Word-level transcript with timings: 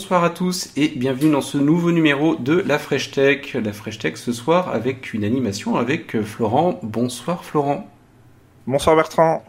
bonsoir 0.00 0.24
à 0.24 0.30
tous 0.30 0.70
et 0.76 0.88
bienvenue 0.88 1.30
dans 1.30 1.42
ce 1.42 1.58
nouveau 1.58 1.92
numéro 1.92 2.34
de 2.34 2.54
la 2.54 2.78
Fresh 2.78 3.10
Tech. 3.10 3.52
La 3.52 3.74
Fresh 3.74 3.98
Tech 3.98 4.16
ce 4.16 4.32
soir 4.32 4.70
avec 4.70 5.12
une 5.12 5.24
animation 5.24 5.76
avec 5.76 6.22
Florent. 6.22 6.80
Bonsoir 6.82 7.44
Florent. 7.44 7.86
Bonsoir 8.66 8.96
Bertrand. 8.96 9.44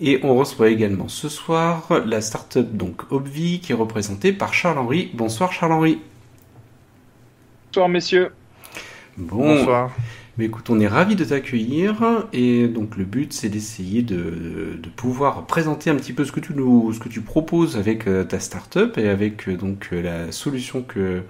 Et 0.00 0.20
on 0.22 0.36
reçoit 0.36 0.68
également 0.68 1.08
ce 1.08 1.28
soir 1.28 1.88
la 2.06 2.20
startup 2.20 2.76
donc 2.76 3.10
Obvi 3.10 3.58
qui 3.58 3.72
est 3.72 3.74
représentée 3.74 4.32
par 4.32 4.54
Charles-Henri. 4.54 5.10
Bonsoir 5.12 5.52
Charles-Henri. 5.52 5.98
Bonsoir 7.66 7.88
messieurs. 7.88 8.32
Bonsoir. 9.16 9.90
Mais 10.36 10.46
écoute, 10.46 10.68
on 10.68 10.80
est 10.80 10.88
ravi 10.88 11.14
de 11.14 11.24
t'accueillir 11.24 12.26
et 12.32 12.66
donc 12.66 12.96
le 12.96 13.04
but 13.04 13.32
c'est 13.32 13.48
d'essayer 13.48 14.02
de, 14.02 14.76
pouvoir 14.96 15.46
présenter 15.46 15.90
un 15.90 15.94
petit 15.96 16.12
peu 16.12 16.24
ce 16.24 16.32
que 16.32 16.40
tu 16.40 16.54
nous, 16.54 16.92
ce 16.92 16.98
que 16.98 17.08
tu 17.08 17.20
proposes 17.20 17.76
avec 17.76 18.08
euh, 18.08 18.24
ta 18.24 18.40
startup 18.40 18.98
et 18.98 19.08
avec 19.08 19.48
euh, 19.48 19.56
donc 19.56 19.90
euh, 19.92 20.02
la 20.02 20.32
solution 20.32 20.82
que 20.82 21.22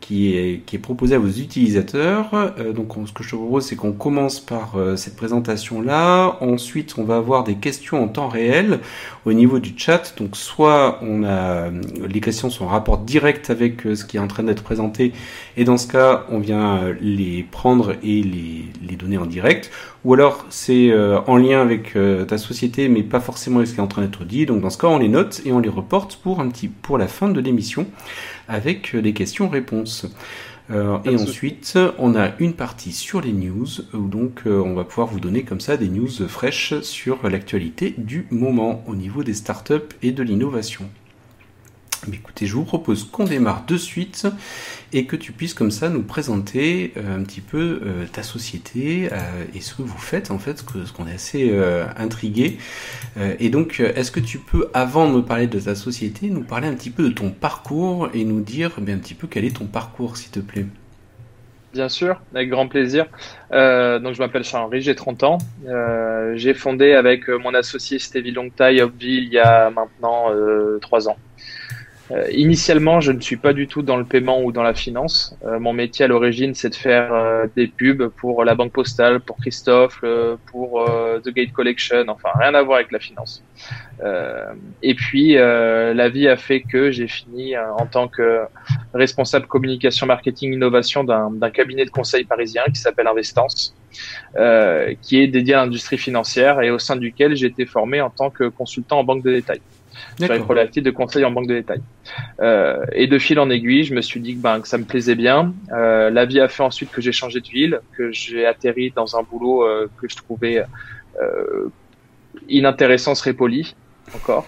qui 0.00 0.34
est, 0.34 0.62
qui 0.66 0.74
est 0.76 0.80
proposé 0.80 1.14
à 1.14 1.18
vos 1.20 1.28
utilisateurs. 1.28 2.56
Donc 2.74 2.94
ce 3.06 3.12
que 3.12 3.22
je 3.22 3.30
te 3.30 3.36
propose, 3.36 3.66
c'est 3.66 3.76
qu'on 3.76 3.92
commence 3.92 4.40
par 4.40 4.74
cette 4.96 5.14
présentation-là. 5.14 6.38
Ensuite, 6.40 6.96
on 6.98 7.04
va 7.04 7.18
avoir 7.18 7.44
des 7.44 7.54
questions 7.54 8.02
en 8.02 8.08
temps 8.08 8.26
réel 8.26 8.80
au 9.26 9.32
niveau 9.32 9.60
du 9.60 9.74
chat. 9.76 10.12
Donc 10.18 10.36
soit 10.36 10.98
on 11.02 11.22
a 11.22 11.70
les 12.04 12.20
questions 12.20 12.50
sont 12.50 12.64
en 12.64 12.68
rapport 12.68 12.98
direct 12.98 13.48
avec 13.50 13.82
ce 13.82 14.04
qui 14.04 14.16
est 14.16 14.20
en 14.20 14.26
train 14.26 14.42
d'être 14.42 14.64
présenté, 14.64 15.12
et 15.56 15.64
dans 15.64 15.76
ce 15.76 15.86
cas, 15.86 16.26
on 16.30 16.38
vient 16.38 16.80
les 17.00 17.42
prendre 17.50 17.92
et 18.02 18.22
les, 18.22 18.64
les 18.86 18.96
donner 18.96 19.18
en 19.18 19.26
direct. 19.26 19.70
Ou 20.04 20.14
alors 20.14 20.44
c'est 20.50 20.92
en 21.26 21.36
lien 21.36 21.60
avec 21.60 21.96
ta 22.26 22.38
société, 22.38 22.88
mais 22.88 23.02
pas 23.02 23.20
forcément 23.20 23.58
avec 23.58 23.68
ce 23.68 23.74
qui 23.74 23.78
est 23.78 23.82
en 23.82 23.86
train 23.86 24.02
d'être 24.02 24.24
dit. 24.24 24.46
Donc 24.46 24.60
dans 24.60 24.70
ce 24.70 24.78
cas, 24.78 24.88
on 24.88 24.98
les 24.98 25.08
note 25.08 25.42
et 25.44 25.52
on 25.52 25.60
les 25.60 25.68
reporte 25.68 26.16
pour 26.16 26.40
un 26.40 26.48
petit 26.48 26.68
pour 26.68 26.98
la 26.98 27.06
fin 27.06 27.28
de 27.28 27.40
l'émission 27.40 27.86
avec 28.48 28.96
des 28.96 29.12
questions-réponses. 29.12 30.06
Euh, 30.70 30.98
et 31.04 31.16
ensuite, 31.16 31.78
on 31.98 32.14
a 32.14 32.30
une 32.38 32.54
partie 32.54 32.92
sur 32.92 33.20
les 33.20 33.32
news, 33.32 33.66
où 33.92 34.08
donc 34.08 34.42
euh, 34.46 34.60
on 34.60 34.74
va 34.74 34.84
pouvoir 34.84 35.08
vous 35.08 35.20
donner 35.20 35.42
comme 35.42 35.60
ça 35.60 35.76
des 35.76 35.88
news 35.88 36.08
fraîches 36.28 36.80
sur 36.82 37.28
l'actualité 37.28 37.94
du 37.98 38.26
moment 38.30 38.84
au 38.86 38.94
niveau 38.94 39.22
des 39.24 39.34
startups 39.34 39.74
et 40.02 40.12
de 40.12 40.22
l'innovation 40.22 40.88
écoutez, 42.10 42.46
je 42.46 42.54
vous 42.54 42.64
propose 42.64 43.04
qu'on 43.04 43.24
démarre 43.24 43.64
de 43.66 43.76
suite 43.76 44.26
et 44.92 45.06
que 45.06 45.16
tu 45.16 45.32
puisses 45.32 45.54
comme 45.54 45.70
ça 45.70 45.88
nous 45.88 46.02
présenter 46.02 46.92
euh, 46.96 47.18
un 47.18 47.22
petit 47.22 47.40
peu 47.40 47.80
euh, 47.84 48.04
ta 48.12 48.22
société 48.22 49.08
euh, 49.12 49.16
et 49.54 49.60
ce 49.60 49.74
que 49.74 49.82
vous 49.82 49.98
faites 49.98 50.30
en 50.30 50.38
fait, 50.38 50.58
ce 50.58 50.92
qu'on 50.92 51.06
est 51.06 51.14
assez 51.14 51.52
intrigué. 51.96 52.58
et 53.38 53.50
donc, 53.50 53.80
est-ce 53.80 54.10
que 54.10 54.20
tu 54.20 54.38
peux, 54.38 54.68
avant 54.74 55.08
de 55.08 55.16
me 55.16 55.22
parler 55.22 55.46
de 55.46 55.58
ta 55.58 55.74
société, 55.74 56.28
nous 56.28 56.42
parler 56.42 56.68
un 56.68 56.74
petit 56.74 56.90
peu 56.90 57.04
de 57.04 57.10
ton 57.10 57.30
parcours 57.30 58.08
et 58.14 58.24
nous 58.24 58.40
dire 58.40 58.72
bien, 58.78 58.96
un 58.96 58.98
petit 58.98 59.14
peu 59.14 59.26
quel 59.26 59.44
est 59.44 59.56
ton 59.56 59.66
parcours, 59.66 60.16
s'il 60.16 60.30
te 60.30 60.40
plaît? 60.40 60.66
Bien 61.72 61.88
sûr, 61.88 62.20
avec 62.34 62.50
grand 62.50 62.68
plaisir. 62.68 63.06
donc 63.50 64.14
je 64.14 64.18
m'appelle 64.18 64.44
Charles-Henri, 64.44 64.82
j'ai 64.82 64.94
30 64.94 65.22
ans. 65.24 65.38
j'ai 66.34 66.54
fondé 66.54 66.92
avec 66.92 67.28
mon 67.28 67.54
associé 67.54 67.98
Stevie 67.98 68.32
Longtaille 68.32 68.80
Hopville 68.82 69.24
il 69.24 69.32
y 69.32 69.38
a 69.38 69.70
maintenant 69.70 70.26
3 70.80 71.08
ans. 71.08 71.16
Euh, 72.12 72.28
initialement, 72.32 73.00
je 73.00 73.12
ne 73.12 73.20
suis 73.20 73.36
pas 73.36 73.52
du 73.52 73.66
tout 73.66 73.82
dans 73.82 73.96
le 73.96 74.04
paiement 74.04 74.42
ou 74.42 74.52
dans 74.52 74.62
la 74.62 74.74
finance. 74.74 75.36
Euh, 75.44 75.58
mon 75.58 75.72
métier 75.72 76.04
à 76.04 76.08
l'origine, 76.08 76.54
c'est 76.54 76.68
de 76.68 76.74
faire 76.74 77.12
euh, 77.12 77.46
des 77.56 77.68
pubs 77.68 78.08
pour 78.08 78.44
la 78.44 78.54
Banque 78.54 78.72
Postale, 78.72 79.20
pour 79.20 79.36
Christophe, 79.38 80.04
pour 80.46 80.84
The 81.24 81.28
Gate 81.30 81.52
Collection, 81.52 82.04
enfin 82.08 82.28
rien 82.38 82.54
à 82.54 82.62
voir 82.62 82.76
avec 82.76 82.92
la 82.92 82.98
finance. 82.98 83.42
et 84.82 84.94
puis, 84.94 85.34
la 85.34 86.08
vie 86.08 86.28
a 86.28 86.36
fait 86.36 86.60
que 86.60 86.90
j'ai 86.90 87.08
fini 87.08 87.56
en 87.56 87.86
tant 87.86 88.08
que 88.08 88.40
responsable 88.94 89.46
communication, 89.46 90.06
marketing, 90.06 90.52
innovation 90.52 91.04
d'un 91.04 91.50
cabinet 91.50 91.84
de 91.84 91.90
conseil 91.90 92.24
parisien 92.24 92.62
qui 92.72 92.80
s'appelle 92.80 93.06
Investance, 93.06 93.74
qui 95.02 95.22
est 95.22 95.28
dédié 95.28 95.54
à 95.54 95.64
l'industrie 95.64 95.98
financière 95.98 96.60
et 96.60 96.70
au 96.70 96.78
sein 96.78 96.96
duquel 96.96 97.36
j'ai 97.36 97.46
été 97.46 97.66
formé 97.66 98.00
en 98.00 98.10
tant 98.10 98.30
que 98.30 98.44
consultant 98.48 99.00
en 99.00 99.04
banque 99.04 99.22
de 99.22 99.32
détail 99.32 99.60
sur 100.18 100.32
les 100.32 100.40
problématiques 100.40 100.84
de 100.84 100.90
conseil 100.90 101.24
en 101.24 101.30
banque 101.30 101.46
de 101.46 101.54
détail. 101.54 101.80
Euh, 102.40 102.84
et 102.92 103.06
de 103.06 103.18
fil 103.18 103.38
en 103.38 103.50
aiguille, 103.50 103.84
je 103.84 103.94
me 103.94 104.00
suis 104.00 104.20
dit 104.20 104.36
que, 104.36 104.40
ben, 104.40 104.60
que 104.60 104.68
ça 104.68 104.78
me 104.78 104.84
plaisait 104.84 105.14
bien. 105.14 105.54
Euh, 105.72 106.10
la 106.10 106.24
vie 106.24 106.40
a 106.40 106.48
fait 106.48 106.62
ensuite 106.62 106.90
que 106.90 107.00
j'ai 107.00 107.12
changé 107.12 107.40
de 107.40 107.48
ville, 107.48 107.80
que 107.96 108.12
j'ai 108.12 108.46
atterri 108.46 108.92
dans 108.94 109.16
un 109.16 109.22
boulot 109.22 109.64
euh, 109.64 109.88
que 110.00 110.08
je 110.08 110.16
trouvais 110.16 110.64
euh, 111.20 111.68
inintéressant, 112.48 113.14
serait 113.14 113.34
poli 113.34 113.74
encore. 114.14 114.46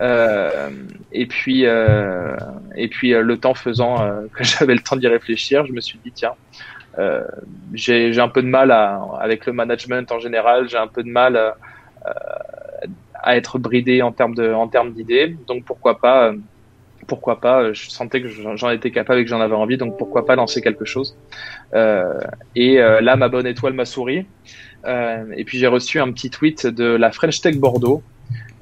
Euh, 0.00 0.70
et 1.12 1.26
puis, 1.26 1.62
et 1.62 2.88
puis 2.88 3.10
le 3.10 3.36
temps 3.38 3.54
faisant 3.54 3.96
que 4.34 4.44
j'avais 4.44 4.74
le 4.74 4.80
temps 4.80 4.96
d'y 4.96 5.06
réfléchir, 5.06 5.66
je 5.66 5.72
me 5.72 5.80
suis 5.80 5.98
dit 6.04 6.12
tiens, 6.12 6.34
j'ai 7.74 8.18
un 8.18 8.28
peu 8.28 8.42
de 8.42 8.48
mal 8.48 8.72
à, 8.72 9.00
avec 9.20 9.46
le 9.46 9.52
management 9.52 10.10
en 10.10 10.18
général, 10.18 10.68
j'ai 10.68 10.78
un 10.78 10.88
peu 10.88 11.04
de 11.04 11.10
mal 11.10 11.36
à, 11.36 11.56
à 13.28 13.36
être 13.36 13.58
bridé 13.58 14.00
en 14.00 14.10
termes 14.10 14.34
de, 14.34 14.52
en 14.52 14.68
termes 14.68 14.92
d'idées. 14.92 15.36
Donc 15.46 15.64
pourquoi 15.66 15.98
pas, 15.98 16.28
euh, 16.28 16.36
pourquoi 17.06 17.40
pas. 17.40 17.62
Euh, 17.62 17.74
je 17.74 17.90
sentais 17.90 18.22
que 18.22 18.28
j'en 18.28 18.70
étais 18.70 18.90
capable 18.90 19.20
et 19.20 19.24
que 19.24 19.28
j'en 19.28 19.42
avais 19.42 19.54
envie. 19.54 19.76
Donc 19.76 19.98
pourquoi 19.98 20.24
pas 20.24 20.34
lancer 20.34 20.62
quelque 20.62 20.86
chose. 20.86 21.14
Euh, 21.74 22.20
et 22.56 22.80
euh, 22.80 23.02
là, 23.02 23.16
ma 23.16 23.28
bonne 23.28 23.46
étoile 23.46 23.74
m'a 23.74 23.84
souri. 23.84 24.24
Euh, 24.86 25.26
et 25.36 25.44
puis 25.44 25.58
j'ai 25.58 25.66
reçu 25.66 26.00
un 26.00 26.10
petit 26.10 26.30
tweet 26.30 26.66
de 26.66 26.84
la 26.84 27.12
French 27.12 27.40
Tech 27.42 27.56
Bordeaux. 27.58 28.02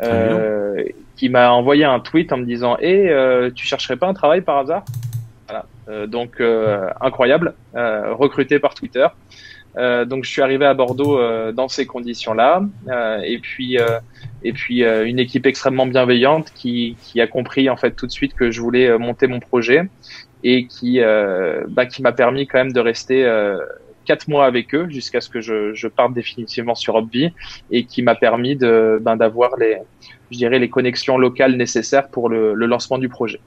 Euh, 0.02 0.84
qui 1.16 1.30
m'a 1.30 1.50
envoyé 1.50 1.84
un 1.84 2.00
tweet 2.00 2.30
en 2.32 2.36
me 2.36 2.44
disant 2.44 2.76
"Et 2.80 3.06
hey, 3.06 3.52
tu 3.54 3.64
chercherais 3.64 3.96
pas 3.96 4.08
un 4.08 4.14
travail 4.14 4.42
par 4.42 4.58
hasard? 4.58 4.84
Voilà. 5.48 6.06
donc 6.06 6.42
incroyable, 7.00 7.54
recruté 7.74 8.58
par 8.58 8.74
Twitter. 8.74 9.06
donc 9.74 10.24
je 10.24 10.30
suis 10.30 10.42
arrivé 10.42 10.66
à 10.66 10.74
Bordeaux 10.74 11.18
dans 11.52 11.68
ces 11.68 11.86
conditions-là, 11.86 12.62
et 13.24 13.38
puis 13.38 13.78
et 14.42 14.52
puis 14.52 14.84
euh, 14.84 15.06
une 15.06 15.18
équipe 15.18 15.46
extrêmement 15.46 15.86
bienveillante 15.86 16.52
qui, 16.54 16.96
qui, 17.02 17.20
a 17.20 17.26
compris 17.26 17.68
en 17.70 17.76
fait 17.76 17.92
tout 17.92 18.06
de 18.06 18.12
suite 18.12 18.34
que 18.34 18.50
je 18.50 18.60
voulais 18.60 18.86
euh, 18.86 18.98
monter 18.98 19.26
mon 19.26 19.40
projet 19.40 19.82
et 20.44 20.66
qui 20.66 21.00
euh, 21.00 21.64
bah, 21.68 21.86
qui 21.86 22.02
m'a 22.02 22.12
permis 22.12 22.46
quand 22.46 22.58
même 22.58 22.72
de 22.72 22.80
rester 22.80 23.24
quatre 24.04 24.28
mois 24.28 24.46
avec 24.46 24.74
eux 24.74 24.88
jusqu'à 24.88 25.20
ce 25.20 25.28
que 25.28 25.40
je, 25.40 25.74
je, 25.74 25.88
parte 25.88 26.14
définitivement 26.14 26.76
sur 26.76 26.94
Obvi 26.94 27.32
et 27.72 27.84
qui 27.84 28.02
m'a 28.02 28.14
permis 28.14 28.54
de 28.54 28.98
ben, 29.00 29.16
d'avoir 29.16 29.56
les 29.56 29.78
je 30.30 30.36
dirais 30.36 30.58
les 30.58 30.68
connexions 30.68 31.18
locales 31.18 31.56
nécessaires 31.56 32.08
pour 32.08 32.28
le, 32.28 32.54
le 32.54 32.66
lancement 32.66 32.98
du 32.98 33.08
projet. 33.08 33.40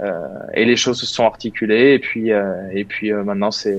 Euh, 0.00 0.26
et 0.54 0.64
les 0.64 0.76
choses 0.76 0.98
se 0.98 1.06
sont 1.06 1.24
articulées 1.24 1.92
et 1.92 1.98
puis 1.98 2.32
euh, 2.32 2.54
et 2.72 2.84
puis 2.84 3.12
maintenant 3.12 3.50
c'est 3.50 3.78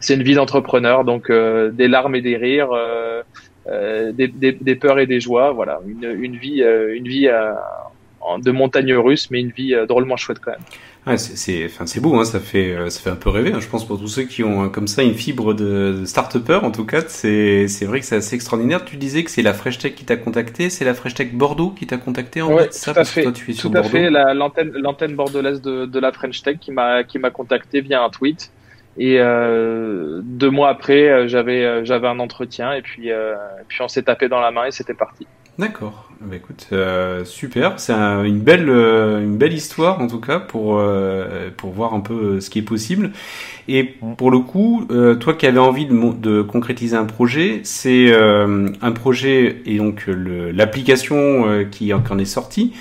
c'est 0.00 0.14
une 0.14 0.22
vie 0.22 0.34
d'entrepreneur. 0.34 1.04
Donc 1.04 1.30
des 1.30 1.88
larmes 1.88 2.14
et 2.16 2.20
des 2.20 2.36
rires 2.36 2.72
euh, 2.72 3.22
des, 3.66 4.28
des, 4.28 4.52
des, 4.52 4.74
peurs 4.74 4.98
et 4.98 5.06
des 5.06 5.20
joies. 5.20 5.52
Voilà, 5.52 5.80
une, 5.86 6.04
une 6.20 6.36
vie, 6.36 6.62
euh, 6.62 6.96
une 6.96 7.08
vie 7.08 7.28
euh, 7.28 7.52
de 8.38 8.50
montagne 8.50 8.94
russe, 8.94 9.30
mais 9.30 9.40
une 9.40 9.50
vie 9.50 9.74
drôlement 9.88 10.16
chouette 10.16 10.38
quand 10.38 10.52
même. 10.52 10.60
Ouais, 11.06 11.18
c'est, 11.18 11.66
enfin, 11.66 11.84
c'est 11.84 12.00
beau, 12.00 12.14
hein, 12.18 12.24
ça 12.24 12.40
fait, 12.40 12.74
ça 12.88 12.98
fait 12.98 13.10
un 13.10 13.16
peu 13.16 13.28
rêver. 13.28 13.52
Hein, 13.52 13.60
je 13.60 13.68
pense 13.68 13.86
pour 13.86 13.98
tous 13.98 14.08
ceux 14.08 14.22
qui 14.22 14.42
ont 14.42 14.70
comme 14.70 14.88
ça 14.88 15.02
une 15.02 15.12
fibre 15.12 15.52
de, 15.52 15.98
de 16.00 16.04
start-upper, 16.06 16.60
en 16.62 16.70
tout 16.70 16.86
cas, 16.86 17.02
c'est, 17.06 17.68
c'est 17.68 17.84
vrai 17.84 18.00
que 18.00 18.06
c'est 18.06 18.16
assez 18.16 18.34
extraordinaire. 18.34 18.86
Tu 18.86 18.96
disais 18.96 19.22
que 19.22 19.30
c'est 19.30 19.42
la 19.42 19.52
Fresh 19.52 19.76
Tech 19.76 19.94
qui 19.94 20.06
t'a 20.06 20.16
contacté, 20.16 20.70
c'est 20.70 20.86
la 20.86 20.94
Fresh 20.94 21.12
Tech 21.12 21.34
Bordeaux 21.34 21.70
qui 21.70 21.86
t'a 21.86 21.98
contacté 21.98 22.40
en 22.40 22.54
ouais, 22.54 22.64
fait, 22.64 22.72
ça, 22.72 22.94
tout 22.94 23.00
à 23.00 23.04
fait. 23.04 23.22
Toi, 23.22 23.32
tu 23.32 23.50
es 23.50 23.54
tout 23.54 23.70
à 23.74 23.82
fait. 23.82 24.08
La, 24.08 24.32
l'antenne, 24.32 24.72
l'antenne 24.72 25.14
bordelaise 25.14 25.60
de, 25.60 25.84
de 25.84 25.98
la 25.98 26.10
French 26.10 26.42
Tech 26.42 26.56
qui 26.58 26.72
m'a, 26.72 27.04
qui 27.04 27.18
m'a 27.18 27.28
contacté 27.28 27.82
via 27.82 28.02
un 28.02 28.08
tweet. 28.08 28.50
Et 28.96 29.16
euh, 29.18 30.20
deux 30.22 30.50
mois 30.50 30.68
après, 30.68 31.08
euh, 31.08 31.26
j'avais 31.28 31.64
euh, 31.64 31.84
j'avais 31.84 32.06
un 32.06 32.20
entretien 32.20 32.72
et 32.72 32.82
puis 32.82 33.10
euh, 33.10 33.34
puis 33.66 33.82
on 33.82 33.88
s'est 33.88 34.04
tapé 34.04 34.28
dans 34.28 34.40
la 34.40 34.52
main 34.52 34.66
et 34.66 34.70
c'était 34.70 34.94
parti. 34.94 35.26
D'accord. 35.58 36.10
Bah 36.20 36.36
écoute, 36.36 36.68
euh, 36.72 37.24
super. 37.24 37.78
C'est 37.78 37.92
un, 37.92 38.24
une 38.24 38.40
belle 38.40 38.68
une 38.68 39.36
belle 39.36 39.52
histoire 39.52 40.00
en 40.00 40.06
tout 40.06 40.20
cas 40.20 40.38
pour 40.38 40.80
pour 41.56 41.70
voir 41.70 41.94
un 41.94 42.00
peu 42.00 42.40
ce 42.40 42.50
qui 42.50 42.60
est 42.60 42.62
possible. 42.62 43.10
Et 43.66 43.84
pour 44.16 44.30
le 44.30 44.40
coup, 44.40 44.86
toi 45.20 45.34
qui 45.34 45.46
avais 45.46 45.58
envie 45.58 45.86
de, 45.86 46.12
de 46.14 46.42
concrétiser 46.42 46.96
un 46.96 47.04
projet, 47.04 47.60
c'est 47.62 48.12
un 48.14 48.92
projet 48.92 49.62
et 49.66 49.78
donc 49.78 50.08
l'application 50.08 51.64
qui, 51.70 51.86
qui 51.86 51.92
en 51.92 52.18
est 52.18 52.24
sortie. 52.24 52.74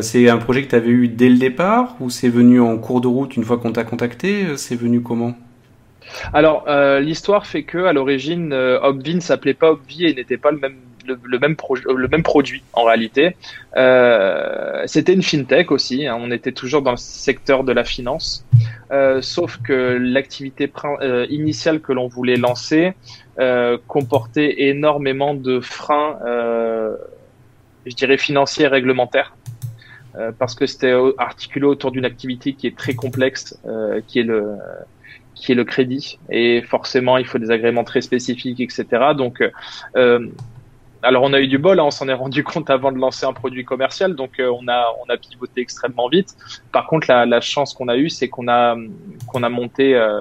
C'est 0.00 0.28
un 0.28 0.38
projet 0.38 0.62
que 0.62 0.68
tu 0.68 0.76
avais 0.76 0.90
eu 0.90 1.08
dès 1.08 1.28
le 1.28 1.36
départ 1.36 1.96
ou 2.00 2.10
c'est 2.10 2.28
venu 2.28 2.60
en 2.60 2.76
cours 2.78 3.00
de 3.00 3.08
route 3.08 3.36
une 3.36 3.44
fois 3.44 3.58
qu'on 3.58 3.72
t'a 3.72 3.84
contacté 3.84 4.56
C'est 4.56 4.76
venu 4.76 5.00
comment? 5.00 5.34
Alors, 6.32 6.64
euh, 6.68 7.00
l'histoire 7.00 7.46
fait 7.46 7.62
que 7.62 7.78
à 7.84 7.92
l'origine, 7.92 8.52
euh, 8.52 8.80
Obvi 8.82 9.14
ne 9.14 9.20
s'appelait 9.20 9.54
pas 9.54 9.72
Obvi 9.72 10.06
et 10.06 10.14
n'était 10.14 10.36
pas 10.38 10.50
le 10.50 10.58
même 10.58 10.76
le, 11.06 11.18
le 11.24 12.08
même 12.08 12.22
produit 12.22 12.62
en 12.72 12.84
réalité. 12.84 13.36
Euh, 13.76 14.82
C'était 14.86 15.12
une 15.12 15.22
fintech 15.22 15.70
aussi. 15.70 16.06
Hein, 16.06 16.18
on 16.20 16.30
était 16.30 16.52
toujours 16.52 16.82
dans 16.82 16.92
le 16.92 16.96
secteur 16.96 17.64
de 17.64 17.72
la 17.72 17.84
finance, 17.84 18.44
euh, 18.92 19.22
sauf 19.22 19.58
que 19.62 19.98
l'activité 20.00 20.70
euh, 21.00 21.26
initiale 21.30 21.80
que 21.80 21.92
l'on 21.92 22.08
voulait 22.08 22.36
lancer 22.36 22.92
euh, 23.38 23.78
comportait 23.86 24.62
énormément 24.64 25.34
de 25.34 25.60
freins, 25.60 26.18
je 27.86 27.94
dirais 27.94 28.18
financiers 28.18 28.66
et 28.66 28.68
réglementaires. 28.68 29.34
parce 30.38 30.54
que 30.54 30.66
c'était 30.66 30.94
articulé 31.18 31.66
autour 31.66 31.92
d'une 31.92 32.04
activité 32.04 32.52
qui 32.52 32.66
est 32.66 32.76
très 32.76 32.94
complexe, 32.94 33.58
qui 34.06 34.18
est 34.18 34.24
le 34.24 34.56
qui 35.40 35.52
est 35.52 35.54
le 35.54 35.64
crédit. 35.64 36.18
Et 36.30 36.62
forcément, 36.62 37.16
il 37.16 37.26
faut 37.26 37.38
des 37.38 37.50
agréments 37.50 37.84
très 37.84 38.02
spécifiques, 38.02 38.60
etc. 38.60 38.84
Donc, 39.16 39.42
euh, 39.96 40.28
alors 41.02 41.22
on 41.22 41.32
a 41.32 41.40
eu 41.40 41.48
du 41.48 41.58
bol, 41.58 41.80
hein, 41.80 41.84
on 41.84 41.90
s'en 41.90 42.08
est 42.08 42.14
rendu 42.14 42.44
compte 42.52 42.70
avant 42.70 42.92
de 42.92 42.98
lancer 42.98 43.26
un 43.26 43.32
produit 43.32 43.64
commercial, 43.64 44.14
donc 44.14 44.38
euh, 44.38 44.50
on 44.50 44.68
a 44.68 44.86
on 45.04 45.10
a 45.10 45.16
pivoté 45.16 45.60
extrêmement 45.60 46.08
vite. 46.08 46.36
Par 46.72 46.86
contre, 46.86 47.06
la, 47.08 47.26
la 47.26 47.40
chance 47.40 47.74
qu'on 47.74 47.88
a 47.88 47.96
eue, 47.96 48.10
c'est 48.10 48.28
qu'on 48.28 48.48
a 48.48 48.76
qu'on 49.26 49.42
a 49.42 49.48
monté 49.48 49.94
euh, 49.94 50.20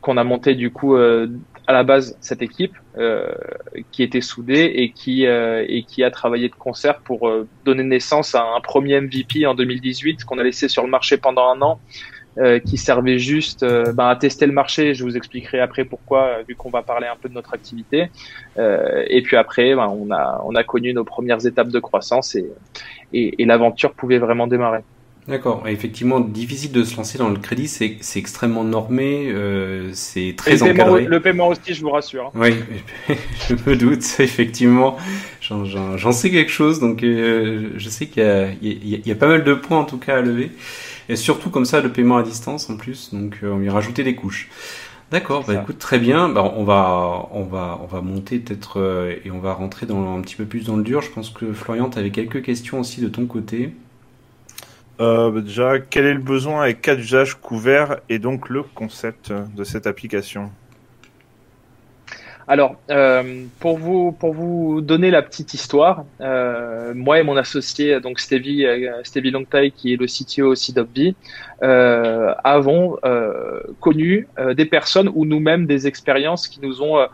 qu'on 0.00 0.16
a 0.16 0.24
monté 0.24 0.54
du 0.54 0.70
coup 0.70 0.96
euh, 0.96 1.28
à 1.66 1.72
la 1.72 1.82
base 1.82 2.16
cette 2.20 2.42
équipe 2.42 2.76
qui 3.90 4.04
était 4.04 4.20
soudée 4.20 4.72
et 4.76 4.92
qui 4.92 5.24
et 5.24 5.84
qui 5.86 6.04
a 6.04 6.12
travaillé 6.12 6.48
de 6.48 6.54
concert 6.54 7.00
pour 7.00 7.28
donner 7.64 7.82
naissance 7.82 8.36
à 8.36 8.44
un 8.56 8.60
premier 8.60 9.00
MVP 9.00 9.46
en 9.46 9.54
2018 9.54 10.24
qu'on 10.24 10.38
a 10.38 10.44
laissé 10.44 10.68
sur 10.68 10.84
le 10.84 10.88
marché 10.88 11.16
pendant 11.16 11.50
un 11.50 11.60
an 11.62 11.80
euh, 12.38 12.58
qui 12.58 12.76
servait 12.76 13.18
juste 13.18 13.62
euh, 13.62 13.92
ben, 13.92 14.08
à 14.08 14.16
tester 14.16 14.46
le 14.46 14.52
marché. 14.52 14.94
Je 14.94 15.04
vous 15.04 15.16
expliquerai 15.16 15.60
après 15.60 15.84
pourquoi, 15.84 16.42
vu 16.46 16.54
qu'on 16.54 16.70
va 16.70 16.82
parler 16.82 17.06
un 17.06 17.16
peu 17.16 17.28
de 17.28 17.34
notre 17.34 17.54
activité. 17.54 18.10
Euh, 18.58 19.04
et 19.08 19.22
puis 19.22 19.36
après, 19.36 19.74
ben, 19.74 19.88
on, 19.88 20.10
a, 20.10 20.42
on 20.44 20.54
a 20.54 20.64
connu 20.64 20.92
nos 20.92 21.04
premières 21.04 21.46
étapes 21.46 21.68
de 21.68 21.78
croissance 21.78 22.34
et, 22.34 22.46
et, 23.12 23.42
et 23.42 23.44
l'aventure 23.46 23.92
pouvait 23.94 24.18
vraiment 24.18 24.46
démarrer. 24.46 24.82
D'accord. 25.28 25.64
Effectivement, 25.66 26.20
difficile 26.20 26.70
de 26.70 26.84
se 26.84 26.96
lancer 26.96 27.18
dans 27.18 27.28
le 27.28 27.38
crédit, 27.38 27.66
c'est, 27.66 27.96
c'est 28.00 28.20
extrêmement 28.20 28.62
normé, 28.62 29.28
euh, 29.28 29.90
c'est 29.92 30.34
très 30.36 30.52
le 30.52 30.62
encadré. 30.62 31.00
Paiement, 31.00 31.08
le 31.08 31.20
paiement 31.20 31.48
aussi, 31.48 31.74
je 31.74 31.80
vous 31.82 31.90
rassure. 31.90 32.30
Oui, 32.36 32.54
je 33.48 33.54
me 33.54 33.76
doute, 33.76 34.04
effectivement. 34.20 34.96
J'en, 35.40 35.64
j'en, 35.64 35.96
j'en 35.96 36.12
sais 36.12 36.30
quelque 36.30 36.52
chose, 36.52 36.78
donc 36.78 37.02
euh, 37.02 37.70
je 37.76 37.88
sais 37.88 38.06
qu'il 38.06 38.22
y 38.22 38.26
a, 38.26 38.50
il 38.62 38.88
y, 38.88 38.94
a, 38.94 38.98
il 38.98 39.06
y 39.08 39.10
a 39.10 39.16
pas 39.16 39.26
mal 39.26 39.42
de 39.42 39.54
points 39.54 39.78
en 39.78 39.84
tout 39.84 39.98
cas 39.98 40.18
à 40.18 40.20
lever. 40.20 40.50
Et 41.08 41.16
surtout 41.16 41.50
comme 41.50 41.64
ça, 41.64 41.80
le 41.80 41.92
paiement 41.92 42.16
à 42.16 42.22
distance 42.22 42.68
en 42.70 42.76
plus, 42.76 43.12
donc 43.12 43.38
euh, 43.42 43.52
on 43.52 43.58
lui 43.58 43.70
rajouter 43.70 44.02
des 44.02 44.14
couches. 44.14 44.48
D'accord, 45.12 45.44
bah 45.44 45.54
écoute, 45.62 45.78
très 45.78 46.00
bien. 46.00 46.28
Bah, 46.28 46.52
on 46.56 46.64
va, 46.64 47.28
on 47.30 47.44
va, 47.44 47.78
on 47.80 47.86
va 47.86 48.00
monter 48.00 48.40
peut-être 48.40 48.80
euh, 48.80 49.14
et 49.24 49.30
on 49.30 49.38
va 49.38 49.52
rentrer 49.52 49.86
dans 49.86 50.16
un 50.16 50.20
petit 50.20 50.34
peu 50.34 50.44
plus 50.44 50.66
dans 50.66 50.76
le 50.76 50.82
dur. 50.82 51.00
Je 51.00 51.10
pense 51.10 51.30
que 51.30 51.52
Florian, 51.52 51.88
tu 51.88 51.98
avais 51.98 52.10
quelques 52.10 52.42
questions 52.42 52.80
aussi 52.80 53.00
de 53.00 53.08
ton 53.08 53.26
côté. 53.26 53.72
Euh, 55.00 55.30
bah, 55.30 55.42
déjà, 55.42 55.78
quel 55.78 56.06
est 56.06 56.14
le 56.14 56.20
besoin 56.20 56.64
et 56.64 56.74
cas 56.74 56.96
d'usage 56.96 57.36
couvert 57.36 57.98
et 58.08 58.18
donc 58.18 58.48
le 58.48 58.64
concept 58.64 59.32
de 59.32 59.62
cette 59.62 59.86
application? 59.86 60.50
Alors, 62.48 62.76
euh, 62.90 63.44
pour 63.58 63.76
vous 63.76 64.12
pour 64.12 64.32
vous 64.32 64.80
donner 64.80 65.10
la 65.10 65.22
petite 65.22 65.52
histoire, 65.52 66.04
euh, 66.20 66.94
moi 66.94 67.18
et 67.18 67.24
mon 67.24 67.36
associé 67.36 68.00
donc 68.00 68.20
Stevie 68.20 68.64
euh, 68.64 69.02
Stevie 69.02 69.32
Longtai 69.32 69.72
qui 69.72 69.92
est 69.92 69.96
le 69.96 70.06
CTO 70.06 70.46
aussi 70.46 70.72
d'Obby, 70.72 71.16
euh, 71.64 72.32
avons 72.44 72.98
euh, 73.04 73.60
connu 73.80 74.28
euh, 74.38 74.54
des 74.54 74.64
personnes 74.64 75.10
ou 75.12 75.24
nous-mêmes 75.24 75.66
des 75.66 75.88
expériences 75.88 76.46
qui 76.46 76.60
nous 76.60 76.82
ont 76.82 77.06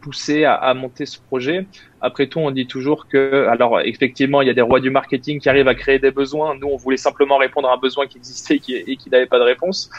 poussé 0.00 0.44
à, 0.44 0.54
à, 0.54 0.74
monter 0.74 1.06
ce 1.06 1.20
projet. 1.20 1.66
Après 2.00 2.26
tout, 2.26 2.40
on 2.40 2.50
dit 2.50 2.66
toujours 2.66 3.06
que, 3.06 3.46
alors 3.46 3.80
effectivement, 3.82 4.42
il 4.42 4.48
y 4.48 4.50
a 4.50 4.52
des 4.52 4.60
rois 4.60 4.80
du 4.80 4.90
marketing 4.90 5.38
qui 5.38 5.48
arrivent 5.48 5.68
à 5.68 5.76
créer 5.76 6.00
des 6.00 6.10
besoins. 6.10 6.56
Nous, 6.56 6.66
on 6.66 6.76
voulait 6.76 6.96
simplement 6.96 7.36
répondre 7.36 7.68
à 7.68 7.74
un 7.74 7.76
besoin 7.76 8.08
qui 8.08 8.18
existait 8.18 8.56
et 8.56 8.58
qui, 8.58 8.96
qui 8.96 9.10
n'avait 9.10 9.26
pas 9.26 9.38
de 9.38 9.44
réponse. 9.44 9.90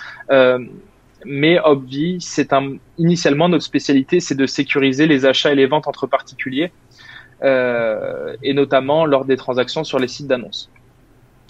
Euh, 1.25 1.27
mais 1.27 1.59
Obvi, 1.59 2.17
c'est 2.21 2.53
un, 2.53 2.77
initialement 2.97 3.49
notre 3.49 3.63
spécialité, 3.63 4.19
c'est 4.19 4.35
de 4.35 4.45
sécuriser 4.45 5.07
les 5.07 5.25
achats 5.25 5.51
et 5.51 5.55
les 5.55 5.65
ventes 5.65 5.87
entre 5.87 6.07
particuliers, 6.07 6.71
euh, 7.43 8.35
et 8.43 8.53
notamment 8.53 9.05
lors 9.05 9.25
des 9.25 9.37
transactions 9.37 9.83
sur 9.83 9.99
les 9.99 10.07
sites 10.07 10.27
d'annonces. 10.27 10.69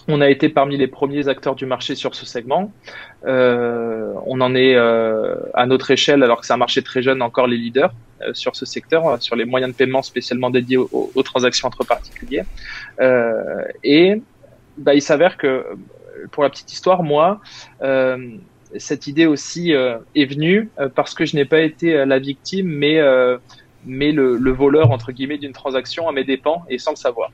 On 0.07 0.22
a 0.22 0.30
été 0.30 0.50
parmi 0.50 0.77
les 0.77 0.88
premiers 0.88 1.27
acteurs 1.27 1.56
du 1.56 1.66
marché 1.66 1.95
sur 1.95 2.13
ce 2.13 2.27
segment. 2.27 2.72
Euh, 3.25 4.13
on 4.27 4.39
en 4.39 4.54
est 4.54 4.75
euh, 4.75 5.36
à 5.56 5.66
notre 5.66 5.89
échelle, 5.89 6.22
alors 6.22 6.42
que 6.42 6.45
c'est 6.45 6.54
un 6.54 6.57
marché 6.57 6.83
très 6.83 7.01
jeune, 7.01 7.24
encore 7.24 7.48
les 7.48 7.57
leaders 7.57 7.92
euh, 8.22 8.33
sur 8.33 8.56
ce 8.56 8.66
secteur, 8.66 9.07
euh, 9.07 9.18
sur 9.19 9.36
les 9.36 9.45
moyens 9.45 9.72
de 9.72 9.77
paiement 9.77 10.04
spécialement 10.04 10.51
dédiés 10.51 10.77
aux, 10.77 11.24
transactions 11.24 11.68
entre 11.68 11.83
particuliers. 11.83 12.44
Euh, 13.01 13.63
et 13.83 14.22
bah, 14.77 14.94
il 14.94 15.01
s'avère 15.01 15.38
que, 15.38 15.66
pour 16.31 16.44
la 16.44 16.51
petite 16.51 16.72
histoire, 16.72 17.01
moi, 17.01 17.42
cette 18.77 19.07
idée 19.07 19.25
aussi 19.25 19.73
euh, 19.73 19.97
est 20.15 20.25
venue 20.25 20.69
euh, 20.79 20.89
parce 20.94 21.13
que 21.13 21.25
je 21.25 21.35
n'ai 21.35 21.45
pas 21.45 21.62
été 21.62 21.95
euh, 21.95 22.06
la 22.06 22.19
victime, 22.19 22.67
mais 22.67 23.00
mais 23.88 24.12
le, 24.12 24.38
le, 24.38 24.51
voleur 24.51 24.89
entre 24.89 25.12
guillemets 25.12 25.38
d'une 25.38 25.53
transaction 25.53 26.09
à 26.09 26.12
mes 26.12 26.23
dépens 26.23 26.63
et 26.69 26.79
sans 26.79 26.91
le 26.91 26.95
savoir. 26.95 27.31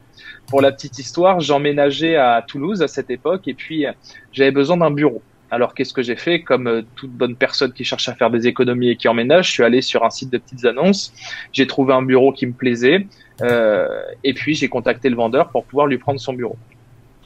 Pour 0.47 0.59
la 0.59 0.73
petite 0.73 0.99
histoire, 0.99 1.39
j'emménageais 1.39 2.17
à 2.17 2.43
Toulouse 2.45 2.81
à 2.81 2.89
cette 2.89 3.09
époque 3.09 3.47
et 3.47 3.53
puis 3.53 3.85
j'avais 4.33 4.51
besoin 4.51 4.75
d'un 4.75 4.91
bureau. 4.91 5.21
Alors 5.49 5.73
qu'est-ce 5.73 5.93
que 5.93 6.01
j'ai 6.01 6.17
fait? 6.17 6.41
Comme 6.41 6.83
toute 6.95 7.11
bonne 7.11 7.37
personne 7.37 7.71
qui 7.71 7.85
cherche 7.85 8.09
à 8.09 8.15
faire 8.15 8.29
des 8.31 8.47
économies 8.47 8.89
et 8.89 8.95
qui 8.97 9.07
emménage, 9.07 9.47
je 9.47 9.51
suis 9.51 9.63
allé 9.63 9.81
sur 9.81 10.03
un 10.03 10.09
site 10.09 10.29
de 10.29 10.37
petites 10.37 10.65
annonces. 10.65 11.13
J'ai 11.53 11.67
trouvé 11.67 11.93
un 11.93 12.01
bureau 12.01 12.33
qui 12.33 12.45
me 12.47 12.53
plaisait 12.53 13.07
euh, 13.41 13.87
et 14.23 14.33
puis 14.33 14.55
j'ai 14.55 14.69
contacté 14.69 15.09
le 15.09 15.15
vendeur 15.15 15.49
pour 15.49 15.65
pouvoir 15.65 15.87
lui 15.87 15.97
prendre 15.97 16.19
son 16.19 16.33
bureau. 16.33 16.57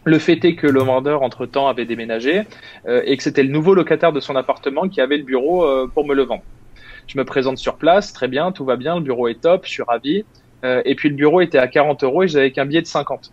Le 0.06 0.20
fait 0.20 0.46
est 0.46 0.54
que 0.54 0.68
le 0.68 0.82
vendeur, 0.82 1.24
entre-temps, 1.24 1.68
avait 1.68 1.86
déménagé 1.86 2.44
euh, 2.88 3.02
et 3.06 3.18
que 3.18 3.24
c'était 3.24 3.42
le 3.42 3.50
nouveau 3.50 3.74
locataire 3.74 4.14
de 4.14 4.20
son 4.20 4.36
appartement 4.36 4.88
qui 4.88 5.02
avait 5.02 5.18
le 5.18 5.24
bureau 5.24 5.66
euh, 5.66 5.88
pour 5.92 6.06
me 6.06 6.14
le 6.14 6.24
vendre. 6.24 6.44
Je 7.08 7.18
me 7.18 7.26
présente 7.26 7.58
sur 7.58 7.76
place, 7.76 8.14
très 8.14 8.28
bien, 8.28 8.52
tout 8.52 8.66
va 8.66 8.76
bien, 8.76 8.96
le 8.96 9.02
bureau 9.02 9.28
est 9.28 9.42
top, 9.42 9.66
je 9.66 9.72
suis 9.72 9.84
ravi. 9.84 10.24
Euh, 10.64 10.82
et 10.86 10.94
puis 10.94 11.10
le 11.10 11.16
bureau 11.16 11.42
était 11.42 11.58
à 11.58 11.68
40 11.68 12.04
euros 12.04 12.24
et 12.24 12.28
j'avais 12.28 12.52
qu'un 12.52 12.66
billet 12.66 12.82
de 12.82 12.88
50. 12.88 13.32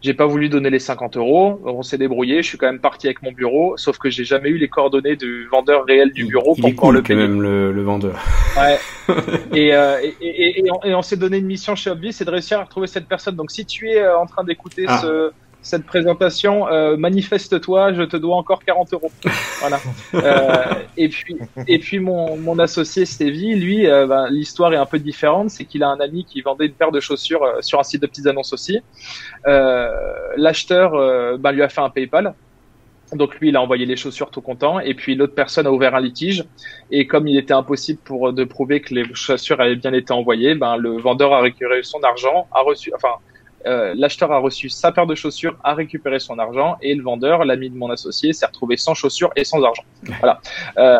J'ai 0.00 0.12
pas 0.12 0.26
voulu 0.26 0.50
donner 0.50 0.68
les 0.68 0.78
50 0.78 1.16
euros, 1.16 1.62
on 1.64 1.82
s'est 1.82 1.96
débrouillé, 1.96 2.42
je 2.42 2.48
suis 2.48 2.58
quand 2.58 2.66
même 2.66 2.80
parti 2.80 3.06
avec 3.06 3.22
mon 3.22 3.32
bureau, 3.32 3.78
sauf 3.78 3.96
que 3.96 4.10
j'ai 4.10 4.24
jamais 4.24 4.50
eu 4.50 4.58
les 4.58 4.68
coordonnées 4.68 5.16
du 5.16 5.46
vendeur 5.46 5.86
réel 5.86 6.12
du 6.12 6.26
bureau 6.26 6.54
il, 6.58 6.60
pour 6.60 6.70
pouvoir 6.70 6.92
le 6.92 7.02
payer. 7.02 7.18
quand 7.18 7.28
même 7.28 7.40
le, 7.40 7.72
le 7.72 7.82
vendeur. 7.82 8.22
Ouais. 8.58 8.78
et, 9.54 9.74
euh, 9.74 9.98
et, 10.02 10.14
et, 10.20 10.66
et, 10.66 10.70
on, 10.70 10.98
on 10.98 11.02
s'est 11.02 11.16
donné 11.16 11.38
une 11.38 11.46
mission 11.46 11.74
chez 11.74 11.90
Obvi, 11.90 12.12
c'est 12.12 12.26
de 12.26 12.30
réussir 12.30 12.58
à 12.58 12.64
retrouver 12.64 12.86
cette 12.86 13.06
personne. 13.06 13.36
Donc 13.36 13.50
si 13.50 13.64
tu 13.64 13.88
es 13.88 14.06
en 14.06 14.26
train 14.26 14.44
d'écouter 14.44 14.84
ah. 14.88 14.98
ce 15.00 15.32
cette 15.64 15.86
présentation, 15.86 16.68
euh, 16.68 16.96
manifeste-toi, 16.98 17.94
je 17.94 18.02
te 18.02 18.18
dois 18.18 18.36
encore 18.36 18.62
40 18.62 18.92
euros. 18.92 19.10
Voilà. 19.60 19.80
Euh, 20.14 20.64
et 20.96 21.08
puis, 21.08 21.36
et 21.66 21.78
puis 21.80 21.98
mon, 21.98 22.36
mon 22.36 22.58
associé 22.58 23.04
Stevie, 23.04 23.56
lui, 23.56 23.86
euh, 23.86 24.06
ben, 24.06 24.28
l'histoire 24.30 24.72
est 24.72 24.76
un 24.76 24.86
peu 24.86 24.98
différente, 24.98 25.50
c'est 25.50 25.64
qu'il 25.64 25.82
a 25.82 25.88
un 25.88 25.98
ami 25.98 26.24
qui 26.24 26.40
vendait 26.40 26.66
une 26.66 26.72
paire 26.72 26.92
de 26.92 27.00
chaussures 27.00 27.42
euh, 27.42 27.60
sur 27.60 27.80
un 27.80 27.82
site 27.82 28.00
de 28.02 28.06
petites 28.06 28.26
annonces 28.26 28.52
aussi. 28.52 28.78
Euh, 29.46 29.90
l'acheteur 30.36 30.92
ben, 31.38 31.52
lui 31.52 31.62
a 31.62 31.68
fait 31.68 31.80
un 31.80 31.90
PayPal. 31.90 32.34
Donc 33.12 33.38
lui, 33.40 33.48
il 33.48 33.56
a 33.56 33.62
envoyé 33.62 33.86
les 33.86 33.96
chaussures 33.96 34.30
tout 34.30 34.40
content, 34.40 34.80
et 34.80 34.94
puis 34.94 35.14
l'autre 35.14 35.34
personne 35.34 35.66
a 35.66 35.72
ouvert 35.72 35.94
un 35.94 36.00
litige. 36.00 36.44
Et 36.90 37.06
comme 37.06 37.26
il 37.26 37.36
était 37.36 37.54
impossible 37.54 37.98
pour 38.04 38.32
de 38.32 38.44
prouver 38.44 38.80
que 38.80 38.94
les 38.94 39.04
chaussures 39.14 39.60
avaient 39.60 39.76
bien 39.76 39.92
été 39.92 40.12
envoyées, 40.12 40.54
ben 40.54 40.76
le 40.76 40.98
vendeur 40.98 41.32
a 41.32 41.40
récupéré 41.40 41.82
son 41.82 42.00
argent, 42.02 42.46
a 42.52 42.60
reçu, 42.60 42.92
enfin 42.94 43.16
euh, 43.66 43.94
l'acheteur 43.96 44.30
a 44.32 44.38
reçu 44.38 44.68
sa 44.68 44.92
paire 44.92 45.06
de 45.06 45.14
chaussures, 45.14 45.56
a 45.64 45.74
récupéré 45.74 46.18
son 46.18 46.38
argent, 46.38 46.76
et 46.82 46.94
le 46.94 47.02
vendeur, 47.02 47.44
l'ami 47.44 47.70
de 47.70 47.76
mon 47.76 47.90
associé, 47.90 48.32
s'est 48.32 48.46
retrouvé 48.46 48.76
sans 48.76 48.94
chaussures 48.94 49.30
et 49.36 49.44
sans 49.44 49.62
argent. 49.62 49.84
Voilà. 50.20 50.40
Euh, 50.78 50.98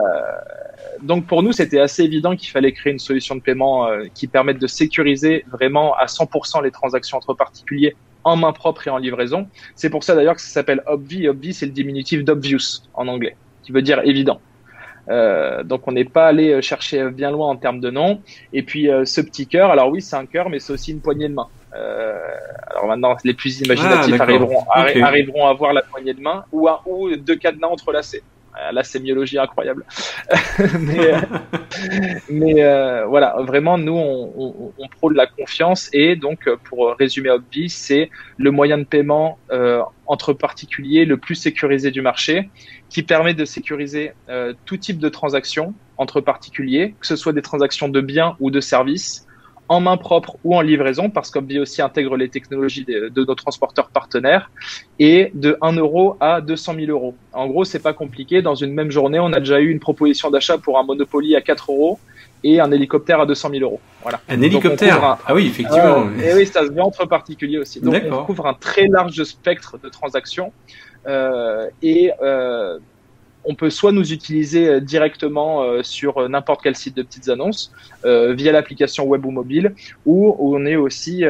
donc 1.02 1.26
pour 1.26 1.42
nous, 1.42 1.52
c'était 1.52 1.80
assez 1.80 2.02
évident 2.02 2.36
qu'il 2.36 2.50
fallait 2.50 2.72
créer 2.72 2.92
une 2.92 2.98
solution 2.98 3.34
de 3.34 3.40
paiement 3.40 3.86
euh, 3.86 4.04
qui 4.14 4.26
permette 4.26 4.58
de 4.58 4.66
sécuriser 4.66 5.44
vraiment 5.50 5.94
à 5.94 6.06
100% 6.06 6.62
les 6.62 6.70
transactions 6.70 7.18
entre 7.18 7.34
particuliers 7.34 7.94
en 8.22 8.36
main 8.36 8.52
propre 8.52 8.86
et 8.86 8.90
en 8.90 8.98
livraison. 8.98 9.46
C'est 9.74 9.90
pour 9.90 10.04
ça 10.04 10.14
d'ailleurs 10.14 10.36
que 10.36 10.40
ça 10.40 10.48
s'appelle 10.48 10.82
Obvi. 10.86 11.28
Obvi, 11.28 11.52
c'est 11.52 11.66
le 11.66 11.72
diminutif 11.72 12.24
d'obvious 12.24 12.82
en 12.94 13.08
anglais, 13.08 13.36
qui 13.62 13.72
veut 13.72 13.82
dire 13.82 14.00
évident. 14.04 14.40
Euh, 15.10 15.62
donc 15.64 15.86
on 15.86 15.92
n'est 15.92 16.04
pas 16.04 16.28
allé 16.28 16.62
chercher 16.62 17.10
bien 17.10 17.30
loin 17.30 17.48
en 17.48 17.56
termes 17.56 17.80
de 17.80 17.90
nom. 17.90 18.20
Et 18.52 18.62
puis 18.62 18.90
euh, 18.90 19.04
ce 19.04 19.20
petit 19.20 19.46
cœur, 19.46 19.70
alors 19.70 19.88
oui 19.90 20.00
c'est 20.00 20.16
un 20.16 20.26
cœur, 20.26 20.48
mais 20.48 20.60
c'est 20.60 20.72
aussi 20.72 20.92
une 20.92 21.00
poignée 21.00 21.28
de 21.28 21.34
main. 21.34 21.48
Euh, 21.74 22.18
alors 22.84 22.96
maintenant, 22.98 23.16
les 23.24 23.34
plus 23.34 23.60
imaginatifs 23.60 24.14
ah, 24.18 24.22
arriveront, 24.22 24.64
okay. 24.76 25.00
arriveront 25.00 25.46
à 25.46 25.54
voir 25.54 25.72
la 25.72 25.82
poignée 25.82 26.12
de 26.12 26.20
main 26.20 26.44
ou, 26.52 26.68
un, 26.68 26.80
ou 26.84 27.16
deux 27.16 27.36
cadenas 27.36 27.68
entrelacés. 27.68 28.22
Euh, 28.56 28.70
la 28.70 28.84
sémiologie 28.84 29.36
incroyable. 29.36 29.84
mais 30.78 31.12
euh, 31.12 31.20
mais 32.30 32.62
euh, 32.62 33.04
voilà, 33.06 33.36
vraiment, 33.40 33.78
nous, 33.78 33.96
on, 33.96 34.32
on, 34.36 34.72
on 34.78 34.88
prône 34.88 35.14
la 35.14 35.26
confiance 35.26 35.88
et 35.92 36.14
donc, 36.14 36.48
pour 36.64 36.94
résumer 36.96 37.30
Obvi, 37.30 37.68
c'est 37.68 38.10
le 38.36 38.50
moyen 38.52 38.78
de 38.78 38.84
paiement 38.84 39.38
euh, 39.50 39.82
entre 40.06 40.34
particuliers 40.34 41.04
le 41.04 41.16
plus 41.16 41.34
sécurisé 41.34 41.90
du 41.90 42.02
marché, 42.02 42.50
qui 42.90 43.02
permet 43.02 43.34
de 43.34 43.44
sécuriser 43.44 44.12
tout 44.66 44.76
type 44.76 44.98
de 44.98 45.08
transactions 45.08 45.74
entre 45.96 46.20
particuliers, 46.20 46.94
que 47.00 47.06
ce 47.08 47.16
soit 47.16 47.32
des 47.32 47.42
transactions 47.42 47.88
de 47.88 48.00
biens 48.00 48.36
ou 48.38 48.52
de 48.52 48.60
services, 48.60 49.26
en 49.68 49.80
main 49.80 49.96
propre 49.96 50.36
ou 50.44 50.54
en 50.54 50.60
livraison, 50.60 51.10
parce 51.10 51.30
qu'Obvi 51.30 51.58
aussi 51.58 51.82
intègre 51.82 52.16
les 52.16 52.28
technologies 52.28 52.84
de, 52.84 53.24
nos 53.24 53.34
transporteurs 53.34 53.88
partenaires, 53.88 54.50
et 54.98 55.30
de 55.34 55.56
1 55.62 55.72
euro 55.76 56.16
à 56.20 56.40
200 56.40 56.74
000 56.74 56.86
euros. 56.90 57.14
En 57.32 57.46
gros, 57.46 57.64
c'est 57.64 57.82
pas 57.82 57.92
compliqué. 57.92 58.42
Dans 58.42 58.54
une 58.54 58.72
même 58.72 58.90
journée, 58.90 59.18
on 59.18 59.32
a 59.32 59.40
déjà 59.40 59.60
eu 59.60 59.70
une 59.70 59.80
proposition 59.80 60.30
d'achat 60.30 60.58
pour 60.58 60.78
un 60.78 60.84
Monopoly 60.84 61.34
à 61.36 61.40
4 61.40 61.72
euros 61.72 61.98
et 62.44 62.60
un 62.60 62.70
hélicoptère 62.70 63.20
à 63.20 63.26
200 63.26 63.50
000 63.50 63.62
euros. 63.62 63.80
Voilà. 64.02 64.20
Un 64.28 64.42
hélicoptère 64.42 65.18
Ah 65.26 65.34
oui, 65.34 65.46
effectivement. 65.46 66.08
et 66.22 66.34
oui, 66.34 66.46
ça 66.46 66.66
se 66.66 66.72
vend 66.72 66.86
entre 66.86 67.06
particuliers 67.06 67.58
aussi. 67.58 67.80
Donc 67.80 67.94
on 68.10 68.24
couvre 68.24 68.46
un 68.46 68.54
très 68.54 68.86
large 68.86 69.22
spectre 69.24 69.78
de 69.82 69.88
transactions 69.88 70.52
euh, 71.06 71.68
et 71.82 72.10
euh, 72.22 72.78
on 73.44 73.54
peut 73.54 73.70
soit 73.70 73.92
nous 73.92 74.12
utiliser 74.12 74.68
euh, 74.68 74.80
directement 74.80 75.62
euh, 75.62 75.82
sur 75.82 76.18
euh, 76.18 76.28
n'importe 76.28 76.62
quel 76.62 76.76
site 76.76 76.96
de 76.96 77.02
petites 77.02 77.28
annonces 77.28 77.72
via 78.04 78.52
l'application 78.52 79.04
web 79.06 79.24
ou 79.24 79.30
mobile, 79.30 79.74
ou 80.04 80.36
on 80.38 80.66
est 80.66 80.76
aussi, 80.76 81.24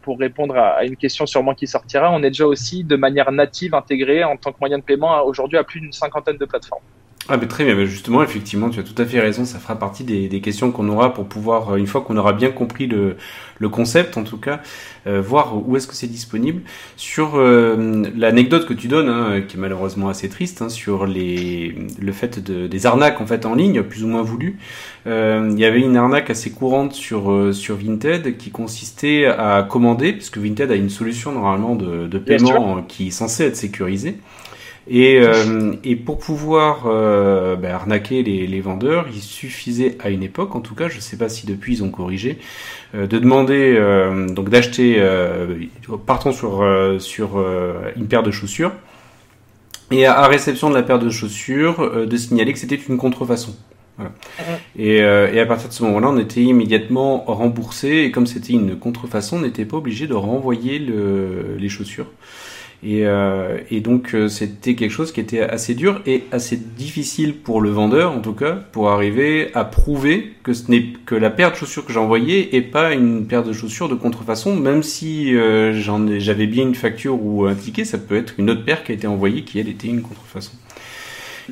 pour 0.00 0.18
répondre 0.18 0.56
à 0.56 0.84
une 0.84 0.96
question 0.96 1.26
sûrement 1.26 1.54
qui 1.54 1.66
sortira, 1.66 2.10
on 2.10 2.22
est 2.22 2.30
déjà 2.30 2.46
aussi 2.46 2.82
de 2.82 2.96
manière 2.96 3.30
native 3.30 3.74
intégré 3.74 4.24
en 4.24 4.38
tant 4.38 4.52
que 4.52 4.56
moyen 4.60 4.78
de 4.78 4.82
paiement 4.82 5.22
aujourd'hui 5.24 5.58
à 5.58 5.64
plus 5.64 5.80
d'une 5.80 5.92
cinquantaine 5.92 6.38
de 6.38 6.44
plateformes. 6.46 6.82
Ah 7.28 7.36
mais 7.36 7.46
très 7.46 7.64
bien, 7.64 7.76
mais 7.76 7.86
justement, 7.86 8.20
effectivement, 8.24 8.68
tu 8.68 8.80
as 8.80 8.82
tout 8.82 9.00
à 9.00 9.06
fait 9.06 9.20
raison, 9.20 9.44
ça 9.44 9.60
fera 9.60 9.78
partie 9.78 10.02
des, 10.02 10.28
des 10.28 10.40
questions 10.40 10.72
qu'on 10.72 10.88
aura 10.88 11.14
pour 11.14 11.26
pouvoir, 11.26 11.76
une 11.76 11.86
fois 11.86 12.00
qu'on 12.00 12.16
aura 12.16 12.32
bien 12.32 12.50
compris 12.50 12.88
le, 12.88 13.16
le 13.58 13.68
concept 13.68 14.16
en 14.16 14.24
tout 14.24 14.38
cas, 14.38 14.60
euh, 15.06 15.20
voir 15.22 15.56
où 15.56 15.76
est-ce 15.76 15.86
que 15.86 15.94
c'est 15.94 16.08
disponible. 16.08 16.62
Sur 16.96 17.36
euh, 17.36 18.02
l'anecdote 18.16 18.66
que 18.66 18.74
tu 18.74 18.88
donnes, 18.88 19.08
hein, 19.08 19.40
qui 19.46 19.56
est 19.56 19.60
malheureusement 19.60 20.08
assez 20.08 20.28
triste, 20.28 20.62
hein, 20.62 20.68
sur 20.68 21.06
les, 21.06 21.76
le 22.00 22.12
fait 22.12 22.40
de, 22.40 22.66
des 22.66 22.86
arnaques 22.86 23.20
en 23.20 23.26
fait 23.26 23.46
en 23.46 23.54
ligne, 23.54 23.84
plus 23.84 24.02
ou 24.02 24.08
moins 24.08 24.22
voulues. 24.22 24.58
Euh, 25.06 25.48
il 25.52 25.60
y 25.60 25.64
avait 25.64 25.80
une 25.80 25.96
arnaque 25.96 26.28
assez 26.28 26.50
courante 26.50 26.92
sur 26.92 27.54
sur 27.54 27.76
Vinted 27.76 28.36
qui 28.36 28.50
consistait 28.50 29.26
à 29.26 29.62
commander, 29.62 30.12
puisque 30.12 30.38
Vinted 30.38 30.72
a 30.72 30.74
une 30.74 30.90
solution 30.90 31.30
normalement 31.30 31.76
de, 31.76 32.08
de 32.08 32.18
paiement 32.18 32.82
qui 32.82 33.08
est 33.08 33.10
censée 33.12 33.44
être 33.44 33.56
sécurisée. 33.56 34.16
Et, 34.88 35.20
euh, 35.20 35.74
et 35.84 35.94
pour 35.94 36.18
pouvoir 36.18 36.86
euh, 36.86 37.54
bah, 37.54 37.74
arnaquer 37.74 38.22
les, 38.22 38.46
les, 38.48 38.60
vendeurs, 38.60 39.06
il 39.14 39.20
suffisait 39.20 39.96
à 40.00 40.10
une 40.10 40.24
époque, 40.24 40.56
en 40.56 40.60
tout 40.60 40.74
cas, 40.74 40.88
je 40.88 40.96
ne 40.96 41.00
sais 41.00 41.16
pas 41.16 41.28
si 41.28 41.46
depuis 41.46 41.74
ils 41.74 41.84
ont 41.84 41.90
corrigé, 41.90 42.38
euh, 42.94 43.06
de 43.06 43.18
demander 43.18 43.74
euh, 43.76 44.26
donc 44.28 44.48
d'acheter, 44.48 44.96
euh, 44.98 45.54
partons 46.04 46.32
sur 46.32 46.64
sur 46.98 47.44
une 47.96 48.06
paire 48.06 48.24
de 48.24 48.32
chaussures, 48.32 48.72
et 49.92 50.06
à, 50.06 50.26
réception 50.26 50.68
de 50.68 50.74
la 50.74 50.82
paire 50.82 50.98
de 50.98 51.10
chaussures, 51.10 52.06
de 52.06 52.16
signaler 52.16 52.52
que 52.52 52.58
c'était 52.58 52.78
une 52.88 52.96
contrefaçon. 52.96 53.54
Voilà. 53.98 54.12
Et, 54.76 54.96
et, 54.96 55.40
à 55.40 55.46
partir 55.46 55.68
de 55.68 55.74
ce 55.74 55.84
moment-là, 55.84 56.08
on 56.08 56.18
était 56.18 56.40
immédiatement 56.40 57.22
remboursé, 57.26 58.04
et 58.04 58.10
comme 58.10 58.26
c'était 58.26 58.54
une 58.54 58.76
contrefaçon, 58.76 59.36
on 59.36 59.40
n'était 59.42 59.66
pas 59.66 59.76
obligé 59.76 60.08
de 60.08 60.14
renvoyer 60.14 60.80
le, 60.80 61.56
les 61.58 61.68
chaussures. 61.68 62.06
Et, 62.84 63.06
euh, 63.06 63.58
et 63.70 63.80
donc 63.80 64.12
euh, 64.12 64.26
c'était 64.26 64.74
quelque 64.74 64.90
chose 64.90 65.12
qui 65.12 65.20
était 65.20 65.40
assez 65.40 65.74
dur 65.74 66.00
et 66.04 66.24
assez 66.32 66.56
difficile 66.56 67.36
pour 67.36 67.60
le 67.60 67.70
vendeur 67.70 68.10
en 68.10 68.18
tout 68.18 68.32
cas 68.32 68.54
pour 68.72 68.90
arriver 68.90 69.52
à 69.54 69.64
prouver 69.64 70.32
que 70.42 70.52
ce 70.52 70.68
n'est 70.68 70.86
que 71.06 71.14
la 71.14 71.30
paire 71.30 71.52
de 71.52 71.56
chaussures 71.56 71.86
que 71.86 71.92
j'ai 71.92 72.00
envoyée 72.00 72.56
et 72.56 72.60
pas 72.60 72.92
une 72.92 73.24
paire 73.28 73.44
de 73.44 73.52
chaussures 73.52 73.88
de 73.88 73.94
contrefaçon 73.94 74.56
même 74.56 74.82
si 74.82 75.32
euh, 75.36 75.72
j'en 75.80 76.18
j'avais 76.18 76.48
bien 76.48 76.64
une 76.64 76.74
facture 76.74 77.24
ou 77.24 77.46
un 77.46 77.54
ticket 77.54 77.84
ça 77.84 77.98
peut 77.98 78.16
être 78.16 78.34
une 78.38 78.50
autre 78.50 78.64
paire 78.64 78.82
qui 78.82 78.90
a 78.90 78.96
été 78.96 79.06
envoyée 79.06 79.44
qui 79.44 79.60
elle 79.60 79.68
était 79.68 79.86
une 79.86 80.02
contrefaçon. 80.02 80.54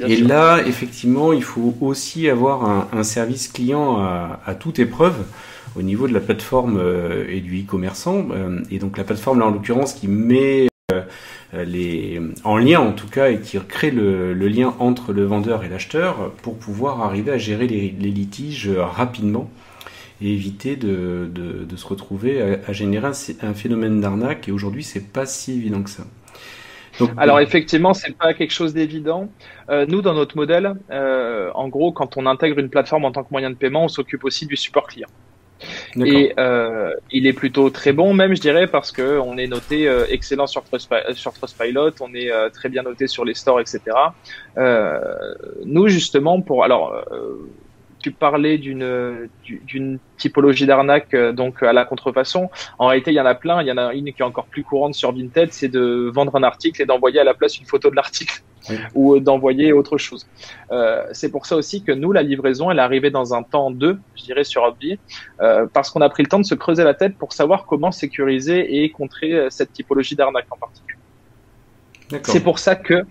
et 0.05 0.17
là 0.17 0.61
effectivement 0.67 1.33
il 1.33 1.45
faut 1.45 1.77
aussi 1.81 2.29
avoir 2.29 2.69
un, 2.69 2.89
un 2.93 3.05
service 3.05 3.47
client 3.47 3.99
à, 3.99 4.41
à, 4.47 4.57
toute 4.57 4.81
épreuve 4.81 5.19
au 5.77 5.83
niveau 5.83 6.09
de 6.09 6.13
la 6.13 6.19
plateforme 6.21 6.77
euh, 6.77 7.25
et 7.29 7.39
du 7.39 7.61
e-commerçant 7.61 8.27
et 8.69 8.81
donc 8.81 8.99
la 8.99 9.05
plateforme 9.05 9.39
là 9.39 9.47
en 9.47 9.53
l'occurrence 9.53 9.93
qui 9.93 10.09
met 10.09 10.67
euh, 10.67 10.70
les, 11.53 12.21
en 12.45 12.59
lien 12.59 12.81
en 12.81 12.93
tout 12.93 13.09
cas 13.09 13.31
et 13.31 13.41
qui 13.41 13.59
crée 13.69 13.91
le, 13.91 14.33
lien 14.35 14.75
entre 14.79 15.13
le 15.13 15.25
vendeur 15.25 15.65
et 15.65 15.69
l'acheteur 15.69 16.33
pour 16.43 16.59
pouvoir 16.59 17.03
arriver 17.03 17.33
à 17.33 17.39
gérer 17.39 17.67
les, 17.67 17.91
litiges 17.91 18.69
rapidement 18.69 19.51
et 20.23 20.33
éviter 20.33 20.77
de, 20.77 21.31
de, 21.33 21.77
se 21.77 21.87
retrouver 21.87 22.41
à, 22.67 22.73
générer 22.73 23.09
un, 23.43 23.55
phénomène 23.55 24.01
d'arnaque. 24.01 24.49
Et 24.49 24.53
aujourd'hui, 24.53 24.85
c'est 24.85 25.13
pas 25.13 25.27
si 25.27 25.53
évident 25.55 25.83
que 25.83 25.91
ça. 25.91 26.05
Donc, 26.99 27.11
Alors 27.17 27.41
effectivement, 27.41 27.95
c'est 27.95 28.17
pas 28.17 28.35
quelque 28.35 28.53
chose 28.53 28.75
d'évident. 28.75 29.31
Euh, 29.71 29.87
nous, 29.89 30.03
dans 30.03 30.15
notre 30.15 30.37
modèle, 30.37 30.75
euh, 30.91 31.51
en 31.55 31.69
gros, 31.69 31.93
quand 31.93 32.17
on 32.17 32.27
intègre 32.27 32.59
une 32.59 32.69
plateforme 32.69 33.05
en 33.05 33.13
tant 33.13 33.23
que 33.23 33.31
moyen 33.31 33.51
de 33.51 33.55
paiement, 33.55 33.85
on 33.85 33.89
s'occupe 33.89 34.25
aussi 34.25 34.47
du 34.47 34.57
support 34.57 34.87
client. 34.87 35.09
Et 35.97 36.33
euh, 36.39 36.95
il 37.11 37.27
est 37.27 37.33
plutôt 37.33 37.71
très 37.71 37.93
bon, 37.93 38.15
même 38.15 38.35
je 38.35 38.41
dirais, 38.41 38.67
parce 38.67 38.93
que 38.93 39.19
on 39.19 39.37
est 39.37 39.47
noté 39.47 39.89
euh, 39.89 40.07
excellent 40.09 40.47
sur, 40.47 40.63
sur 41.13 41.33
Trustpilot, 41.33 41.93
on 42.01 42.15
est 42.15 42.31
euh, 42.31 42.49
très 42.49 42.69
bien 42.69 42.83
noté 42.83 43.07
sur 43.07 43.25
les 43.25 43.35
stores, 43.35 43.61
etc. 43.61 43.81
Euh, 44.57 45.01
nous 45.65 45.89
justement, 45.89 46.41
pour 46.41 46.65
alors 46.65 47.05
tu 48.01 48.11
parlais 48.11 48.59
d'une 48.59 49.29
d'une 49.45 49.99
typologie 50.17 50.67
d'arnaque 50.67 51.15
donc 51.15 51.63
à 51.63 51.73
la 51.73 51.85
contrefaçon. 51.85 52.51
En 52.79 52.87
réalité, 52.87 53.11
il 53.11 53.15
y 53.15 53.21
en 53.21 53.27
a 53.27 53.35
plein. 53.35 53.63
Il 53.63 53.69
y 53.69 53.73
en 53.73 53.79
a 53.79 53.93
une 53.93 54.13
qui 54.13 54.23
est 54.23 54.25
encore 54.25 54.47
plus 54.47 54.65
courante 54.65 54.95
sur 54.95 55.13
Vinted, 55.13 55.53
c'est 55.53 55.69
de 55.69 56.11
vendre 56.13 56.37
un 56.37 56.43
article 56.43 56.83
et 56.83 56.87
d'envoyer 56.87 57.21
à 57.21 57.25
la 57.25 57.35
place 57.35 57.59
une 57.59 57.67
photo 57.67 57.91
de 57.91 57.97
l'article 57.97 58.43
ou 58.95 59.21
d'envoyer 59.21 59.73
autre 59.73 59.99
chose. 59.99 60.27
Euh, 60.71 61.07
c'est 61.13 61.31
pour 61.31 61.47
ça 61.47 61.57
aussi 61.57 61.83
que 61.83 61.93
nous, 61.93 62.13
la 62.13 62.23
livraison, 62.23 62.71
elle 62.71 62.79
est 62.79 62.83
arrivée 62.83 63.11
dans 63.11 63.35
un 63.35 63.43
temps 63.43 63.71
2, 63.71 63.99
je 64.17 64.23
dirais, 64.23 64.45
sur 64.45 64.63
Hobby, 64.63 64.99
euh, 65.41 65.67
parce 65.73 65.91
qu'on 65.91 66.01
a 66.01 66.09
pris 66.09 66.23
le 66.23 66.29
temps 66.29 66.41
de 66.41 66.47
se 66.47 66.55
creuser 66.55 66.85
la 66.85 66.95
tête 66.95 67.17
pour 67.17 67.33
savoir 67.33 67.67
comment 67.67 67.93
sécuriser 67.93 68.83
et 68.83 68.91
contrer 68.91 69.33
euh, 69.33 69.51
cette 69.51 69.73
typologie 69.73 70.17
d'arnaque 70.17 70.47
en 70.51 70.57
particulier. 70.57 71.01
C'est 72.23 72.43
pour 72.43 72.59
ça 72.59 72.75
que 72.75 73.05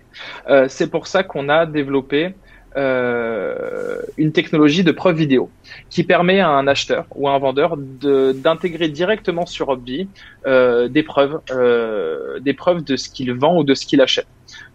euh, 0.48 0.66
c'est 0.68 0.90
pour 0.90 1.06
ça 1.06 1.22
qu'on 1.22 1.48
a 1.48 1.66
développé 1.66 2.34
euh, 2.76 4.00
une 4.16 4.32
technologie 4.32 4.84
de 4.84 4.92
preuve 4.92 5.16
vidéo 5.16 5.50
qui 5.88 6.04
permet 6.04 6.40
à 6.40 6.50
un 6.50 6.66
acheteur 6.68 7.06
ou 7.14 7.28
à 7.28 7.32
un 7.32 7.38
vendeur 7.38 7.76
d'intégrer 7.76 8.88
directement 8.88 9.44
sur 9.46 9.70
Hobby 9.70 10.08
euh, 10.46 10.88
des 10.88 11.02
preuves, 11.02 11.40
euh, 11.50 12.38
des 12.40 12.54
preuves 12.54 12.84
de 12.84 12.96
ce 12.96 13.08
qu'il 13.08 13.32
vend 13.32 13.58
ou 13.58 13.64
de 13.64 13.74
ce 13.74 13.86
qu'il 13.86 14.00
achète. 14.00 14.26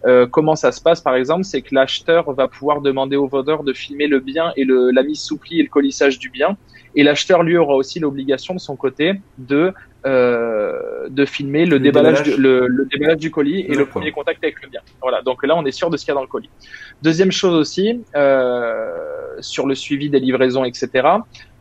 Euh, 0.06 0.28
comment 0.28 0.56
ça 0.56 0.72
se 0.72 0.82
passe 0.82 1.02
par 1.02 1.16
exemple, 1.16 1.44
c'est 1.44 1.62
que 1.62 1.74
l'acheteur 1.74 2.32
va 2.34 2.48
pouvoir 2.48 2.82
demander 2.82 3.16
au 3.16 3.28
vendeur 3.28 3.64
de 3.64 3.74
filmer 3.74 4.08
le 4.08 4.20
bien 4.20 4.54
et 4.56 4.64
le, 4.64 4.92
la 4.92 5.04
mise 5.04 5.22
sous 5.22 5.38
pli 5.38 5.60
et 5.60 5.64
le 5.64 5.70
colissage 5.70 6.20
du 6.20 6.30
bien, 6.30 6.58
et 6.96 7.04
l'acheteur 7.04 7.44
lui 7.44 7.58
aura 7.58 7.76
aussi 7.76 8.00
l'obligation 8.00 8.54
de 8.54 8.60
son 8.60 8.76
côté 8.76 9.22
de 9.38 9.74
euh, 10.06 11.10
de 11.10 11.26
filmer 11.26 11.66
le, 11.66 11.80
déballage, 11.80 12.22
Du, 12.22 12.38
le, 12.38 12.68
le, 12.68 12.86
déballage 12.86 13.18
du 13.18 13.32
colis 13.32 13.62
et 13.62 13.74
le 13.74 13.88
premier 13.88 14.12
contact 14.12 14.44
avec 14.44 14.62
le 14.62 14.70
bien. 14.70 14.82
Voilà, 15.02 15.24
donc 15.24 15.44
là 15.44 15.56
on 15.58 15.66
est 15.66 15.72
sûr 15.72 15.90
de 15.90 15.98
ce 15.98 16.06
qu'il 16.06 16.12
y 16.12 16.12
a 16.12 16.16
dans 16.16 16.22
le 16.22 16.28
colis. 16.28 16.50
Deuxième 17.02 17.32
chose 17.32 17.56
aussi, 17.56 18.04
euh, 18.16 18.86
sur 19.40 19.66
le 19.66 19.74
suivi 19.74 20.10
des 20.12 20.20
livraisons, 20.20 20.64
etc. 20.64 21.08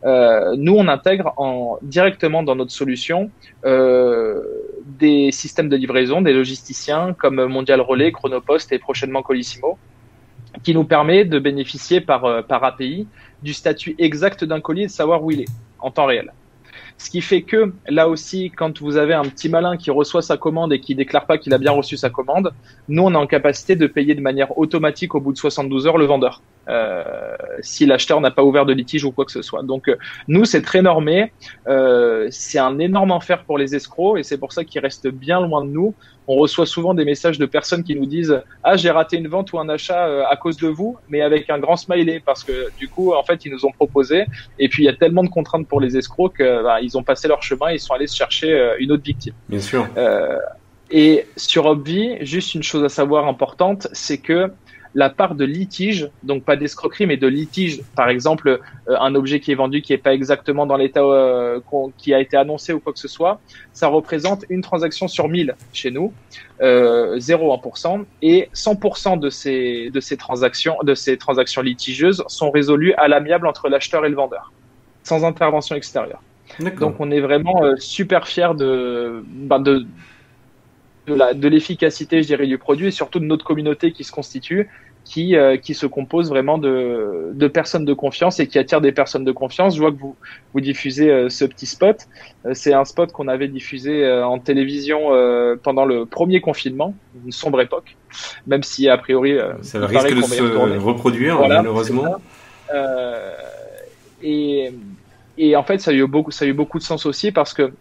Euh, 0.05 0.55
nous 0.55 0.75
on 0.75 0.87
intègre 0.87 1.33
en, 1.37 1.79
directement 1.81 2.43
dans 2.43 2.55
notre 2.55 2.71
solution 2.71 3.31
euh, 3.65 4.41
des 4.85 5.31
systèmes 5.31 5.67
de 5.67 5.75
livraison, 5.75 6.21
des 6.21 6.33
logisticiens 6.33 7.13
comme 7.13 7.43
Mondial 7.45 7.81
Relais, 7.81 8.11
Chronopost 8.11 8.71
et 8.71 8.77
prochainement 8.77 9.23
Colissimo, 9.23 9.79
qui 10.63 10.75
nous 10.75 10.83
permet 10.83 11.25
de 11.25 11.39
bénéficier 11.39 12.01
par, 12.01 12.25
euh, 12.25 12.41
par 12.43 12.63
API 12.63 13.07
du 13.41 13.53
statut 13.53 13.95
exact 13.97 14.43
d'un 14.43 14.61
colis 14.61 14.83
et 14.83 14.87
de 14.87 14.91
savoir 14.91 15.23
où 15.23 15.31
il 15.31 15.41
est 15.41 15.49
en 15.79 15.89
temps 15.89 16.05
réel. 16.05 16.31
Ce 16.97 17.09
qui 17.09 17.21
fait 17.21 17.41
que 17.41 17.73
là 17.87 18.07
aussi, 18.07 18.51
quand 18.55 18.81
vous 18.81 18.95
avez 18.95 19.13
un 19.13 19.23
petit 19.23 19.49
malin 19.49 19.75
qui 19.75 19.91
reçoit 19.91 20.21
sa 20.21 20.37
commande 20.37 20.71
et 20.71 20.79
qui 20.79 20.95
déclare 20.95 21.25
pas 21.25 21.37
qu'il 21.37 21.53
a 21.53 21.57
bien 21.57 21.71
reçu 21.71 21.97
sa 21.97 22.09
commande, 22.09 22.53
nous 22.87 23.03
on 23.03 23.11
est 23.11 23.17
en 23.17 23.27
capacité 23.27 23.75
de 23.75 23.85
payer 23.85 24.15
de 24.15 24.21
manière 24.21 24.57
automatique 24.57 25.13
au 25.13 25.19
bout 25.19 25.33
de 25.33 25.37
72 25.37 25.87
heures 25.87 25.97
le 25.97 26.05
vendeur. 26.05 26.41
Euh, 26.67 27.03
si 27.59 27.85
l'acheteur 27.85 28.21
n'a 28.21 28.31
pas 28.31 28.43
ouvert 28.43 28.65
de 28.65 28.73
litige 28.73 29.03
ou 29.03 29.11
quoi 29.11 29.25
que 29.25 29.31
ce 29.31 29.41
soit. 29.41 29.61
Donc 29.61 29.87
euh, 29.87 29.97
nous 30.27 30.45
c'est 30.45 30.61
très 30.61 30.81
normé, 30.81 31.31
euh, 31.67 32.27
c'est 32.31 32.57
un 32.57 32.79
énorme 32.79 33.11
enfer 33.11 33.43
pour 33.43 33.57
les 33.57 33.75
escrocs 33.75 34.17
et 34.17 34.23
c'est 34.23 34.37
pour 34.37 34.51
ça 34.51 34.63
qu'ils 34.63 34.81
restent 34.81 35.09
bien 35.09 35.41
loin 35.41 35.63
de 35.63 35.69
nous 35.69 35.93
on 36.27 36.35
reçoit 36.35 36.65
souvent 36.65 36.93
des 36.93 37.05
messages 37.05 37.37
de 37.37 37.45
personnes 37.45 37.83
qui 37.83 37.95
nous 37.95 38.05
disent 38.05 38.41
ah 38.63 38.75
j'ai 38.75 38.89
raté 38.89 39.17
une 39.17 39.27
vente 39.27 39.53
ou 39.53 39.59
un 39.59 39.69
achat 39.69 40.07
euh, 40.07 40.23
à 40.29 40.35
cause 40.35 40.57
de 40.57 40.67
vous 40.67 40.97
mais 41.09 41.21
avec 41.21 41.49
un 41.49 41.59
grand 41.59 41.75
smiley 41.75 42.21
parce 42.25 42.43
que 42.43 42.69
du 42.77 42.87
coup 42.87 43.13
en 43.13 43.23
fait 43.23 43.45
ils 43.45 43.51
nous 43.51 43.65
ont 43.65 43.71
proposé. 43.71 44.25
Et 44.59 44.69
puis 44.69 44.83
il 44.83 44.85
y 44.85 44.89
a 44.89 44.95
tellement 44.95 45.23
de 45.23 45.29
contraintes 45.29 45.67
pour 45.67 45.81
les 45.81 45.97
escrocs 45.97 46.37
qu'ils 46.37 46.61
bah, 46.63 46.79
ont 46.93 47.03
passé 47.03 47.27
leur 47.27 47.43
chemin 47.43 47.69
et 47.69 47.75
ils 47.75 47.79
sont 47.79 47.93
allés 47.93 48.07
se 48.07 48.15
chercher 48.15 48.53
euh, 48.53 48.75
une 48.79 48.91
autre 48.91 49.03
victime. 49.03 49.33
Bien 49.49 49.59
sûr. 49.59 49.87
Euh, 49.97 50.37
et 50.91 51.25
sur 51.35 51.65
Obvi 51.65 52.17
juste 52.21 52.53
une 52.53 52.63
chose 52.63 52.83
à 52.83 52.89
savoir 52.89 53.27
importante 53.27 53.87
c'est 53.93 54.19
que 54.19 54.51
la 54.95 55.09
part 55.09 55.35
de 55.35 55.43
litige, 55.43 56.09
donc 56.23 56.45
pas 56.45 56.55
d'escroquerie, 56.55 57.05
mais 57.05 57.17
de 57.17 57.27
litige, 57.27 57.81
par 57.95 58.07
exemple, 58.07 58.47
euh, 58.87 58.95
un 58.97 59.13
objet 59.13 59.41
qui 59.41 59.51
est 59.51 59.55
vendu 59.55 59.81
qui 59.81 59.91
n'est 59.91 59.97
pas 59.97 60.13
exactement 60.13 60.65
dans 60.65 60.77
l'état 60.77 61.01
euh, 61.01 61.59
qui 61.97 62.13
a 62.13 62.19
été 62.21 62.37
annoncé 62.37 62.71
ou 62.71 62.79
quoi 62.79 62.93
que 62.93 62.99
ce 62.99 63.09
soit, 63.09 63.41
ça 63.73 63.87
représente 63.87 64.45
une 64.49 64.61
transaction 64.61 65.09
sur 65.09 65.27
1000 65.27 65.55
chez 65.73 65.91
nous, 65.91 66.13
euh, 66.61 67.17
0,1%, 67.17 68.05
et 68.21 68.49
100% 68.53 69.19
de 69.19 69.29
ces, 69.29 69.89
de 69.93 69.99
ces 69.99 70.15
transactions, 70.15 70.77
de 70.81 70.95
ces 70.95 71.17
transactions 71.17 71.61
litigieuses 71.61 72.23
sont 72.27 72.49
résolues 72.49 72.93
à 72.93 73.09
l'amiable 73.09 73.47
entre 73.47 73.67
l'acheteur 73.67 74.05
et 74.05 74.09
le 74.09 74.15
vendeur, 74.15 74.53
sans 75.03 75.25
intervention 75.25 75.75
extérieure. 75.75 76.21
Donc 76.79 76.95
on 76.99 77.11
est 77.11 77.19
vraiment 77.19 77.63
super 77.77 78.27
fiers 78.27 78.53
de, 78.55 79.23
ben 79.27 79.59
de, 79.59 79.85
de 81.07 81.47
l'efficacité, 81.47 82.21
je 82.21 82.27
dirais, 82.27 82.47
du 82.47 82.57
produit 82.57 82.87
et 82.87 82.91
surtout 82.91 83.19
de 83.19 83.25
notre 83.25 83.45
communauté 83.45 83.91
qui 83.91 84.03
se 84.03 84.11
constitue, 84.11 84.69
qui, 85.03 85.35
euh, 85.35 85.55
qui 85.55 85.75
se 85.75 85.85
compose 85.85 86.29
vraiment 86.29 86.57
de, 86.57 87.31
de 87.33 87.47
personnes 87.47 87.85
de 87.85 87.93
confiance 87.93 88.39
et 88.39 88.47
qui 88.47 88.57
attire 88.57 88.81
des 88.81 88.91
personnes 88.91 89.23
de 89.23 89.31
confiance. 89.31 89.75
Je 89.75 89.79
vois 89.79 89.91
que 89.91 89.97
vous, 89.97 90.15
vous 90.53 90.61
diffusez 90.61 91.09
euh, 91.09 91.29
ce 91.29 91.45
petit 91.45 91.67
spot. 91.67 92.07
Euh, 92.45 92.53
c'est 92.53 92.73
un 92.73 92.85
spot 92.85 93.11
qu'on 93.11 93.27
avait 93.27 93.47
diffusé 93.47 94.11
en 94.11 94.39
télévision 94.39 95.11
pendant 95.61 95.85
le 95.85 96.05
premier 96.05 96.41
confinement, 96.41 96.95
une 97.23 97.31
sombre 97.31 97.61
époque, 97.61 97.95
même 98.47 98.63
si 98.63 98.89
a 98.89 98.97
priori 98.97 99.37
ça 99.61 99.85
risque 99.85 100.15
de 100.15 100.21
se 100.21 100.77
reproduire 100.77 101.39
malheureusement. 101.39 102.15
et, 104.23 104.73
et 105.37 105.55
en 105.55 105.63
fait, 105.63 105.79
ça 105.79 105.91
a 105.91 105.93
eu 105.93 106.07
beaucoup, 106.07 106.31
ça 106.31 106.45
a 106.45 106.47
eu 106.47 106.53
beaucoup 106.53 106.79
de 106.79 106.83
sens 106.83 107.05
aussi 107.05 107.31
parce 107.31 107.53
que 107.53 107.71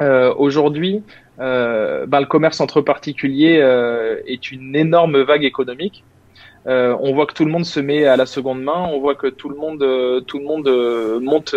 aujourd'hui, 0.00 1.02
euh, 1.40 2.06
ben, 2.06 2.20
le 2.20 2.26
commerce 2.26 2.60
entre 2.60 2.80
particuliers 2.80 3.58
euh, 3.60 4.20
est 4.26 4.50
une 4.50 4.74
énorme 4.74 5.20
vague 5.22 5.44
économique. 5.44 6.04
Euh, 6.66 6.96
on 7.00 7.14
voit 7.14 7.26
que 7.26 7.34
tout 7.34 7.44
le 7.44 7.50
monde 7.50 7.64
se 7.64 7.80
met 7.80 8.04
à 8.04 8.16
la 8.16 8.26
seconde 8.26 8.62
main, 8.62 8.88
on 8.90 8.98
voit 8.98 9.14
que 9.14 9.28
tout 9.28 9.48
le 9.48 9.56
monde, 9.56 9.78
tout 10.26 10.38
le 10.38 10.44
monde 10.44 10.68
monte, 11.22 11.54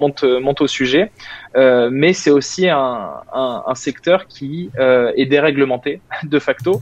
monte, 0.00 0.24
monte 0.24 0.60
au 0.60 0.66
sujet, 0.66 1.10
mais 1.54 2.12
c'est 2.12 2.30
aussi 2.30 2.68
un, 2.68 3.10
un, 3.34 3.64
un, 3.66 3.74
secteur 3.74 4.28
qui 4.28 4.70
est 4.78 5.26
déréglementé 5.26 6.00
de 6.22 6.38
facto 6.38 6.80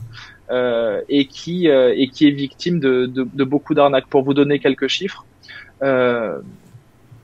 et 0.51 1.25
qui 1.25 1.67
et 1.67 2.07
qui 2.07 2.27
est 2.27 2.31
victime 2.31 2.79
de, 2.79 3.07
de, 3.07 3.27
de 3.33 3.43
beaucoup 3.43 3.73
d'arnaques. 3.73 4.07
Pour 4.07 4.23
vous 4.23 4.35
donner 4.35 4.59
quelques 4.59 4.87
chiffres 4.87 5.25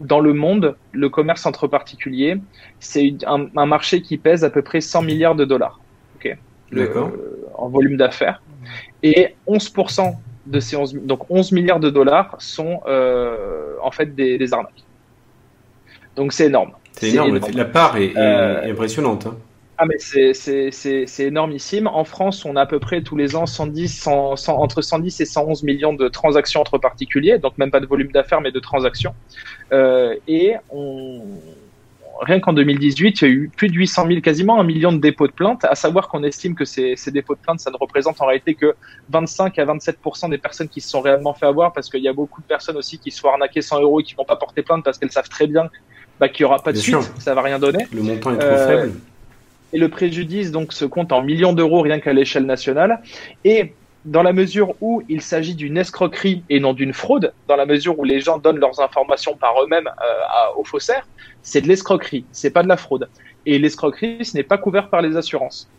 dans 0.01 0.20
le 0.20 0.34
monde, 0.34 0.75
le 0.91 1.10
commerce 1.10 1.46
entre 1.46 1.67
particuliers, 1.67 2.38
c'est 2.79 3.15
un, 3.25 3.48
marché 3.65 4.01
qui 4.01 4.17
pèse 4.17 4.43
à 4.43 4.50
peu 4.50 4.62
près 4.62 4.81
100 4.81 5.03
milliards 5.03 5.36
de 5.36 5.46
dollars 5.46 5.79
okay, 6.15 6.38
en 7.55 7.70
volume 7.70 7.98
d'affaires. 7.98 8.41
Et 9.03 9.36
11% 9.48 10.15
de 10.46 10.60
ces 10.60 10.75
11, 10.75 10.96
donc 11.03 11.29
11 11.29 11.51
milliards 11.51 11.79
de 11.79 11.89
dollars 11.89 12.36
sont 12.39 12.81
euh, 12.88 13.75
en 13.81 13.91
fait 13.91 14.15
des, 14.15 14.53
arnaques. 14.53 14.84
Donc 16.15 16.34
c'est 16.34 16.48
énorme. 16.48 16.72
C'est 16.93 17.10
énorme. 17.10 17.39
La 17.53 17.65
part 17.65 17.98
est, 17.98 18.15
euh, 18.17 18.70
impressionnante. 18.70 19.27
Hein. 19.27 19.38
Ah 19.83 19.88
mais 19.88 19.97
c'est 19.97 21.23
énormissime. 21.23 21.88
En 21.88 22.03
France, 22.03 22.45
on 22.45 22.55
a 22.55 22.61
à 22.61 22.65
peu 22.67 22.77
près 22.77 23.01
tous 23.01 23.15
les 23.15 23.35
ans 23.35 23.47
110, 23.47 24.07
entre 24.07 24.83
110 24.83 25.21
et 25.21 25.25
111 25.25 25.63
millions 25.63 25.93
de 25.93 26.07
transactions 26.07 26.61
entre 26.61 26.77
particuliers, 26.77 27.39
donc 27.39 27.57
même 27.57 27.71
pas 27.71 27.79
de 27.79 27.88
volume 27.88 28.11
d'affaires, 28.11 28.41
mais 28.41 28.51
de 28.51 28.59
transactions. 28.59 29.15
Euh, 29.73 30.13
et 30.27 30.53
on, 30.69 31.23
rien 32.21 32.39
qu'en 32.39 32.53
2018, 32.53 33.21
il 33.21 33.27
y 33.27 33.27
a 33.27 33.33
eu 33.33 33.50
plus 33.57 33.69
de 33.69 33.73
800 33.73 34.05
000, 34.05 34.21
quasiment 34.21 34.59
un 34.59 34.63
million 34.63 34.91
de 34.91 35.00
dépôts 35.00 35.25
de 35.25 35.31
plaintes, 35.31 35.65
à 35.65 35.73
savoir 35.73 36.09
qu'on 36.09 36.21
estime 36.21 36.53
que 36.53 36.63
ces, 36.63 36.95
ces, 36.95 37.09
dépôts 37.09 37.33
de 37.33 37.39
plaintes, 37.39 37.59
ça 37.59 37.71
ne 37.71 37.77
représente 37.77 38.21
en 38.21 38.27
réalité 38.27 38.53
que 38.53 38.75
25 39.09 39.57
à 39.57 39.65
27 39.65 39.97
des 40.29 40.38
personnes 40.38 40.69
qui 40.69 40.79
se 40.79 40.89
sont 40.89 41.01
réellement 41.01 41.33
fait 41.33 41.47
avoir, 41.47 41.73
parce 41.73 41.89
qu'il 41.89 42.03
y 42.03 42.07
a 42.07 42.13
beaucoup 42.13 42.41
de 42.41 42.45
personnes 42.45 42.77
aussi 42.77 43.00
qui 43.00 43.09
se 43.09 43.19
sont 43.19 43.29
arnaquées 43.29 43.63
100 43.63 43.81
euros 43.81 44.00
et 44.01 44.03
qui 44.03 44.13
vont 44.13 44.25
pas 44.25 44.35
porter 44.35 44.61
plainte 44.61 44.83
parce 44.83 45.00
qu'elles 45.00 45.11
savent 45.11 45.29
très 45.29 45.47
bien 45.47 45.71
bah, 46.19 46.29
qu'il 46.29 46.43
y 46.43 46.45
aura 46.45 46.59
pas 46.59 46.71
de 46.71 46.77
suite, 46.77 46.97
ça 47.17 47.33
va 47.33 47.41
rien 47.41 47.57
donner. 47.57 47.88
Le 47.91 48.03
montant 48.03 48.35
est 48.35 48.38
trop 48.38 48.47
euh, 48.47 48.67
faible 48.67 49.00
et 49.74 49.78
le 49.78 49.90
préjudice 49.90 50.51
donc 50.51 50.74
se 50.74 50.86
compte 50.86 51.12
en 51.12 51.22
millions 51.22 51.54
d'euros 51.54 51.82
rien 51.82 52.00
qu'à 52.00 52.13
l'échelle 52.13 52.46
nationale. 52.46 53.01
Et 53.44 53.74
dans 54.06 54.24
la 54.24 54.34
mesure 54.34 54.74
où 54.82 55.04
il 55.10 55.22
s'agit 55.22 55.56
d'une 55.56 55.78
escroquerie 55.78 56.44
et 56.50 56.60
non 56.60 56.74
d'une 56.74 56.94
fraude, 56.94 57.34
dans 57.48 57.56
la 57.56 57.66
mesure 57.66 58.00
où 58.00 58.04
les 58.04 58.20
gens 58.20 58.40
donnent 58.40 58.60
leurs 58.60 58.80
informations 58.80 59.36
par 59.36 59.62
eux-mêmes 59.62 59.88
euh, 59.88 60.60
aux 60.60 60.63
faussaires, 60.63 61.08
c'est 61.44 61.62
de 61.62 61.68
l'escroquerie, 61.68 62.25
c'est 62.32 62.50
pas 62.50 62.63
de 62.63 62.68
la 62.68 62.78
fraude. 62.78 63.10
Et 63.46 63.60
l'escroquerie, 63.60 64.25
ce 64.25 64.36
n'est 64.36 64.44
pas 64.44 64.58
couvert 64.58 64.90
par 64.90 65.01
les 65.01 65.18
assurances. 65.18 65.70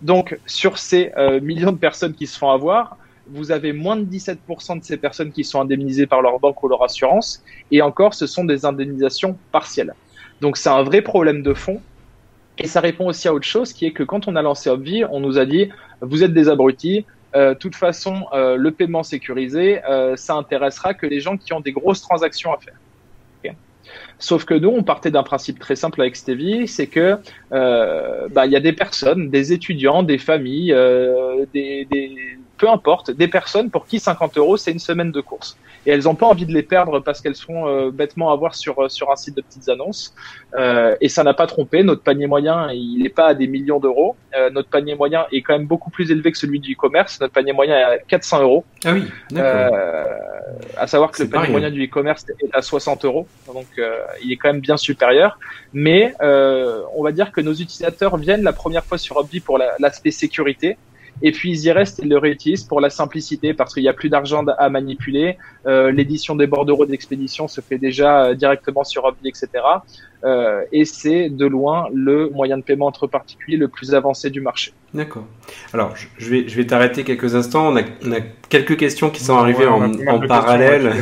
Donc, 0.00 0.38
sur 0.46 0.78
ces 0.78 1.12
euh, 1.16 1.40
millions 1.40 1.72
de 1.72 1.78
personnes 1.78 2.14
qui 2.14 2.26
se 2.26 2.38
font 2.38 2.50
avoir, 2.50 2.96
vous 3.28 3.52
avez 3.52 3.72
moins 3.72 3.96
de 3.96 4.04
17% 4.04 4.80
de 4.80 4.84
ces 4.84 4.96
personnes 4.96 5.32
qui 5.32 5.44
sont 5.44 5.60
indemnisées 5.60 6.06
par 6.06 6.22
leur 6.22 6.38
banque 6.40 6.62
ou 6.62 6.68
leur 6.68 6.82
assurance, 6.82 7.42
et 7.70 7.82
encore, 7.82 8.14
ce 8.14 8.26
sont 8.26 8.44
des 8.44 8.64
indemnisations 8.64 9.38
partielles. 9.52 9.94
Donc, 10.40 10.56
c'est 10.56 10.68
un 10.68 10.82
vrai 10.82 11.02
problème 11.02 11.42
de 11.42 11.54
fond 11.54 11.80
et 12.58 12.66
ça 12.66 12.80
répond 12.80 13.06
aussi 13.06 13.28
à 13.28 13.34
autre 13.34 13.46
chose, 13.46 13.72
qui 13.72 13.86
est 13.86 13.92
que 13.92 14.02
quand 14.02 14.28
on 14.28 14.36
a 14.36 14.42
lancé 14.42 14.68
Obvi, 14.68 15.04
on 15.10 15.20
nous 15.20 15.38
a 15.38 15.46
dit 15.46 15.70
vous 16.00 16.22
êtes 16.22 16.34
des 16.34 16.48
abrutis. 16.48 17.06
Euh, 17.34 17.54
toute 17.54 17.76
façon, 17.76 18.26
euh, 18.34 18.56
le 18.56 18.72
paiement 18.72 19.02
sécurisé, 19.02 19.82
euh, 19.88 20.16
ça 20.16 20.34
intéressera 20.34 20.92
que 20.92 21.06
les 21.06 21.20
gens 21.20 21.38
qui 21.38 21.54
ont 21.54 21.60
des 21.60 21.72
grosses 21.72 22.02
transactions 22.02 22.52
à 22.52 22.58
faire. 22.58 22.74
Sauf 24.18 24.44
que 24.44 24.54
nous, 24.54 24.68
on 24.68 24.84
partait 24.84 25.10
d'un 25.10 25.24
principe 25.24 25.58
très 25.58 25.74
simple 25.74 26.00
avec 26.00 26.14
Stevie, 26.14 26.68
c'est 26.68 26.86
que 26.86 27.18
bah, 27.50 28.46
il 28.46 28.52
y 28.52 28.56
a 28.56 28.60
des 28.60 28.72
personnes, 28.72 29.30
des 29.30 29.52
étudiants, 29.52 30.04
des 30.04 30.18
familles, 30.18 30.72
des, 31.52 31.88
peu 32.62 32.68
importe, 32.68 33.10
des 33.10 33.26
personnes 33.26 33.70
pour 33.70 33.86
qui 33.86 33.98
50 33.98 34.38
euros 34.38 34.56
c'est 34.56 34.70
une 34.70 34.78
semaine 34.78 35.10
de 35.10 35.20
course 35.20 35.58
et 35.86 35.90
elles 35.90 36.04
n'ont 36.04 36.14
pas 36.14 36.26
envie 36.26 36.46
de 36.46 36.52
les 36.52 36.62
perdre 36.62 37.00
parce 37.00 37.20
qu'elles 37.20 37.36
sont 37.36 37.66
euh, 37.66 37.90
bêtement 37.90 38.30
à 38.30 38.36
voir 38.36 38.54
sur, 38.54 38.78
euh, 38.80 38.88
sur 38.88 39.10
un 39.10 39.16
site 39.16 39.36
de 39.36 39.42
petites 39.42 39.68
annonces. 39.68 40.14
Euh, 40.54 40.94
et 41.00 41.08
ça 41.08 41.24
n'a 41.24 41.34
pas 41.34 41.46
trompé. 41.46 41.82
Notre 41.82 42.02
panier 42.02 42.26
moyen, 42.26 42.70
il 42.72 43.02
n'est 43.02 43.08
pas 43.08 43.26
à 43.26 43.34
des 43.34 43.48
millions 43.48 43.80
d'euros. 43.80 44.16
Euh, 44.36 44.50
notre 44.50 44.68
panier 44.68 44.94
moyen 44.94 45.26
est 45.32 45.42
quand 45.42 45.54
même 45.54 45.66
beaucoup 45.66 45.90
plus 45.90 46.10
élevé 46.10 46.30
que 46.30 46.38
celui 46.38 46.60
du 46.60 46.74
e-commerce. 46.74 47.20
Notre 47.20 47.32
panier 47.32 47.52
moyen 47.52 47.76
est 47.76 47.82
à 47.82 47.98
400 47.98 48.42
euros. 48.42 48.64
Ah 48.84 48.92
oui, 48.92 49.04
d'accord. 49.30 49.76
à 50.76 50.86
savoir 50.86 51.10
que 51.10 51.22
le 51.22 51.28
panier 51.28 51.48
moyen 51.48 51.70
du 51.70 51.84
e-commerce 51.84 52.24
est 52.28 52.54
à 52.54 52.62
60 52.62 53.04
euros. 53.04 53.26
Donc, 53.52 53.66
il 54.22 54.32
est 54.32 54.36
quand 54.36 54.52
même 54.52 54.60
bien 54.60 54.76
supérieur. 54.76 55.38
Mais 55.72 56.14
on 56.20 57.02
va 57.02 57.10
dire 57.10 57.32
que 57.32 57.40
nos 57.40 57.52
utilisateurs 57.52 58.16
viennent 58.16 58.42
la 58.42 58.52
première 58.52 58.84
fois 58.84 58.98
sur 58.98 59.16
Hobby 59.16 59.40
pour 59.40 59.58
l'aspect 59.58 60.12
sécurité. 60.12 60.76
Et 61.20 61.32
puis 61.32 61.50
ils 61.50 61.64
y 61.64 61.72
restent, 61.72 62.00
ils 62.02 62.08
le 62.08 62.18
réutilisent 62.18 62.64
pour 62.64 62.80
la 62.80 62.90
simplicité 62.90 63.54
parce 63.54 63.74
qu'il 63.74 63.82
n'y 63.82 63.88
a 63.88 63.92
plus 63.92 64.08
d'argent 64.08 64.44
à 64.46 64.68
manipuler. 64.70 65.36
Euh, 65.66 65.92
L'édition 65.92 66.34
des 66.34 66.46
bordereaux 66.46 66.86
d'expédition 66.86 67.48
se 67.48 67.60
fait 67.60 67.78
déjà 67.78 68.24
euh, 68.24 68.34
directement 68.34 68.84
sur 68.84 69.04
Hobby, 69.04 69.28
etc. 69.28 69.48
Euh, 70.24 70.62
et 70.70 70.84
c'est 70.84 71.30
de 71.30 71.46
loin 71.46 71.88
le 71.92 72.28
moyen 72.30 72.56
de 72.56 72.62
paiement 72.62 72.86
entre 72.86 73.08
particuliers 73.08 73.56
le 73.56 73.68
plus 73.68 73.92
avancé 73.94 74.30
du 74.30 74.40
marché. 74.40 74.72
D'accord. 74.94 75.24
Alors, 75.72 75.94
je 76.18 76.30
vais, 76.30 76.48
je 76.48 76.56
vais 76.56 76.66
t'arrêter 76.66 77.02
quelques 77.02 77.34
instants. 77.34 77.68
On 77.68 77.76
a, 77.76 77.82
on 78.04 78.12
a, 78.12 78.20
quelques 78.48 78.76
questions 78.76 79.10
qui 79.10 79.24
sont 79.24 79.36
arrivées 79.36 79.66
en, 79.66 79.92
en 80.06 80.20
parallèle. 80.20 80.92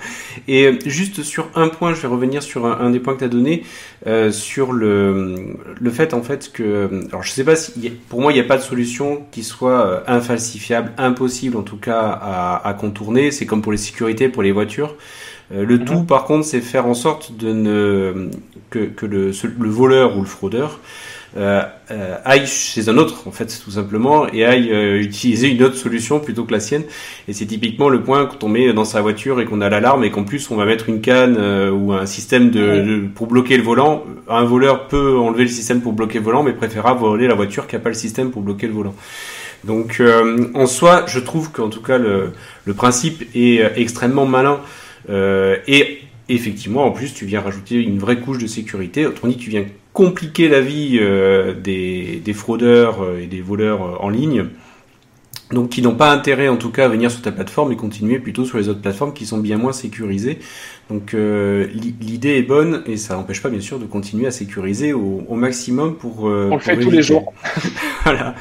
et 0.48 0.78
juste 0.84 1.22
sur 1.22 1.48
un 1.54 1.68
point, 1.68 1.94
je 1.94 2.02
vais 2.02 2.08
revenir 2.08 2.42
sur 2.42 2.66
un, 2.66 2.90
des 2.90 3.00
points 3.00 3.14
que 3.14 3.20
tu 3.20 3.24
as 3.24 3.28
donné, 3.28 3.62
euh, 4.06 4.30
sur 4.30 4.72
le, 4.72 5.34
le 5.80 5.90
fait 5.90 6.14
en 6.14 6.22
fait 6.22 6.52
que... 6.52 6.88
Alors, 7.08 7.22
je 7.22 7.30
sais 7.30 7.44
pas 7.44 7.56
si... 7.56 7.72
Pour 8.08 8.20
moi, 8.20 8.32
il 8.32 8.36
n'y 8.36 8.40
a 8.40 8.44
pas 8.44 8.56
de 8.56 8.62
solution 8.62 9.24
qui 9.32 9.42
soit 9.42 9.86
euh, 9.86 10.00
infalsifiable, 10.06 10.92
impossible 10.96 11.56
en 11.56 11.62
tout 11.62 11.78
cas 11.78 12.00
à, 12.00 12.68
à 12.68 12.74
contourner. 12.74 13.30
C'est 13.30 13.46
comme 13.46 13.62
pour 13.62 13.72
les 13.72 13.78
sécurités, 13.78 14.28
pour 14.28 14.42
les 14.42 14.52
voitures. 14.52 14.94
Euh, 15.52 15.64
le 15.64 15.84
tout, 15.84 16.00
mhm. 16.00 16.06
par 16.06 16.24
contre, 16.24 16.44
c'est 16.46 16.60
faire 16.60 16.86
en 16.86 16.94
sorte 16.94 17.36
de 17.36 17.52
ne 17.52 18.30
que, 18.70 18.80
que 18.80 19.06
le, 19.06 19.30
le 19.60 19.68
voleur 19.68 20.16
ou 20.16 20.20
le 20.20 20.26
fraudeur 20.26 20.80
euh, 21.36 21.62
euh, 21.90 22.16
aille 22.24 22.46
chez 22.46 22.88
un 22.88 22.96
autre, 22.96 23.28
en 23.28 23.30
fait, 23.30 23.60
tout 23.62 23.70
simplement, 23.70 24.26
et 24.32 24.44
aille 24.44 24.72
euh, 24.72 24.98
utiliser 24.98 25.48
une 25.48 25.62
autre 25.62 25.76
solution 25.76 26.18
plutôt 26.18 26.44
que 26.44 26.52
la 26.52 26.60
sienne. 26.60 26.84
Et 27.28 27.34
c'est 27.34 27.44
typiquement 27.44 27.90
le 27.90 28.02
point 28.02 28.24
quand 28.26 28.42
on 28.44 28.48
met 28.48 28.72
dans 28.72 28.86
sa 28.86 29.02
voiture 29.02 29.40
et 29.40 29.44
qu'on 29.44 29.60
a 29.60 29.68
l'alarme 29.68 30.04
et 30.04 30.10
qu'en 30.10 30.24
plus 30.24 30.50
on 30.50 30.56
va 30.56 30.64
mettre 30.64 30.88
une 30.88 31.00
canne 31.00 31.36
ou 31.70 31.92
un 31.92 32.06
système 32.06 32.50
de, 32.50 33.06
pour 33.14 33.26
bloquer 33.26 33.56
le 33.56 33.62
volant. 33.62 34.04
Un 34.28 34.44
voleur 34.44 34.88
peut 34.88 35.18
enlever 35.18 35.42
le 35.42 35.50
système 35.50 35.82
pour 35.82 35.92
bloquer 35.92 36.18
le 36.18 36.24
volant, 36.24 36.42
mais 36.42 36.52
préférera 36.52 36.94
voler 36.94 37.28
la 37.28 37.34
voiture 37.34 37.66
qui 37.66 37.74
n'a 37.74 37.80
pas 37.80 37.90
le 37.90 37.94
système 37.94 38.30
pour 38.30 38.42
bloquer 38.42 38.66
le 38.66 38.72
volant. 38.72 38.94
Donc, 39.64 40.02
en 40.54 40.66
soi, 40.66 41.04
je 41.06 41.18
trouve 41.18 41.50
qu'en 41.50 41.68
tout 41.68 41.82
cas 41.82 41.98
le, 41.98 42.32
le 42.64 42.74
principe 42.74 43.24
est 43.34 43.60
extrêmement 43.76 44.26
malin. 44.26 44.60
et 45.08 46.05
effectivement, 46.28 46.84
en 46.84 46.90
plus, 46.90 47.14
tu 47.14 47.26
viens 47.26 47.40
rajouter 47.40 47.76
une 47.76 47.98
vraie 47.98 48.20
couche 48.20 48.38
de 48.38 48.46
sécurité. 48.46 49.06
Autrement 49.06 49.32
dit, 49.32 49.38
tu 49.38 49.50
viens 49.50 49.64
compliquer 49.96 50.48
la 50.48 50.60
vie 50.60 50.98
euh, 51.00 51.54
des, 51.54 52.32
fraudeurs 52.34 53.02
euh, 53.02 53.22
et 53.22 53.26
des 53.26 53.40
voleurs 53.40 53.82
euh, 53.82 53.96
en 54.00 54.10
ligne. 54.10 54.46
Donc 55.52 55.70
qui 55.70 55.80
n'ont 55.80 55.94
pas 55.94 56.12
intérêt 56.12 56.48
en 56.48 56.56
tout 56.56 56.70
cas 56.70 56.86
à 56.86 56.88
venir 56.88 57.08
sur 57.08 57.22
ta 57.22 57.30
plateforme 57.30 57.70
et 57.70 57.76
continuer 57.76 58.18
plutôt 58.18 58.44
sur 58.44 58.58
les 58.58 58.68
autres 58.68 58.80
plateformes 58.80 59.12
qui 59.12 59.24
sont 59.24 59.38
bien 59.38 59.56
moins 59.56 59.72
sécurisées. 59.72 60.40
Donc 60.90 61.12
l'idée 61.12 62.30
est 62.30 62.42
bonne 62.42 62.82
et 62.86 62.96
ça 62.96 63.14
n'empêche 63.14 63.40
pas 63.40 63.48
bien 63.48 63.60
sûr 63.60 63.78
de 63.78 63.86
continuer 63.86 64.26
à 64.26 64.32
sécuriser 64.32 64.92
au, 64.92 65.34
maximum 65.36 65.94
pour... 65.94 66.24
On 66.24 66.56
le 66.56 66.58
fait 66.58 66.76
tous 66.76 66.90
les 66.90 67.02
jours. 67.02 67.32
voilà. 68.02 68.34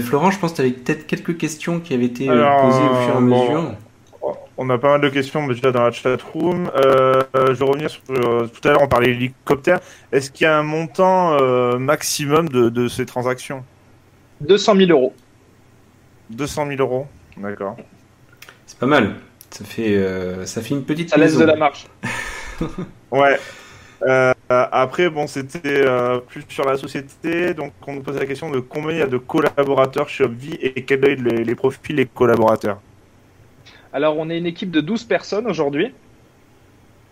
Florent, 0.00 0.32
je 0.32 0.40
pense 0.40 0.50
que 0.50 0.56
tu 0.56 0.62
avais 0.62 0.72
peut-être 0.72 1.06
quelques 1.06 1.36
questions 1.36 1.78
qui 1.78 1.94
avaient 1.94 2.06
été 2.06 2.26
posées 2.26 2.36
au 2.90 3.04
fur 3.04 3.14
et 3.14 3.16
à 3.16 3.20
mesure. 3.20 3.74
On 4.58 4.68
a 4.68 4.76
pas 4.76 4.90
mal 4.90 5.00
de 5.00 5.08
questions 5.08 5.46
déjà 5.46 5.72
dans 5.72 5.84
la 5.84 5.90
chat 5.90 6.20
room. 6.20 6.70
Euh, 6.76 7.22
je 7.34 7.52
vais 7.52 7.64
revenir 7.64 7.90
sur 7.90 8.02
euh, 8.10 8.46
tout 8.46 8.68
à 8.68 8.72
l'heure 8.72 8.82
on 8.82 8.88
parlait 8.88 9.10
hélicoptère. 9.10 9.80
Est-ce 10.12 10.30
qu'il 10.30 10.44
y 10.44 10.48
a 10.48 10.58
un 10.58 10.62
montant 10.62 11.38
euh, 11.40 11.78
maximum 11.78 12.48
de, 12.48 12.88
ces 12.88 13.06
transactions? 13.06 13.64
200 14.42 14.76
000 14.76 14.90
euros. 14.90 15.14
200 16.30 16.66
000 16.68 16.80
euros, 16.80 17.06
d'accord. 17.36 17.76
C'est 18.66 18.78
pas 18.78 18.86
mal. 18.86 19.16
Ça 19.50 19.64
fait 19.64 20.46
ça 20.46 20.60
fait 20.60 20.74
une 20.74 20.84
petite. 20.84 21.10
Ça 21.10 21.16
laisse 21.16 21.36
de 21.36 21.44
la 21.44 21.56
marge. 21.56 21.86
ouais. 23.10 23.38
après, 24.48 25.08
bon, 25.08 25.26
c'était 25.26 25.84
plus 26.26 26.44
sur 26.48 26.66
la 26.66 26.76
société, 26.76 27.54
donc 27.54 27.72
on 27.86 27.94
nous 27.94 28.02
pose 28.02 28.18
la 28.18 28.26
question 28.26 28.50
de 28.50 28.60
combien 28.60 28.92
il 28.92 28.98
y 28.98 29.02
a 29.02 29.06
de 29.06 29.18
collaborateurs 29.18 30.08
chez 30.08 30.24
Obvi 30.24 30.54
et 30.60 30.84
quels 30.84 31.00
sont 31.00 31.24
les, 31.24 31.44
les 31.44 31.54
profils 31.54 31.96
des 31.96 32.06
collaborateurs? 32.06 32.80
Alors, 33.92 34.16
on 34.18 34.30
est 34.30 34.38
une 34.38 34.46
équipe 34.46 34.70
de 34.70 34.80
12 34.80 35.04
personnes 35.04 35.46
aujourd'hui. 35.46 35.92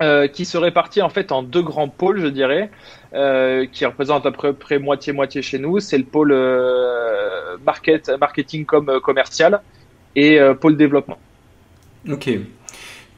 Euh, 0.02 0.28
qui 0.28 0.46
se 0.46 0.56
répartit 0.56 1.02
en 1.02 1.10
fait 1.10 1.30
en 1.30 1.42
deux 1.42 1.60
grands 1.60 1.90
pôles, 1.90 2.20
je 2.20 2.26
dirais, 2.26 2.70
euh, 3.12 3.66
qui 3.70 3.84
représentent 3.84 4.24
à 4.24 4.32
peu 4.32 4.54
près 4.54 4.78
moitié-moitié 4.78 5.42
chez 5.42 5.58
nous. 5.58 5.78
C'est 5.78 5.98
le 5.98 6.04
pôle 6.04 6.32
euh, 6.32 7.58
market, 7.66 8.10
marketing 8.18 8.64
comme 8.64 8.98
commercial 9.02 9.60
et 10.16 10.40
pôle 10.58 10.78
développement. 10.78 11.18
Ok. 12.08 12.30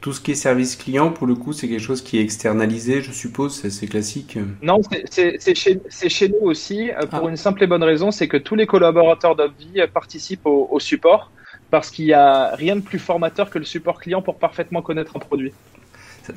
Tout 0.01 0.13
ce 0.13 0.21
qui 0.21 0.33
est 0.33 0.35
service 0.35 0.75
client, 0.75 1.11
pour 1.11 1.29
le 1.29 1.37
coup, 1.37 1.53
c'est 1.53 1.69
quelque 1.69 1.81
chose 1.81 2.03
qui 2.03 2.19
est 2.19 2.23
externalisé, 2.23 3.01
je 3.01 3.13
suppose, 3.13 3.69
c'est 3.69 3.87
classique. 3.87 4.37
Non, 4.61 4.81
c'est 5.09 5.55
chez, 5.55 5.81
chez, 6.09 6.29
nous 6.29 6.49
aussi, 6.49 6.91
pour 7.11 7.29
ah. 7.29 7.31
une 7.31 7.37
simple 7.37 7.63
et 7.63 7.69
bonne 7.69 7.85
raison, 7.85 8.11
c'est 8.11 8.27
que 8.27 8.37
tous 8.37 8.57
les 8.57 8.67
collaborateurs 8.67 9.37
d'Obvi 9.37 9.81
participent 9.95 10.47
au, 10.47 10.67
au 10.69 10.81
support 10.81 11.31
parce 11.73 11.91
qu'il 11.91 12.05
n'y 12.07 12.13
a 12.13 12.55
rien 12.55 12.77
de 12.77 12.83
plus 12.83 12.99
formateur 13.01 13.51
que 13.51 13.59
le 13.59 13.65
support 13.65 13.99
client 13.99 14.23
pour 14.23 14.39
parfaitement 14.39 14.83
connaître 14.83 15.17
un 15.17 15.21
produit. 15.21 15.57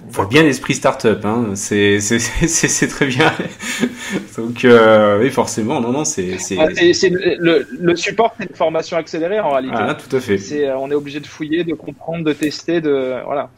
Voit 0.10 0.26
bien 0.26 0.41
l'esprit 0.41 0.74
startup, 0.74 1.24
hein. 1.26 1.50
c'est 1.56 2.00
c'est 2.00 2.88
très 2.88 3.06
bien. 3.06 3.32
Donc 4.38 4.65
euh, 4.65 5.19
oui, 5.19 5.30
forcément, 5.30 5.80
non 5.80 5.91
non, 5.91 6.06
c'est 6.06 6.39
c'est 6.39 6.56
le, 7.10 7.67
le, 7.80 7.95
support, 7.95 8.34
c'est 8.38 8.50
une 8.50 8.56
formation 8.56 8.98
accélérée 8.98 9.39
en 9.39 9.52
réalité. 9.52 9.76
Ah, 9.78 9.95
tout 9.95 10.13
à 10.15 10.19
fait. 10.19 10.38
C'est 10.39 10.67
euh, 10.67 10.78
on 10.78 10.89
est 10.89 10.95
obligé 10.95 11.19
de 11.19 11.28
fouiller, 11.28 11.63
de 11.63 11.74
comprendre, 11.76 12.24
de 12.24 12.34
tester, 12.34 12.82
de 12.82 13.15
voilà, 13.26 13.50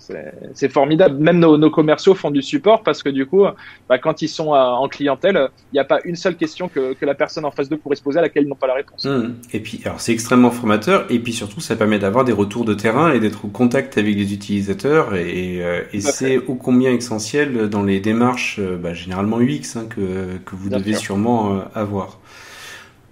c'est 0.54 0.72
formidable. 0.72 1.18
Même 1.18 1.40
nos, 1.40 1.58
nos, 1.58 1.70
commerciaux 1.70 2.13
font 2.13 2.32
du 2.32 2.42
support 2.42 2.84
parce 2.84 3.04
que 3.04 3.10
du 3.10 3.26
coup, 3.26 3.46
bah, 3.88 3.98
quand 3.98 4.22
ils 4.22 4.28
sont 4.28 4.54
euh, 4.54 4.58
en 4.58 4.90
clientèle, 4.90 5.50
il 5.72 5.76
n'y 5.76 5.80
a 5.80 5.86
pas 5.86 6.00
une 6.04 6.16
seule 6.16 6.36
question 6.36 6.68
que, 6.68 6.94
que 6.94 7.06
la 7.06 7.16
personne 7.16 7.46
en 7.46 7.52
face 7.52 7.70
d'eux 7.70 7.78
pourrait 7.78 7.96
se 7.96 8.04
poser 8.04 8.20
à 8.20 8.22
laquelle 8.22 8.44
ils 8.44 8.50
n'ont 8.50 8.56
pas 8.56 8.68
la 8.68 8.76
réponse. 8.76 9.06
Mmh. 9.06 9.34
Et 9.54 9.60
puis 9.62 9.82
alors 9.86 10.02
c'est 10.02 10.12
extrêmement 10.12 10.52
formateur 10.52 11.06
et 11.10 11.20
puis 11.20 11.32
surtout 11.32 11.62
ça 11.62 11.78
permet 11.78 12.00
d'avoir 12.00 12.26
des 12.26 12.34
retours 12.34 12.66
de 12.66 12.74
terrain 12.74 13.13
et 13.13 13.20
d'être 13.20 13.46
au 13.46 13.48
contact 13.48 13.98
avec 13.98 14.16
les 14.16 14.34
utilisateurs 14.34 15.16
et, 15.16 15.62
et 15.94 16.02
c'est 16.17 16.38
ô 16.38 16.56
combien 16.56 16.91
essentiel 16.93 17.69
dans 17.69 17.84
les 17.84 17.99
démarches, 17.99 18.58
euh, 18.60 18.75
bah, 18.75 18.93
généralement 18.93 19.39
UX, 19.39 19.75
hein, 19.75 19.86
que, 19.88 20.38
que, 20.45 20.56
vous 20.56 20.69
devez 20.69 20.95
sûrement 20.95 21.53
euh, 21.53 21.60
avoir. 21.75 22.19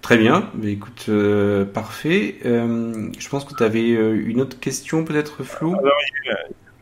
Très 0.02 0.18
bien, 0.18 0.50
mais 0.54 0.72
écoute, 0.72 1.06
euh, 1.08 1.64
parfait. 1.64 2.36
je 2.44 3.28
pense 3.28 3.44
que 3.44 3.54
tu 3.54 3.62
avais 3.62 3.88
une 3.88 4.40
autre 4.40 4.58
question, 4.58 5.04
peut-être 5.04 5.42
Flo 5.42 5.74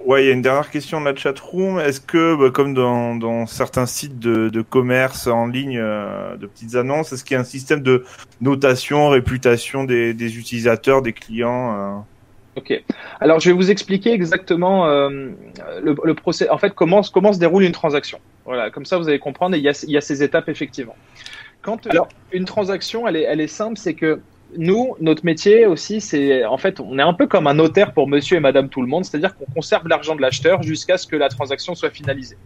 Ouais, 0.04 0.24
il 0.24 0.26
y 0.26 0.30
a 0.30 0.34
une 0.34 0.42
dernière 0.42 0.70
question 0.70 1.00
de 1.00 1.06
la 1.06 1.16
chatroom. 1.16 1.80
Est-ce 1.80 2.00
que, 2.00 2.36
bah, 2.36 2.50
comme 2.50 2.74
dans, 2.74 3.16
dans, 3.16 3.46
certains 3.46 3.86
sites 3.86 4.18
de, 4.18 4.50
de, 4.50 4.60
commerce 4.60 5.26
en 5.26 5.46
ligne, 5.46 5.78
de 5.78 6.46
petites 6.46 6.74
annonces, 6.74 7.12
est-ce 7.12 7.24
qu'il 7.24 7.34
y 7.34 7.38
a 7.38 7.40
un 7.40 7.44
système 7.44 7.80
de 7.80 8.04
notation, 8.42 9.08
réputation 9.08 9.84
des, 9.84 10.12
des 10.12 10.38
utilisateurs, 10.38 11.00
des 11.00 11.14
clients 11.14 12.04
Ok. 12.56 12.82
Alors, 13.20 13.40
je 13.40 13.50
vais 13.50 13.56
vous 13.56 13.70
expliquer 13.70 14.12
exactement 14.12 14.86
euh, 14.86 15.08
le, 15.82 15.96
le 16.02 16.14
procès. 16.14 16.48
En 16.48 16.58
fait, 16.58 16.74
comment, 16.74 17.02
comment 17.12 17.32
se 17.32 17.38
déroule 17.38 17.64
une 17.64 17.72
transaction. 17.72 18.20
Voilà, 18.44 18.70
comme 18.70 18.84
ça, 18.84 18.96
vous 18.98 19.08
allez 19.08 19.18
comprendre. 19.18 19.56
Et 19.56 19.58
il 19.58 19.64
y 19.64 19.68
a, 19.68 19.84
il 19.86 19.90
y 19.90 19.96
a 19.96 20.00
ces 20.00 20.22
étapes 20.22 20.48
effectivement. 20.48 20.96
Quand 21.62 21.86
alors 21.86 22.08
une 22.30 22.44
transaction, 22.44 23.08
elle 23.08 23.16
est, 23.16 23.22
elle 23.22 23.40
est 23.40 23.46
simple, 23.46 23.78
c'est 23.78 23.94
que 23.94 24.20
nous, 24.56 24.96
notre 25.00 25.24
métier 25.24 25.66
aussi, 25.66 26.00
c'est 26.00 26.44
en 26.44 26.58
fait, 26.58 26.78
on 26.78 26.98
est 26.98 27.02
un 27.02 27.14
peu 27.14 27.26
comme 27.26 27.46
un 27.46 27.54
notaire 27.54 27.92
pour 27.92 28.06
Monsieur 28.06 28.36
et 28.36 28.40
Madame 28.40 28.68
tout 28.68 28.82
le 28.82 28.86
monde, 28.86 29.04
c'est-à-dire 29.04 29.34
qu'on 29.34 29.46
conserve 29.46 29.88
l'argent 29.88 30.14
de 30.14 30.20
l'acheteur 30.20 30.62
jusqu'à 30.62 30.98
ce 30.98 31.06
que 31.06 31.16
la 31.16 31.28
transaction 31.28 31.74
soit 31.74 31.90
finalisée. 31.90 32.36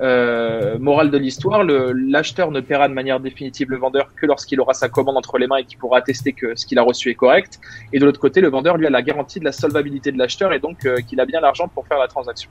Euh, 0.00 0.78
morale 0.78 1.10
de 1.10 1.18
l'histoire, 1.18 1.64
l'acheteur 1.64 2.50
ne 2.50 2.60
paiera 2.60 2.88
de 2.88 2.94
manière 2.94 3.20
définitive 3.20 3.70
le 3.70 3.78
vendeur 3.78 4.08
que 4.14 4.26
lorsqu'il 4.26 4.60
aura 4.60 4.74
sa 4.74 4.88
commande 4.88 5.16
entre 5.16 5.38
les 5.38 5.46
mains 5.46 5.56
et 5.56 5.64
qu'il 5.64 5.78
pourra 5.78 5.98
attester 5.98 6.32
que 6.32 6.54
ce 6.54 6.66
qu'il 6.66 6.78
a 6.78 6.82
reçu 6.82 7.10
est 7.10 7.14
correct. 7.14 7.58
Et 7.92 7.98
de 7.98 8.04
l'autre 8.04 8.20
côté, 8.20 8.40
le 8.40 8.48
vendeur 8.48 8.76
lui 8.76 8.86
a 8.86 8.90
la 8.90 9.02
garantie 9.02 9.40
de 9.40 9.44
la 9.44 9.52
solvabilité 9.52 10.12
de 10.12 10.18
l'acheteur 10.18 10.52
et 10.52 10.60
donc 10.60 10.86
euh, 10.86 10.98
qu'il 11.00 11.20
a 11.20 11.26
bien 11.26 11.40
l'argent 11.40 11.68
pour 11.68 11.86
faire 11.86 11.98
la 11.98 12.08
transaction. 12.08 12.50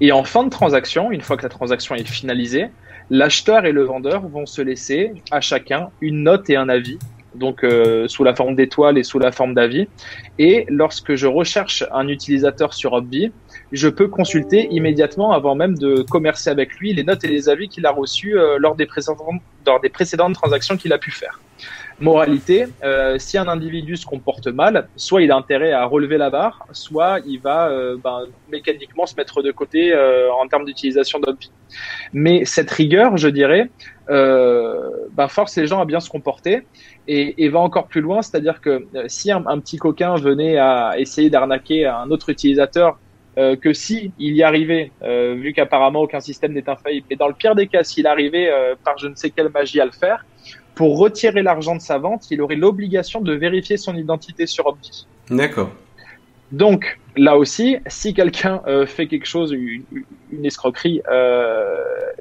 Et 0.00 0.12
en 0.12 0.24
fin 0.24 0.44
de 0.44 0.50
transaction, 0.50 1.10
une 1.10 1.22
fois 1.22 1.36
que 1.36 1.42
la 1.42 1.48
transaction 1.48 1.94
est 1.94 2.06
finalisée, 2.06 2.66
l'acheteur 3.10 3.64
et 3.64 3.72
le 3.72 3.82
vendeur 3.82 4.26
vont 4.28 4.46
se 4.46 4.62
laisser 4.62 5.12
à 5.30 5.40
chacun 5.40 5.88
une 6.00 6.22
note 6.22 6.48
et 6.50 6.56
un 6.56 6.68
avis 6.68 6.98
donc 7.36 7.64
euh, 7.64 8.08
sous 8.08 8.24
la 8.24 8.34
forme 8.34 8.56
d'étoiles 8.56 8.98
et 8.98 9.04
sous 9.04 9.18
la 9.18 9.30
forme 9.30 9.54
d'avis. 9.54 9.88
Et 10.38 10.66
lorsque 10.68 11.14
je 11.14 11.26
recherche 11.26 11.84
un 11.92 12.08
utilisateur 12.08 12.74
sur 12.74 12.94
Obvi, 12.94 13.30
je 13.72 13.88
peux 13.88 14.08
consulter 14.08 14.68
immédiatement, 14.70 15.32
avant 15.32 15.54
même 15.54 15.76
de 15.76 16.02
commercer 16.02 16.50
avec 16.50 16.74
lui, 16.78 16.92
les 16.92 17.04
notes 17.04 17.24
et 17.24 17.28
les 17.28 17.48
avis 17.48 17.68
qu'il 17.68 17.86
a 17.86 17.90
reçus 17.90 18.38
euh, 18.38 18.58
lors, 18.58 18.76
des 18.76 18.86
précédentes, 18.86 19.18
lors 19.66 19.80
des 19.80 19.88
précédentes 19.88 20.34
transactions 20.34 20.76
qu'il 20.76 20.92
a 20.92 20.98
pu 20.98 21.10
faire. 21.10 21.40
Moralité, 21.98 22.66
euh, 22.84 23.16
si 23.18 23.38
un 23.38 23.48
individu 23.48 23.96
se 23.96 24.04
comporte 24.04 24.48
mal, 24.48 24.86
soit 24.96 25.22
il 25.22 25.32
a 25.32 25.36
intérêt 25.36 25.72
à 25.72 25.86
relever 25.86 26.18
la 26.18 26.28
barre, 26.28 26.66
soit 26.72 27.20
il 27.26 27.40
va 27.40 27.70
euh, 27.70 27.96
ben, 28.02 28.24
mécaniquement 28.50 29.06
se 29.06 29.16
mettre 29.16 29.42
de 29.42 29.50
côté 29.50 29.94
euh, 29.94 30.30
en 30.30 30.46
termes 30.46 30.66
d'utilisation 30.66 31.20
d'Obvi. 31.20 31.50
Mais 32.12 32.44
cette 32.44 32.70
rigueur, 32.70 33.16
je 33.16 33.28
dirais, 33.28 33.70
ben, 34.08 35.28
force 35.28 35.56
les 35.56 35.66
gens 35.66 35.80
à 35.80 35.86
bien 35.86 36.00
se 36.00 36.10
comporter 36.10 36.66
et, 37.08 37.42
et 37.42 37.48
va 37.48 37.60
encore 37.60 37.86
plus 37.86 38.02
loin, 38.02 38.20
c'est-à-dire 38.20 38.60
que 38.60 38.86
si 39.06 39.32
un, 39.32 39.44
un, 39.46 39.58
petit 39.58 39.78
coquin 39.78 40.16
venait 40.16 40.58
à 40.58 40.98
essayer 40.98 41.30
d'arnaquer 41.30 41.86
un 41.86 42.10
autre 42.10 42.28
utilisateur 42.28 42.98
euh, 43.38 43.54
que 43.54 43.72
si 43.72 44.12
il 44.18 44.34
y 44.34 44.42
arrivait, 44.42 44.92
euh, 45.02 45.34
vu 45.34 45.52
qu'apparemment 45.52 46.00
aucun 46.00 46.20
système 46.20 46.52
n'est 46.52 46.68
infaillible, 46.68 47.06
mais 47.10 47.16
dans 47.16 47.28
le 47.28 47.34
pire 47.34 47.54
des 47.54 47.66
cas, 47.66 47.84
s'il 47.84 48.06
arrivait 48.06 48.50
euh, 48.50 48.74
par 48.82 48.96
je 48.96 49.08
ne 49.08 49.14
sais 49.14 49.30
quelle 49.30 49.50
magie 49.50 49.80
à 49.80 49.84
le 49.84 49.92
faire, 49.92 50.24
pour 50.74 50.98
retirer 50.98 51.42
l'argent 51.42 51.74
de 51.74 51.80
sa 51.80 51.98
vente, 51.98 52.30
il 52.30 52.40
aurait 52.40 52.56
l'obligation 52.56 53.20
de 53.20 53.34
vérifier 53.34 53.76
son 53.76 53.94
identité 53.96 54.46
sur 54.46 54.66
Opti. 54.66 55.06
D'accord. 55.30 55.70
Donc, 56.50 56.98
là 57.16 57.36
aussi, 57.36 57.76
si 57.86 58.14
quelqu'un 58.14 58.60
euh, 58.66 58.86
fait 58.86 59.06
quelque 59.06 59.26
chose, 59.26 59.52
une, 59.52 60.44
escroquerie, 60.44 61.00
euh, 61.10 61.76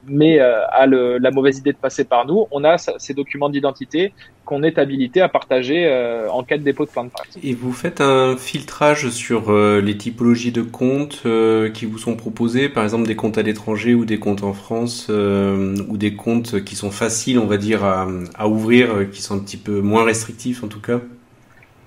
mais 0.08 0.40
euh, 0.40 0.66
a 0.68 0.86
la 0.88 1.32
mauvaise 1.32 1.58
idée 1.58 1.74
de 1.74 1.78
passer 1.78 2.06
par 2.06 2.26
nous, 2.26 2.48
on 2.52 2.64
a 2.64 2.78
ces 2.78 3.14
documents 3.14 3.50
d'identité 3.50 4.14
qu'on 4.46 4.64
est 4.64 4.78
habilité 4.78 5.22
à 5.22 5.28
partager 5.28 5.90
en 6.32 6.44
cas 6.44 6.60
de 6.60 6.64
dépôt 6.64 6.86
de 6.86 6.92
plainte. 6.92 7.12
Et 7.44 7.56
vous 7.56 7.74
faites 7.74 8.00
un 8.00 8.38
filtrage 8.38 9.10
sur 9.10 9.52
les 9.52 9.98
typologies 9.98 10.52
de 10.52 10.62
comptes 10.62 11.24
qui 11.74 11.86
vous 11.88 11.98
sont 11.98 12.16
proposés, 12.16 12.70
par 12.70 12.84
exemple 12.84 13.08
des 13.08 13.16
comptes 13.16 13.40
à 13.40 13.42
l'étranger 13.42 13.96
ou 13.96 14.06
des 14.06 14.20
comptes 14.20 14.44
en 14.44 14.54
France, 14.54 15.10
ou 15.10 15.98
des 15.98 16.14
comptes 16.14 16.64
qui 16.64 16.76
sont 16.76 16.92
faciles, 16.92 17.40
on 17.40 17.48
va 17.48 17.58
dire, 17.58 17.84
à, 17.84 18.08
à 18.36 18.48
ouvrir, 18.48 19.10
qui 19.12 19.24
sont 19.24 19.36
un 19.36 19.40
petit 19.40 19.58
peu 19.58 19.82
moins 19.82 20.04
restrictifs 20.04 20.64
en 20.64 20.68
tout 20.68 20.82
cas? 20.82 21.02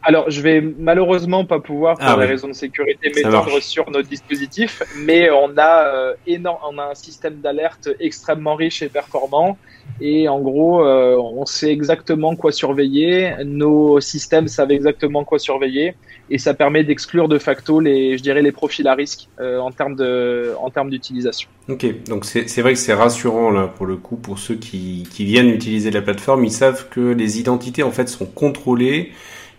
Alors, 0.09 0.31
je 0.31 0.41
vais 0.41 0.63
malheureusement 0.63 1.45
pas 1.45 1.61
pouvoir, 1.61 1.99
pour 1.99 2.09
ah 2.09 2.17
des 2.17 2.25
raisons 2.25 2.49
de 2.49 2.55
sécurité, 2.55 3.13
m'étendre 3.15 3.61
sur 3.61 3.91
notre 3.91 4.09
dispositif, 4.09 4.83
mais 4.97 5.29
on 5.31 5.53
a 5.59 5.85
euh, 5.85 6.15
énorme, 6.27 6.61
on 6.67 6.79
a 6.79 6.85
un 6.85 6.95
système 6.95 7.41
d'alerte 7.43 7.91
extrêmement 8.01 8.55
riche 8.55 8.81
et 8.81 8.89
performant, 8.89 9.59
et 10.01 10.27
en 10.27 10.41
gros, 10.41 10.83
euh, 10.83 11.15
on 11.19 11.45
sait 11.45 11.71
exactement 11.71 12.37
quoi 12.37 12.53
surveiller. 12.53 13.35
Nos 13.45 14.01
systèmes 14.01 14.49
savent 14.49 14.71
exactement 14.71 15.25
quoi 15.25 15.39
surveiller, 15.39 15.95
et 16.31 16.39
ça 16.39 16.55
permet 16.55 16.85
d'exclure 16.85 17.29
de 17.29 17.39
facto 17.39 17.79
les, 17.79 18.17
je 18.17 18.23
dirais, 18.23 18.41
les 18.41 18.53
profils 18.53 18.89
à 18.89 18.95
risque 18.95 19.29
euh, 19.41 19.59
en 19.59 19.73
termes 19.73 19.95
de, 19.95 20.55
en 20.59 20.71
termes 20.71 20.89
d'utilisation. 20.89 21.51
Ok, 21.69 21.85
donc 22.05 22.25
c'est 22.25 22.63
vrai 22.63 22.73
que 22.73 22.79
c'est 22.79 22.95
rassurant 22.95 23.51
là 23.51 23.67
pour 23.67 23.85
le 23.85 23.97
coup 23.97 24.17
pour 24.17 24.39
ceux 24.39 24.55
qui, 24.55 25.07
qui 25.11 25.27
viennent 25.27 25.51
utiliser 25.51 25.91
la 25.91 26.01
plateforme, 26.01 26.47
ils 26.47 26.51
savent 26.51 26.89
que 26.89 27.13
les 27.13 27.39
identités 27.39 27.83
en 27.83 27.91
fait 27.91 28.09
sont 28.09 28.25
contrôlées 28.25 29.13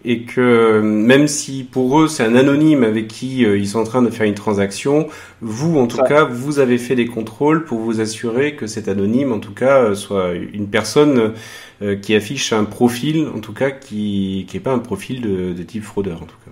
et 0.06 0.24
que 0.24 0.82
même 0.82 1.28
si 1.28 1.64
pour 1.64 2.00
eux 2.00 2.08
c'est 2.08 2.24
un 2.24 2.36
anonyme 2.36 2.84
avec 2.84 3.08
qui 3.08 3.46
euh, 3.46 3.58
ils 3.58 3.68
sont 3.68 3.80
en 3.80 3.84
train 3.84 4.02
de 4.02 4.10
faire 4.10 4.26
une 4.26 4.36
transaction, 4.36 5.08
vous 5.42 5.78
en 5.78 5.88
tout 5.88 6.02
cas 6.04 6.24
vous 6.24 6.60
avez 6.60 6.78
fait 6.78 6.96
des 6.96 7.08
contrôles 7.08 7.66
pour 7.66 7.80
vous 7.80 8.00
assurer 8.02 8.56
que 8.56 8.68
cet 8.68 8.88
anonyme 8.88 9.32
en 9.32 9.40
tout 9.40 9.54
cas 9.54 9.84
euh, 9.84 9.96
soit 9.96 10.34
une 10.34 10.68
personne 10.68 11.34
euh, 11.82 11.96
qui 11.96 12.16
affiche 12.16 12.54
un 12.54 12.66
profil 12.66 13.28
en 13.34 13.40
tout 13.40 13.54
cas 13.54 13.72
qui 13.72 14.46
qui 14.48 14.58
est 14.58 14.62
pas 14.62 14.74
un 14.74 14.80
profil 14.80 15.22
de, 15.22 15.54
de 15.54 15.64
type 15.64 15.84
fraudeur 15.84 16.24
en 16.24 16.26
tout 16.26 16.38
cas. 16.46 16.52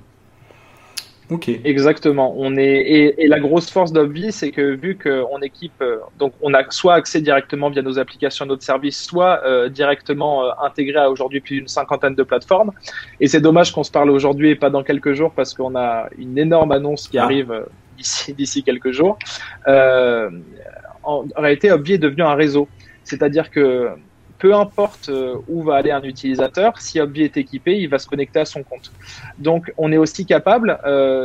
Ok. 1.29 1.49
Exactement. 1.49 2.33
On 2.37 2.55
est 2.55 2.63
et, 2.63 3.23
et 3.23 3.27
la 3.27 3.39
grosse 3.39 3.69
force 3.69 3.91
d'Obvi, 3.91 4.31
c'est 4.31 4.51
que 4.51 4.75
vu 4.75 4.97
qu'on 4.97 5.41
équipe, 5.41 5.81
euh, 5.81 5.97
donc 6.17 6.31
on 6.41 6.53
a 6.53 6.63
soit 6.69 6.93
accès 6.93 7.19
directement 7.19 7.69
via 7.69 7.81
nos 7.81 7.99
applications, 7.99 8.45
notre 8.45 8.63
service, 8.63 9.03
soit 9.03 9.41
euh, 9.45 9.67
directement 9.67 10.45
euh, 10.45 10.51
intégré 10.63 10.99
à 10.99 11.11
aujourd'hui 11.11 11.41
plus 11.41 11.57
d'une 11.57 11.67
cinquantaine 11.67 12.15
de 12.15 12.23
plateformes. 12.23 12.71
Et 13.19 13.27
c'est 13.27 13.41
dommage 13.41 13.73
qu'on 13.73 13.83
se 13.83 13.91
parle 13.91 14.09
aujourd'hui 14.09 14.51
et 14.51 14.55
pas 14.55 14.69
dans 14.69 14.83
quelques 14.83 15.13
jours 15.13 15.33
parce 15.33 15.53
qu'on 15.53 15.75
a 15.75 16.07
une 16.17 16.37
énorme 16.37 16.71
annonce 16.71 17.09
qui 17.09 17.17
ah. 17.17 17.25
arrive 17.25 17.65
d'ici 17.97 18.33
d'ici 18.33 18.63
quelques 18.63 18.91
jours. 18.91 19.19
en 19.65 21.23
réalité, 21.35 21.71
Obvi 21.71 21.93
est 21.93 21.97
devenu 21.97 22.23
un 22.23 22.35
réseau, 22.35 22.69
c'est-à-dire 23.03 23.51
que 23.51 23.89
peu 24.39 24.53
importe 24.53 25.09
où 25.47 25.63
va 25.63 25.75
aller 25.75 25.91
un 25.91 26.03
utilisateur, 26.03 26.79
si 26.79 26.99
Obvi 26.99 27.23
est 27.23 27.37
équipé, 27.37 27.77
il 27.77 27.89
va 27.89 27.99
se 27.99 28.07
connecter 28.07 28.39
à 28.39 28.45
son 28.45 28.63
compte. 28.63 28.91
Donc, 29.37 29.71
on 29.77 29.91
est 29.91 29.97
aussi 29.97 30.25
capable, 30.25 30.77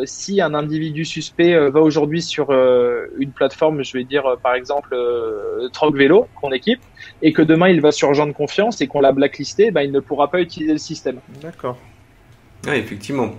si 0.05 0.40
un 0.40 0.55
individu 0.55 1.05
suspect 1.05 1.70
va 1.70 1.81
aujourd'hui 1.81 2.22
sur 2.22 2.51
une 2.51 3.33
plateforme, 3.33 3.83
je 3.83 3.96
vais 3.96 4.05
dire 4.05 4.25
par 4.42 4.55
exemple 4.55 4.96
Troc 5.72 5.96
Vélo 5.96 6.29
qu'on 6.35 6.53
équipe, 6.53 6.81
et 7.20 7.33
que 7.33 7.42
demain 7.42 7.68
il 7.68 7.81
va 7.81 7.92
sur 7.92 8.14
Jean 8.14 8.27
de 8.27 8.33
confiance 8.33 8.81
et 8.81 8.87
qu'on 8.87 9.01
l'a 9.01 9.12
blacklisté, 9.12 9.70
ben, 9.70 9.83
il 9.83 9.92
ne 9.92 10.01
pourra 10.01 10.31
pas 10.31 10.40
utiliser 10.40 10.72
le 10.72 10.79
système. 10.79 11.20
D'accord. 11.42 11.77
Ah, 12.66 12.77
effectivement. 12.77 13.31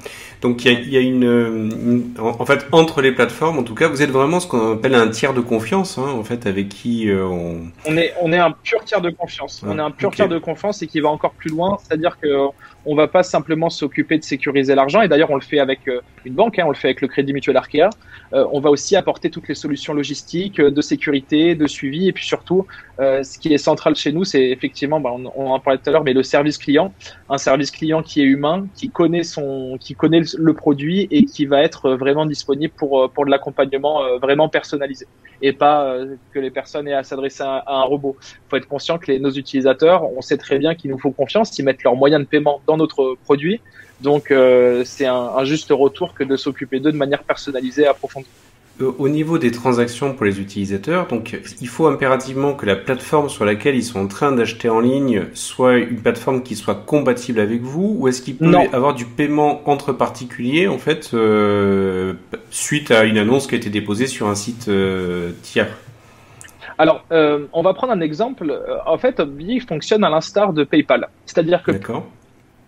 Donc 0.42 0.66
il 0.66 0.90
y 0.90 0.98
a, 0.98 1.00
une, 1.00 2.14
en, 2.20 2.46
fait 2.46 2.66
entre 2.74 3.02
les 3.02 3.14
plateformes, 3.14 3.58
en 3.58 3.64
tout 3.64 3.76
cas, 3.76 3.88
vous 3.88 4.02
êtes 4.02 4.10
vraiment 4.10 4.42
ce 4.42 4.48
qu'on 4.48 4.74
appelle 4.74 4.96
un 4.96 5.08
tiers 5.08 5.34
de 5.34 5.40
confiance, 5.40 5.98
hein, 5.98 6.08
en 6.08 6.24
fait, 6.26 6.46
avec 6.46 6.68
qui 6.68 7.10
euh, 7.10 7.26
on. 7.26 7.62
On 7.86 7.96
est 7.96 8.14
on 8.22 8.34
est 8.34 8.38
un 8.38 8.52
pur 8.52 8.84
tiers 8.84 9.00
de 9.00 9.10
confiance. 9.10 9.64
on 9.66 9.80
est 9.80 9.82
un 9.82 9.92
pur 9.92 10.12
tiers 10.12 10.28
de 10.28 10.40
confiance 10.40 10.82
et 10.82 10.88
qui 10.88 11.00
va 11.00 11.08
encore 11.10 11.32
plus 11.32 11.50
loin, 11.50 11.78
c'est-à-dire 11.82 12.20
que 12.20 12.28
on 12.86 12.96
va 12.96 13.08
pas 13.08 13.24
simplement 13.24 13.70
s'occuper 13.70 14.18
de 14.18 14.24
sécuriser 14.24 14.76
l'argent. 14.76 15.02
Et 15.02 15.08
d'ailleurs, 15.08 15.32
on 15.32 15.36
le 15.36 15.42
fait 15.42 15.60
avec 15.60 15.88
euh, 15.88 16.02
une 16.26 16.34
banque, 16.34 16.60
hein, 16.60 16.64
on 16.66 16.70
le 16.70 16.76
fait 16.76 16.90
avec 16.90 17.02
le 17.02 17.08
Crédit 17.08 17.34
Mutuel 17.34 17.58
Arkea. 17.58 17.90
Euh, 18.34 18.46
on 18.52 18.60
va 18.60 18.70
aussi 18.70 18.96
apporter 18.96 19.30
toutes 19.30 19.48
les 19.48 19.56
solutions 19.56 19.94
logistiques, 19.94 20.60
de 20.60 20.82
sécurité, 20.82 21.56
de 21.56 21.68
suivi, 21.68 22.08
et 22.08 22.12
puis 22.12 22.26
surtout, 22.26 22.66
ce 23.00 23.40
qui 23.40 23.54
est 23.54 23.58
central 23.58 23.96
chez 23.96 24.12
nous, 24.12 24.24
c'est 24.24 24.50
effectivement, 24.50 25.00
bah, 25.00 25.12
on, 25.14 25.32
on, 25.36 25.52
en 25.52 25.60
parlait 25.60 25.80
tout 25.80 25.90
à 25.90 25.92
l'heure, 25.92 26.04
mais 26.04 26.14
le 26.14 26.24
service 26.24 26.58
client, 26.58 26.94
un 27.30 27.38
service 27.38 27.72
client 27.72 28.02
qui 28.02 28.22
est 28.22 28.26
humain, 28.26 28.68
qui 28.76 28.90
connaît 28.90 29.24
son, 29.24 29.78
qui 29.80 29.94
connaît 29.96 30.22
le 30.38 30.54
produit 30.54 31.08
et 31.12 31.26
qui 31.26 31.46
va 31.46 31.62
être 31.62 31.92
vraiment 31.92 32.26
disponible 32.26 32.74
pour 32.76 33.12
pour 33.12 33.26
de 33.26 33.32
l'accompagnement 33.32 34.18
vraiment 34.20 34.48
personnalisé 34.48 35.08
et 35.42 35.52
pas 35.52 35.98
que 36.32 36.40
les 36.40 36.52
personnes 36.52 36.88
aient 36.88 36.94
à 36.94 37.04
s'adresser 37.04 37.44
à, 37.44 37.64
un 37.68 37.84
robot. 37.84 38.16
Il 38.22 38.50
faut 38.50 38.58
être 38.58 38.68
conscient 38.68 38.98
que 38.98 39.12
les, 39.12 39.20
nos 39.20 39.32
utilisateurs, 39.32 40.04
on 40.16 40.22
sait 40.22 40.38
très 40.38 40.58
bien 40.58 40.74
qu'il 40.76 40.92
nous 40.92 40.98
faut 40.98 41.12
confiance, 41.12 41.58
ils 41.58 41.66
mettent 41.66 41.84
leurs 41.84 41.96
moyens 41.96 42.24
de 42.24 42.28
paiement 42.28 42.62
dans 42.66 42.73
notre 42.78 43.16
produit. 43.24 43.62
Donc 44.04 44.32
euh, 44.32 44.84
c'est 44.86 45.06
un, 45.06 45.44
juste 45.46 45.72
retour 45.72 46.14
que 46.14 46.24
de 46.24 46.36
s'occuper 46.36 46.80
d'eux 46.80 46.92
de 46.92 46.98
manière 46.98 47.24
personnalisée 47.24 47.84
et 47.84 47.88
approfondie. 47.88 48.28
Euh, 48.82 48.92
au 48.98 49.08
niveau 49.08 49.38
des 49.38 49.52
transactions 49.52 50.14
pour 50.14 50.26
les 50.26 50.42
utilisateurs, 50.42 51.08
donc 51.08 51.40
il 51.62 51.68
faut 51.68 51.88
impérativement 51.88 52.54
que 52.54 52.66
la 52.66 52.76
plateforme 52.76 53.30
sur 53.30 53.46
laquelle 53.46 53.76
ils 53.76 53.84
sont 53.84 54.00
en 54.00 54.08
train 54.08 54.32
d'acheter 54.32 54.68
en 54.68 54.80
ligne 54.80 55.26
soit 55.36 55.78
une 55.78 56.02
plateforme 56.02 56.44
qui 56.44 56.56
soit 56.56 56.76
compatible 56.76 57.40
avec 57.40 57.62
vous, 57.62 57.96
ou 57.98 58.08
est-ce 58.08 58.22
qu'il 58.22 58.36
peut 58.36 58.52
y 58.52 58.76
avoir 58.76 58.94
du 58.94 59.06
paiement 59.06 59.62
entre 59.70 59.94
particuliers 59.94 60.68
en 60.68 60.80
fait 60.80 61.12
euh, 61.14 62.14
suite 62.50 62.92
à 62.92 63.04
une 63.06 63.20
annonce 63.20 63.48
qui 63.48 63.56
a 63.56 63.58
été 63.58 63.70
déposée 63.70 64.08
sur 64.08 64.28
un 64.28 64.36
site 64.36 64.70
tiers? 65.44 65.78
Alors, 66.80 67.06
on 67.12 67.62
va 67.62 67.74
prendre 67.76 67.94
un 67.94 68.02
exemple. 68.02 68.60
En 68.88 68.98
fait, 68.98 69.20
Obvi 69.20 69.60
fonctionne 69.60 70.04
à 70.04 70.10
l'instar 70.10 70.52
de 70.52 70.64
PayPal. 70.64 71.08
C'est-à-dire 71.28 71.62
que 71.62 71.72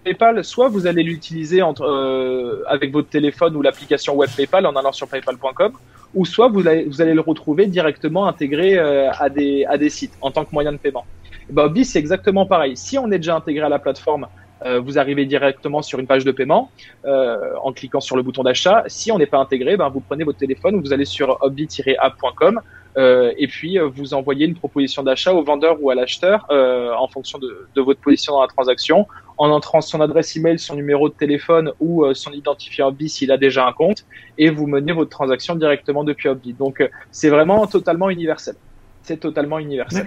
PayPal, 0.06 0.44
soit 0.44 0.70
vous 0.70 0.86
allez 0.86 1.02
l'utiliser 1.02 1.62
euh, 1.64 2.64
avec 2.68 2.92
votre 2.92 3.10
téléphone 3.10 3.56
ou 3.56 3.64
l'application 3.64 4.16
web 4.16 4.30
PayPal 4.38 4.68
en 4.68 4.76
allant 4.76 4.92
sur 4.92 5.08
paypal.com, 5.08 5.74
ou 6.14 6.26
soit 6.26 6.48
vous 6.48 6.68
allez, 6.68 7.14
le 7.14 7.22
retrouver 7.22 7.66
directement 7.66 8.28
intégré 8.28 8.78
euh, 8.78 9.10
à, 9.12 9.30
des, 9.30 9.90
sites 9.90 10.14
en 10.22 10.30
tant 10.30 10.46
que 10.46 10.52
moyen 10.54 10.72
de 10.72 10.78
paiement. 10.78 11.06
Et 11.50 11.54
ben, 11.54 11.74
c'est 11.84 11.98
exactement 11.98 12.46
pareil. 12.46 12.78
Si 12.78 13.00
on 13.00 13.12
est 13.12 13.18
déjà 13.18 13.36
intégré 13.36 13.66
à 13.66 13.70
la 13.70 13.80
plateforme, 13.80 14.28
euh, 14.64 14.80
vous 14.80 15.00
arrivez 15.00 15.26
directement 15.26 15.82
sur 15.82 16.00
une 16.00 16.08
page 16.08 16.24
de 16.24 16.32
paiement 16.32 16.70
en 17.04 17.74
cliquant 17.74 18.00
sur 18.00 18.16
le 18.16 18.22
bouton 18.22 18.44
d'achat. 18.44 18.84
Si 18.88 19.12
on 19.12 19.18
n'est 19.18 19.26
pas 19.26 19.40
intégré, 19.40 19.76
ben, 19.76 19.90
vous 19.90 20.02
prenez 20.02 20.24
votre 20.24 20.38
téléphone, 20.38 20.80
vous 20.82 20.94
allez 20.94 21.06
sur 21.06 21.40
hobby-app.com 21.42 22.62
et 22.98 23.48
puis 23.48 23.78
vous 23.78 24.14
envoyez 24.14 24.46
une 24.46 24.56
proposition 24.56 25.04
d'achat 25.04 25.34
au 25.34 25.44
vendeur 25.44 25.78
ou 25.82 25.90
à 25.90 25.96
l'acheteur 25.96 26.46
en 26.50 27.08
fonction 27.08 27.40
de, 27.40 27.68
de, 27.76 27.82
votre 27.82 28.00
position 28.00 28.34
dans 28.34 28.42
la 28.42 28.48
transaction 28.48 29.06
en 29.38 29.50
entrant 29.50 29.82
son 29.82 30.02
adresse 30.02 30.36
email, 30.36 30.60
son 30.60 30.76
numéro 30.76 31.10
de 31.10 31.14
téléphone 31.14 31.72
ou 31.80 32.06
euh, 32.06 32.14
son 32.14 32.32
identifiant 32.32 32.88
Hobby 32.88 33.10
s'il 33.10 33.32
a 33.32 33.38
déjà 33.38 33.68
un 33.68 33.74
compte, 33.74 34.06
et 34.38 34.50
vous 34.50 34.68
menez 34.68 34.94
votre 34.94 35.10
transaction 35.10 35.56
directement 35.56 36.04
depuis 36.04 36.30
Hobby. 36.30 36.54
Donc 36.54 36.82
euh, 36.82 36.88
c'est 37.12 37.30
vraiment 37.30 37.66
totalement 37.68 38.10
universel. 38.10 38.56
C'est 39.04 39.20
totalement 39.20 39.60
universel. 39.60 40.06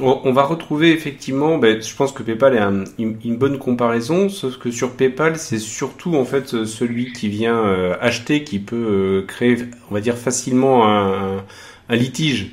On 0.00 0.32
va 0.32 0.42
retrouver 0.42 0.92
effectivement, 0.92 1.58
ben, 1.58 1.82
je 1.82 1.94
pense 1.94 2.12
que 2.12 2.22
PayPal 2.22 2.56
est 2.56 3.02
une, 3.02 3.36
bonne 3.36 3.58
comparaison, 3.58 4.28
sauf 4.28 4.58
que 4.58 4.70
sur 4.70 4.92
PayPal, 4.92 5.36
c'est 5.36 5.58
surtout 5.58 6.16
en 6.16 6.24
fait 6.24 6.64
celui 6.64 7.12
qui 7.12 7.28
vient 7.28 7.56
euh, 7.56 7.96
acheter 8.00 8.44
qui 8.44 8.58
peut 8.58 9.24
créer, 9.28 9.56
on 9.90 9.94
va 9.94 10.00
dire 10.00 10.16
facilement 10.16 10.88
un, 10.88 11.44
litige 11.90 12.52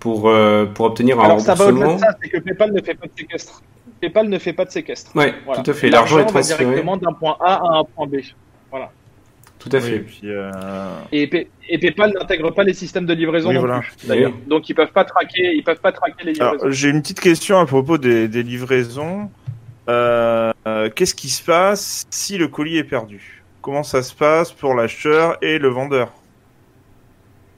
pour 0.00 0.30
pour 0.74 0.86
obtenir 0.86 1.20
un 1.20 1.24
Alors, 1.24 1.40
Ça 1.40 1.54
va 1.54 1.66
au-delà 1.66 1.94
de 1.94 1.98
ça, 1.98 2.16
c'est 2.22 2.28
que 2.28 2.38
PayPal 2.38 2.72
ne 2.72 2.82
fait 2.82 2.94
pas 2.94 3.06
de 3.06 3.12
séquestre. 3.16 3.62
PayPal 4.00 4.28
ne 4.28 4.38
fait 4.38 4.52
pas 4.52 4.64
de 4.64 4.70
séquestre. 4.70 5.10
Oui, 5.14 5.26
tout 5.54 5.70
à 5.70 5.74
fait. 5.74 5.90
L'argent 5.90 6.18
est 6.18 6.26
transféré 6.26 6.64
directement 6.64 6.96
d'un 6.96 7.12
point 7.12 7.36
A 7.40 7.54
à 7.54 7.78
un 7.78 7.84
point 7.84 8.06
B. 8.06 8.16
Voilà. 8.70 8.90
Tout 9.68 9.76
à 9.76 9.80
fait. 9.80 10.04
Euh, 10.24 10.50
et, 11.12 11.26
PayPal 11.26 12.12
n'intègre 12.18 12.50
pas 12.52 12.64
les 12.64 12.74
systèmes 12.74 13.06
de 13.06 13.14
livraison 13.14 13.52
d'ailleurs. 14.06 14.32
Donc 14.46 14.68
ils 14.68 14.74
peuvent 14.74 14.92
pas 14.92 15.04
traquer, 15.04 15.54
ils 15.54 15.62
peuvent 15.62 15.80
pas 15.80 15.92
traquer 15.92 16.24
les 16.24 16.32
livraisons. 16.32 16.70
J'ai 16.70 16.88
une 16.88 17.02
petite 17.02 17.20
question 17.20 17.58
à 17.58 17.66
propos 17.66 17.98
des, 17.98 18.28
livraisons. 18.42 19.30
Euh, 19.88 20.52
qu'est-ce 20.94 21.14
qui 21.14 21.30
se 21.30 21.42
passe 21.42 22.06
si 22.10 22.36
le 22.36 22.48
colis 22.48 22.76
est 22.76 22.84
perdu? 22.84 23.42
Comment 23.62 23.82
ça 23.82 24.02
se 24.02 24.14
passe 24.14 24.52
pour 24.52 24.74
l'acheteur 24.74 25.38
et 25.42 25.58
le 25.58 25.68
vendeur? 25.68 26.12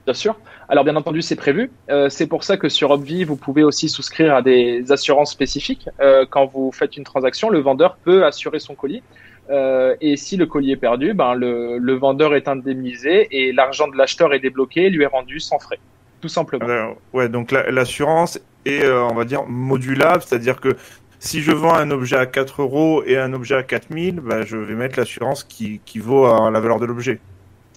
Bien 0.07 0.15
sûr. 0.15 0.37
Alors 0.71 0.85
bien 0.85 0.95
entendu, 0.95 1.21
c'est 1.21 1.37
prévu. 1.37 1.73
Euh, 1.91 2.09
c'est 2.09 2.29
pour 2.29 2.45
ça 2.45 2.57
que 2.57 2.69
sur 2.69 2.93
Obvi, 2.93 3.25
vous 3.25 3.35
pouvez 3.35 3.65
aussi 3.65 3.89
souscrire 3.89 4.37
à 4.37 4.41
des 4.41 4.93
assurances 4.93 5.33
spécifiques. 5.33 5.89
Euh, 6.01 6.25
quand 6.31 6.47
vous 6.47 6.71
faites 6.71 6.97
une 6.97 7.03
transaction, 7.03 7.51
le 7.51 7.59
vendeur 7.59 7.97
peut 7.97 8.25
assurer 8.25 8.61
son 8.61 8.77
colis. 8.77 9.03
Euh, 9.49 9.97
et 10.01 10.17
si 10.17 10.37
le 10.37 10.47
colis 10.47 10.73
est 10.73 10.77
perdu, 10.77 11.15
ben 11.15 11.35
le, 11.35 11.95
vendeur 11.95 12.35
est 12.35 12.47
indemnisé 12.47 13.29
et 13.31 13.53
l'argent 13.53 13.89
de 13.89 13.97
l'acheteur 13.97 14.33
est 14.35 14.39
débloqué 14.39 14.87
et 14.87 14.91
lui 14.91 15.03
est 15.03 15.09
rendu 15.09 15.41
sans 15.41 15.59
frais, 15.59 15.79
tout 16.21 16.29
simplement. 16.29 16.95
ouais, 17.13 17.29
donc 17.29 17.51
l'assurance 17.51 18.39
est, 18.65 18.87
on 18.89 19.15
va 19.15 19.25
dire, 19.25 19.45
modulable, 19.47 20.23
c'est-à-dire 20.23 20.61
que 20.61 20.77
si 21.19 21.43
je 21.43 21.53
vends 21.53 21.75
un 21.75 21.91
objet 21.91 22.17
à 22.17 22.27
4 22.27 22.63
euros 22.63 23.03
et 23.05 23.19
un 23.19 23.33
objet 23.33 23.55
à 23.55 23.63
4000, 23.63 24.21
ben, 24.21 24.43
je 24.43 24.57
vais 24.57 24.75
mettre 24.75 24.99
l'assurance 24.99 25.45
qui, 25.45 25.81
qui 25.85 25.99
vaut 25.99 26.25
à 26.25 26.51
la 26.51 26.61
valeur 26.61 26.81
de 26.81 26.87
l'objet. 26.87 27.21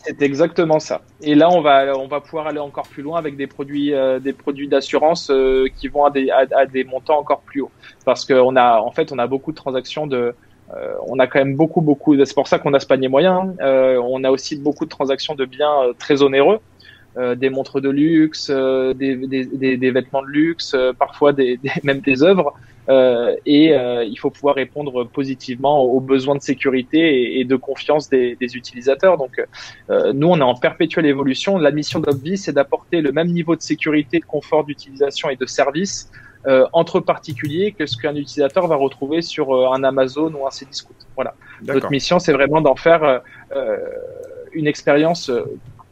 C'est 0.03 0.21
exactement 0.21 0.79
ça. 0.79 1.01
Et 1.21 1.33
là, 1.33 1.49
on 1.49 1.61
va, 1.61 1.97
on 1.97 2.07
va 2.07 2.19
pouvoir 2.19 2.47
aller 2.47 2.59
encore 2.59 2.87
plus 2.87 3.03
loin 3.03 3.17
avec 3.17 3.37
des 3.37 3.47
produits, 3.47 3.93
euh, 3.93 4.19
des 4.19 4.33
produits 4.33 4.67
d'assurance 4.67 5.29
euh, 5.29 5.67
qui 5.77 5.87
vont 5.87 6.03
à 6.03 6.09
des, 6.09 6.29
à, 6.29 6.65
des 6.65 6.83
montants 6.83 7.19
encore 7.19 7.41
plus 7.41 7.61
hauts. 7.61 7.71
Parce 8.03 8.25
qu'on 8.25 8.55
a, 8.57 8.79
en 8.79 8.91
fait, 8.91 9.13
on 9.13 9.19
a 9.19 9.27
beaucoup 9.27 9.51
de 9.51 9.57
transactions 9.57 10.05
de, 10.05 10.35
euh, 10.75 10.95
on 11.07 11.19
a 11.19 11.27
quand 11.27 11.39
même 11.39 11.55
beaucoup, 11.55 11.81
beaucoup. 11.81 12.15
C'est 12.25 12.33
pour 12.33 12.47
ça 12.47 12.59
qu'on 12.59 12.73
a 12.73 12.79
ce 12.79 12.87
panier 12.87 13.07
moyen. 13.07 13.53
Hein. 13.59 13.99
on 14.03 14.23
a 14.23 14.31
aussi 14.31 14.55
beaucoup 14.55 14.85
de 14.85 14.89
transactions 14.89 15.35
de 15.35 15.45
biens 15.45 15.93
très 15.99 16.21
onéreux. 16.21 16.59
des 17.35 17.49
montres 17.49 17.79
de 17.79 17.89
luxe, 17.89 18.49
des, 18.49 19.15
des, 19.15 19.77
des, 19.77 19.91
vêtements 19.91 20.23
de 20.23 20.27
luxe, 20.27 20.75
parfois 20.97 21.31
des, 21.39 21.59
même 21.83 21.99
des 21.99 22.23
œuvres. 22.23 22.53
Euh, 22.89 23.35
et 23.45 23.73
euh, 23.73 24.03
il 24.03 24.17
faut 24.17 24.29
pouvoir 24.29 24.55
répondre 24.55 25.05
positivement 25.05 25.83
aux 25.83 26.01
besoins 26.01 26.35
de 26.35 26.41
sécurité 26.41 27.39
et, 27.39 27.45
de 27.45 27.55
confiance 27.55 28.09
des, 28.09 28.35
des 28.35 28.55
utilisateurs. 28.55 29.17
Donc, 29.17 29.41
euh, 29.89 30.11
nous, 30.13 30.27
on 30.27 30.37
est 30.37 30.43
en 30.43 30.55
perpétuelle 30.55 31.05
évolution. 31.05 31.57
La 31.57 31.71
mission 31.71 31.99
d'Obvi, 31.99 32.37
c'est 32.37 32.53
d'apporter 32.53 33.01
le 33.01 33.11
même 33.11 33.29
niveau 33.29 33.55
de 33.55 33.61
sécurité, 33.61 34.19
de 34.19 34.25
confort 34.25 34.65
d'utilisation 34.65 35.29
et 35.29 35.35
de 35.35 35.45
service 35.45 36.11
entre 36.73 36.99
particuliers 36.99 37.71
que 37.71 37.85
ce 37.85 37.97
qu'un 37.97 38.15
utilisateur 38.15 38.67
va 38.67 38.75
retrouver 38.75 39.21
sur 39.21 39.73
un 39.73 39.83
Amazon 39.83 40.33
ou 40.33 40.45
un 40.45 40.49
Cdiscount. 40.49 40.93
Voilà. 41.15 41.35
Notre 41.61 41.89
mission, 41.89 42.19
c'est 42.19 42.33
vraiment 42.33 42.59
d'en 42.59 42.75
faire 42.75 43.21
une 44.53 44.67
expérience 44.67 45.31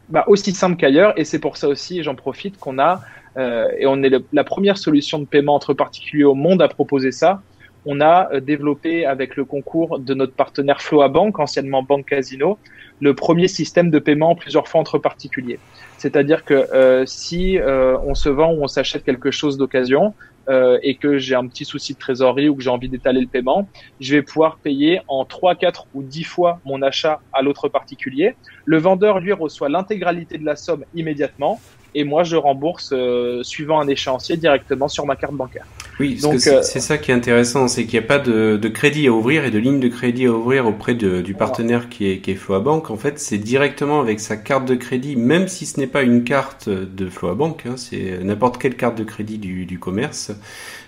bah, 0.09 0.25
aussi 0.27 0.51
simple 0.51 0.75
qu'ailleurs. 0.75 1.13
Et 1.17 1.23
c'est 1.23 1.39
pour 1.39 1.57
ça 1.57 1.67
aussi, 1.67 2.03
j'en 2.03 2.15
profite, 2.15 2.59
qu'on 2.59 2.79
a 2.79 3.01
euh, 3.37 3.69
et 3.77 3.85
on 3.85 4.03
est 4.03 4.11
la 4.33 4.43
première 4.43 4.77
solution 4.77 5.19
de 5.19 5.25
paiement 5.25 5.55
entre 5.55 5.73
particuliers 5.73 6.25
au 6.25 6.35
monde 6.35 6.61
à 6.61 6.67
proposer 6.67 7.11
ça. 7.11 7.41
On 7.85 8.01
a 8.01 8.29
euh, 8.31 8.39
développé 8.39 9.05
avec 9.05 9.35
le 9.35 9.45
concours 9.45 9.99
de 9.99 10.13
notre 10.13 10.33
partenaire 10.33 10.81
Floabank, 10.81 11.39
anciennement 11.39 11.81
Banque 11.81 12.07
Casino, 12.07 12.59
le 12.99 13.15
premier 13.15 13.47
système 13.47 13.89
de 13.89 13.99
paiement 13.99 14.35
plusieurs 14.35 14.67
fois 14.67 14.81
entre 14.81 14.99
particuliers. 14.99 15.59
C'est-à-dire 15.97 16.45
que 16.45 16.53
euh, 16.53 17.05
si 17.05 17.57
on 17.63 18.15
se 18.15 18.29
vend 18.29 18.51
ou 18.53 18.63
on 18.63 18.67
s'achète 18.67 19.03
quelque 19.03 19.31
chose 19.31 19.57
d'occasion, 19.57 20.13
euh, 20.49 20.79
et 20.83 20.95
que 20.95 21.17
j'ai 21.17 21.35
un 21.35 21.47
petit 21.47 21.65
souci 21.65 21.93
de 21.93 21.99
trésorerie 21.99 22.49
ou 22.49 22.55
que 22.55 22.63
j'ai 22.63 22.69
envie 22.69 22.89
d'étaler 22.89 23.21
le 23.21 23.27
paiement, 23.27 23.67
je 23.99 24.15
vais 24.15 24.21
pouvoir 24.21 24.57
payer 24.57 25.01
en 25.07 25.25
3, 25.25 25.55
4 25.55 25.87
ou 25.93 26.03
10 26.03 26.23
fois 26.23 26.59
mon 26.65 26.81
achat 26.81 27.19
à 27.33 27.41
l'autre 27.41 27.69
particulier. 27.69 28.35
Le 28.65 28.77
vendeur, 28.77 29.19
lui, 29.19 29.33
reçoit 29.33 29.69
l'intégralité 29.69 30.37
de 30.37 30.45
la 30.45 30.55
somme 30.55 30.85
immédiatement 30.95 31.59
et 31.93 32.03
moi 32.03 32.23
je 32.23 32.35
rembourse 32.35 32.91
euh, 32.93 33.43
suivant 33.43 33.79
un 33.79 33.87
échéancier 33.87 34.37
directement 34.37 34.87
sur 34.87 35.05
ma 35.05 35.15
carte 35.15 35.33
bancaire. 35.33 35.65
Oui, 36.01 36.19
parce 36.21 36.43
que 36.43 36.61
c'est 36.63 36.79
ça 36.79 36.97
qui 36.97 37.11
est 37.11 37.13
intéressant, 37.13 37.67
c'est 37.67 37.85
qu'il 37.85 37.99
n'y 37.99 38.05
a 38.05 38.07
pas 38.07 38.19
de, 38.19 38.57
de, 38.57 38.67
crédit 38.67 39.07
à 39.07 39.11
ouvrir 39.11 39.45
et 39.45 39.51
de 39.51 39.59
ligne 39.59 39.79
de 39.79 39.87
crédit 39.87 40.25
à 40.25 40.31
ouvrir 40.31 40.65
auprès 40.65 40.95
de, 40.95 41.21
du 41.21 41.33
partenaire 41.35 41.89
qui 41.89 42.09
est, 42.09 42.17
qui 42.17 42.31
est 42.31 42.35
Floabank. 42.35 42.89
En 42.89 42.97
fait, 42.97 43.19
c'est 43.19 43.37
directement 43.37 44.01
avec 44.01 44.19
sa 44.19 44.35
carte 44.35 44.65
de 44.65 44.75
crédit, 44.75 45.15
même 45.15 45.47
si 45.47 45.65
ce 45.65 45.79
n'est 45.79 45.87
pas 45.87 46.01
une 46.01 46.23
carte 46.23 46.69
de 46.69 47.09
Floabank, 47.09 47.65
hein, 47.67 47.75
c'est 47.77 48.19
n'importe 48.23 48.59
quelle 48.59 48.75
carte 48.75 48.97
de 48.97 49.03
crédit 49.03 49.37
du, 49.37 49.65
du 49.65 49.77
commerce. 49.79 50.31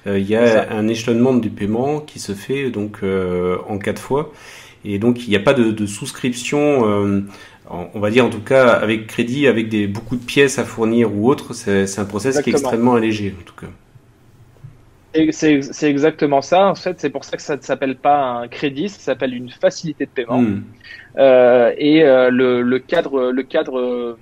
Euh, 0.07 0.19
il 0.19 0.27
y 0.27 0.35
a 0.35 0.71
un 0.71 0.87
échelonnement 0.87 1.33
du 1.33 1.49
paiement 1.49 1.99
qui 1.99 2.19
se 2.19 2.33
fait 2.33 2.69
donc 2.69 2.99
euh, 3.03 3.57
en 3.67 3.77
quatre 3.77 4.01
fois. 4.01 4.33
Et 4.85 4.99
donc 4.99 5.25
il 5.25 5.29
n'y 5.29 5.35
a 5.35 5.39
pas 5.39 5.53
de, 5.53 5.71
de 5.71 5.85
souscription, 5.85 6.89
euh, 6.89 7.21
on 7.69 7.99
va 7.99 8.11
dire 8.11 8.25
en 8.25 8.29
tout 8.29 8.41
cas 8.41 8.69
avec 8.69 9.07
crédit, 9.07 9.47
avec 9.47 9.69
des, 9.69 9.87
beaucoup 9.87 10.17
de 10.17 10.23
pièces 10.23 10.59
à 10.59 10.65
fournir 10.65 11.15
ou 11.15 11.29
autre. 11.29 11.53
C'est 11.53 11.99
un 11.99 12.05
process 12.05 12.41
qui 12.41 12.49
est 12.49 12.53
extrêmement 12.53 12.95
allégé 12.95 13.33
en 13.39 13.43
tout 13.43 13.55
cas. 13.55 13.71
C'est 15.31 15.89
exactement 15.89 16.41
ça. 16.41 16.67
En 16.67 16.75
fait, 16.75 16.99
c'est 16.99 17.09
pour 17.09 17.23
ça 17.23 17.37
que 17.37 17.43
ça 17.43 17.55
ne 17.55 17.61
s'appelle 17.61 17.95
pas 17.95 18.19
un 18.19 18.47
crédit, 18.47 18.89
ça 18.89 18.99
s'appelle 18.99 19.33
une 19.33 19.49
facilité 19.49 20.05
de 20.05 20.11
paiement. 20.11 20.41
Hmm. 20.41 20.63
Euh, 21.17 21.73
et 21.77 22.03
euh, 22.03 22.29
le, 22.31 22.61
le, 22.61 22.79
cadre, 22.79 23.31
le 23.31 23.43
cadre 23.43 24.17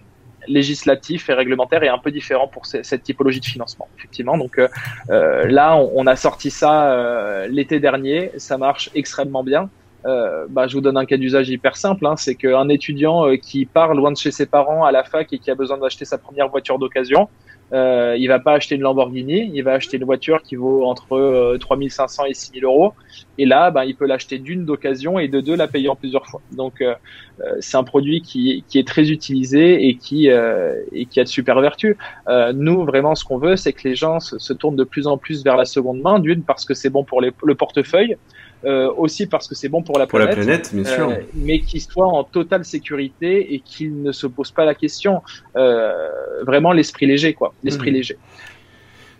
législatif 0.48 1.30
et 1.30 1.34
réglementaire 1.34 1.84
est 1.84 1.90
un 1.90 1.98
peu 1.98 2.12
différent 2.12 2.48
pour 2.48 2.66
cette 2.66 3.04
typologie 3.04 3.40
de 3.40 3.46
financement, 3.46 3.88
effectivement. 3.98 4.38
Donc 4.38 4.58
euh, 4.58 4.68
euh 5.10 5.46
là, 5.48 5.76
on, 5.76 5.92
on, 5.96 6.08
a 6.08 6.16
sorti 6.16 6.50
ça 6.50 6.92
euh, 6.92 7.48
l'été 7.48 7.80
dernier, 7.80 8.32
ça 8.38 8.58
marche 8.58 8.90
extrêmement 8.96 9.44
bien. 9.44 9.70
Euh, 10.06 10.48
bah, 10.50 10.68
je 10.68 10.74
vous 10.74 10.82
donne 10.82 10.98
un 10.98 11.06
cas 11.06 11.18
d'usage 11.18 11.50
hyper 11.50 11.78
simple, 11.78 12.06
hein, 12.08 12.16
c'est 12.16 12.36
qu'un 12.36 12.70
étudiant 12.70 13.38
qui 13.38 13.66
part 13.66 13.94
loin 13.94 14.12
de 14.12 14.18
chez 14.18 14.32
ses 14.32 14.48
parents 14.48 14.84
à 14.84 14.92
la 14.92 15.04
fac 15.04 15.32
et 15.32 15.38
qui 15.38 15.52
a 15.52 15.56
besoin 15.56 15.78
d'acheter 15.78 16.06
sa 16.06 16.18
première 16.18 16.50
voiture 16.50 16.80
d'occasion, 16.80 17.30
euh, 17.74 18.16
il 18.18 18.28
va 18.28 18.40
pas 18.40 18.54
acheter 18.54 18.76
une 18.76 18.82
Lamborghini, 18.82 19.50
il 19.54 19.62
va 19.64 19.74
acheter 19.74 19.98
une 19.98 20.04
voiture 20.04 20.42
qui 20.42 20.56
vaut 20.56 20.86
entre 20.86 21.14
euh, 21.14 21.58
3500 21.58 22.26
et 22.26 22.34
6000 22.34 22.66
euros. 22.66 22.94
Et 23.38 23.46
là, 23.46 23.72
ben, 23.72 23.86
il 23.86 23.96
peut 23.96 24.06
l'acheter 24.06 24.40
d'une 24.40 24.66
d'occasion 24.66 25.20
et 25.20 25.28
de 25.28 25.40
deux 25.40 25.56
la 25.56 25.68
payer 25.68 25.88
en 25.88 25.96
plusieurs 25.96 26.28
fois. 26.28 26.42
Donc, 26.52 26.82
euh, 26.82 26.94
euh, 27.40 27.56
c'est 27.60 27.78
un 27.78 27.84
produit 27.84 28.22
qui, 28.22 28.64
qui, 28.68 28.78
est 28.78 28.88
très 28.88 29.10
utilisé 29.10 29.88
et 29.88 29.96
qui, 29.96 30.30
euh, 30.30 30.76
et 30.92 31.06
qui 31.06 31.20
a 31.20 31.24
de 31.24 31.30
super 31.30 31.60
vertus. 31.62 31.96
nous, 32.54 32.84
vraiment, 32.86 33.16
ce 33.16 33.24
qu'on 33.24 33.38
veut, 33.38 33.56
c'est 33.56 33.74
que 33.74 33.88
les 33.88 33.96
gens 33.96 34.20
se, 34.20 34.54
tournent 34.54 34.76
de 34.76 34.84
plus 34.84 35.08
en 35.08 35.18
plus 35.18 35.44
vers 35.44 35.56
la 35.56 35.66
seconde 35.66 36.02
main, 36.02 36.20
d'une 36.20 36.44
parce 36.44 36.66
que 36.66 36.74
c'est 36.74 36.90
bon 36.90 37.04
pour 37.04 37.22
le 37.22 37.56
portefeuille, 37.56 38.18
euh, 38.66 38.92
aussi 38.96 39.28
parce 39.28 39.48
que 39.48 39.56
c'est 39.56 39.70
bon 39.70 39.82
pour 39.82 39.98
la 39.98 40.08
pour 40.08 40.20
planète, 40.20 40.38
la 40.38 40.44
planète 40.44 40.70
bien 40.74 40.86
sûr. 40.86 41.10
Euh, 41.10 41.16
mais 41.36 41.60
qu'il 41.62 41.82
soit 41.82 42.08
en 42.08 42.24
totale 42.24 42.66
sécurité 42.66 43.54
et 43.54 43.60
qu'il 43.60 44.02
ne 44.02 44.12
se 44.12 44.28
pose 44.28 44.52
pas 44.52 44.66
la 44.66 44.76
question. 44.76 45.22
Euh, 45.56 45.92
vraiment 46.46 46.72
l'esprit 46.72 47.06
léger, 47.06 47.34
quoi, 47.34 47.54
l'esprit 47.64 47.92
mmh. 47.92 47.96
léger. 47.96 48.18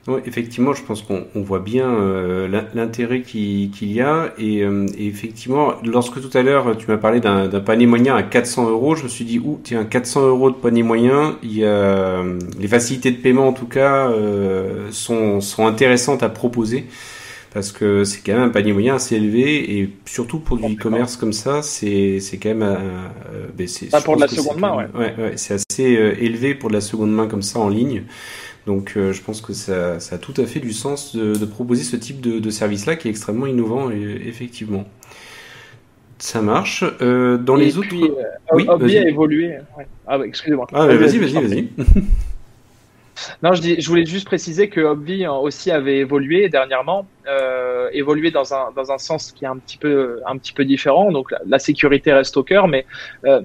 Oui, 0.08 0.20
effectivement, 0.26 0.74
je 0.74 0.82
pense 0.82 1.04
qu'on 1.04 1.28
voit 1.36 1.60
bien 1.60 1.88
euh, 1.88 2.48
l'intérêt 2.74 3.22
qu'il 3.22 3.70
y 3.94 4.02
a. 4.02 4.34
Et, 4.40 4.64
euh, 4.64 4.88
et, 4.98 5.06
effectivement, 5.06 5.74
lorsque 5.84 6.20
tout 6.20 6.36
à 6.36 6.42
l'heure 6.42 6.76
tu 6.76 6.88
m'as 6.88 6.98
parlé 6.98 7.20
d'un 7.20 7.48
panier 7.60 7.86
moyen 7.86 8.16
à 8.16 8.24
400 8.24 8.70
euros, 8.70 8.96
je 8.96 9.04
me 9.04 9.10
suis 9.10 9.26
dit, 9.26 9.38
ouh, 9.38 9.60
tiens, 9.64 9.86
400 9.86 10.28
euros 10.28 10.50
de 10.50 10.56
panier 10.56 10.82
moyen, 10.82 11.38
il 11.44 11.56
y 11.56 11.66
a, 11.66 12.24
les 12.60 12.68
facilités 12.68 13.12
de 13.12 13.18
paiement 13.18 13.48
en 13.48 13.54
tout 13.54 13.68
cas 13.68 14.10
euh, 14.10 14.88
sont, 14.92 15.40
sont 15.40 15.68
intéressantes 15.68 16.24
à 16.24 16.30
proposer 16.30 16.86
parce 17.54 17.72
que 17.74 18.06
c'est 18.06 18.22
quand 18.22 18.34
même 18.34 18.44
un 18.44 18.50
panier 18.50 18.72
moyen 18.72 18.96
assez 18.96 19.18
élevé 19.18 19.78
et 19.80 19.90
surtout 20.06 20.40
pour 20.40 20.58
du 20.58 20.74
e-commerce 20.74 21.18
comme 21.18 21.34
ça, 21.34 21.62
c'est 21.62 22.22
quand 22.42 22.50
même 22.50 22.64
euh, 22.64 23.48
ben 23.58 23.68
c'est 23.68 23.90
pour 24.04 24.16
de 24.16 24.22
la 24.22 24.28
seconde 24.28 24.60
main, 24.60 24.76
ouais. 24.76 24.88
Ouais, 24.96 25.16
ouais 25.18 25.34
c'est 25.36 25.56
assez 25.56 25.98
euh, 25.98 26.16
élevé 26.20 26.56
pour 26.56 26.70
de 26.70 26.76
la 26.76 26.82
seconde 26.82 27.14
main 27.14 27.28
comme 27.28 27.42
ça 27.42 27.60
en 27.60 27.70
ligne. 27.70 28.04
Donc 28.68 28.94
euh, 28.96 29.12
je 29.12 29.22
pense 29.22 29.42
que 29.42 29.54
ça, 29.54 30.00
ça 30.00 30.16
a 30.16 30.18
tout 30.18 30.34
à 30.38 30.46
fait 30.46 30.60
du 30.60 30.72
sens 30.72 31.16
de, 31.16 31.36
de 31.36 31.46
proposer 31.46 31.84
ce 31.84 31.96
type 31.96 32.22
de, 32.22 32.40
de 32.40 32.50
service-là 32.50 32.96
qui 32.96 33.08
est 33.08 33.12
extrêmement 33.12 33.48
innovant 33.48 33.92
et, 33.92 34.22
effectivement. 34.26 34.86
Ça 36.20 36.42
marche. 36.44 36.86
Euh, 37.02 37.38
dans 37.38 37.58
et 37.58 37.66
les 37.66 37.72
puis, 37.72 38.04
autres, 38.04 38.16
oui, 38.54 38.66
Hobby 38.68 38.98
a 38.98 39.08
évolué. 39.10 39.58
Ouais. 39.76 39.88
Ah, 40.06 40.20
excusez-moi. 40.24 40.68
Ah, 40.72 40.86
vas-y, 40.86 41.18
vas-y, 41.18 41.34
vas-y. 41.48 41.70
Non, 43.44 43.54
je, 43.54 43.88
voulais 43.88 44.06
juste 44.06 44.26
préciser 44.26 44.70
que 44.70 44.82
Obvi 44.82 45.28
aussi 45.28 45.72
avait 45.72 45.98
évolué 45.98 46.50
dernièrement, 46.50 47.08
euh, 47.28 47.90
évolué 47.94 48.32
dans 48.32 48.54
un, 48.54 48.72
dans 48.76 48.92
un 48.92 48.98
sens 48.98 49.32
qui 49.32 49.46
est 49.46 49.48
un 49.48 49.58
petit 49.58 49.78
peu, 49.78 50.22
un 50.26 50.38
petit 50.38 50.54
peu 50.54 50.66
différent. 50.66 51.12
Donc 51.12 51.34
la, 51.46 51.60
sécurité 51.60 52.14
reste 52.14 52.38
au 52.38 52.44
cœur, 52.44 52.68
mais 52.68 52.86
euh, 53.26 53.42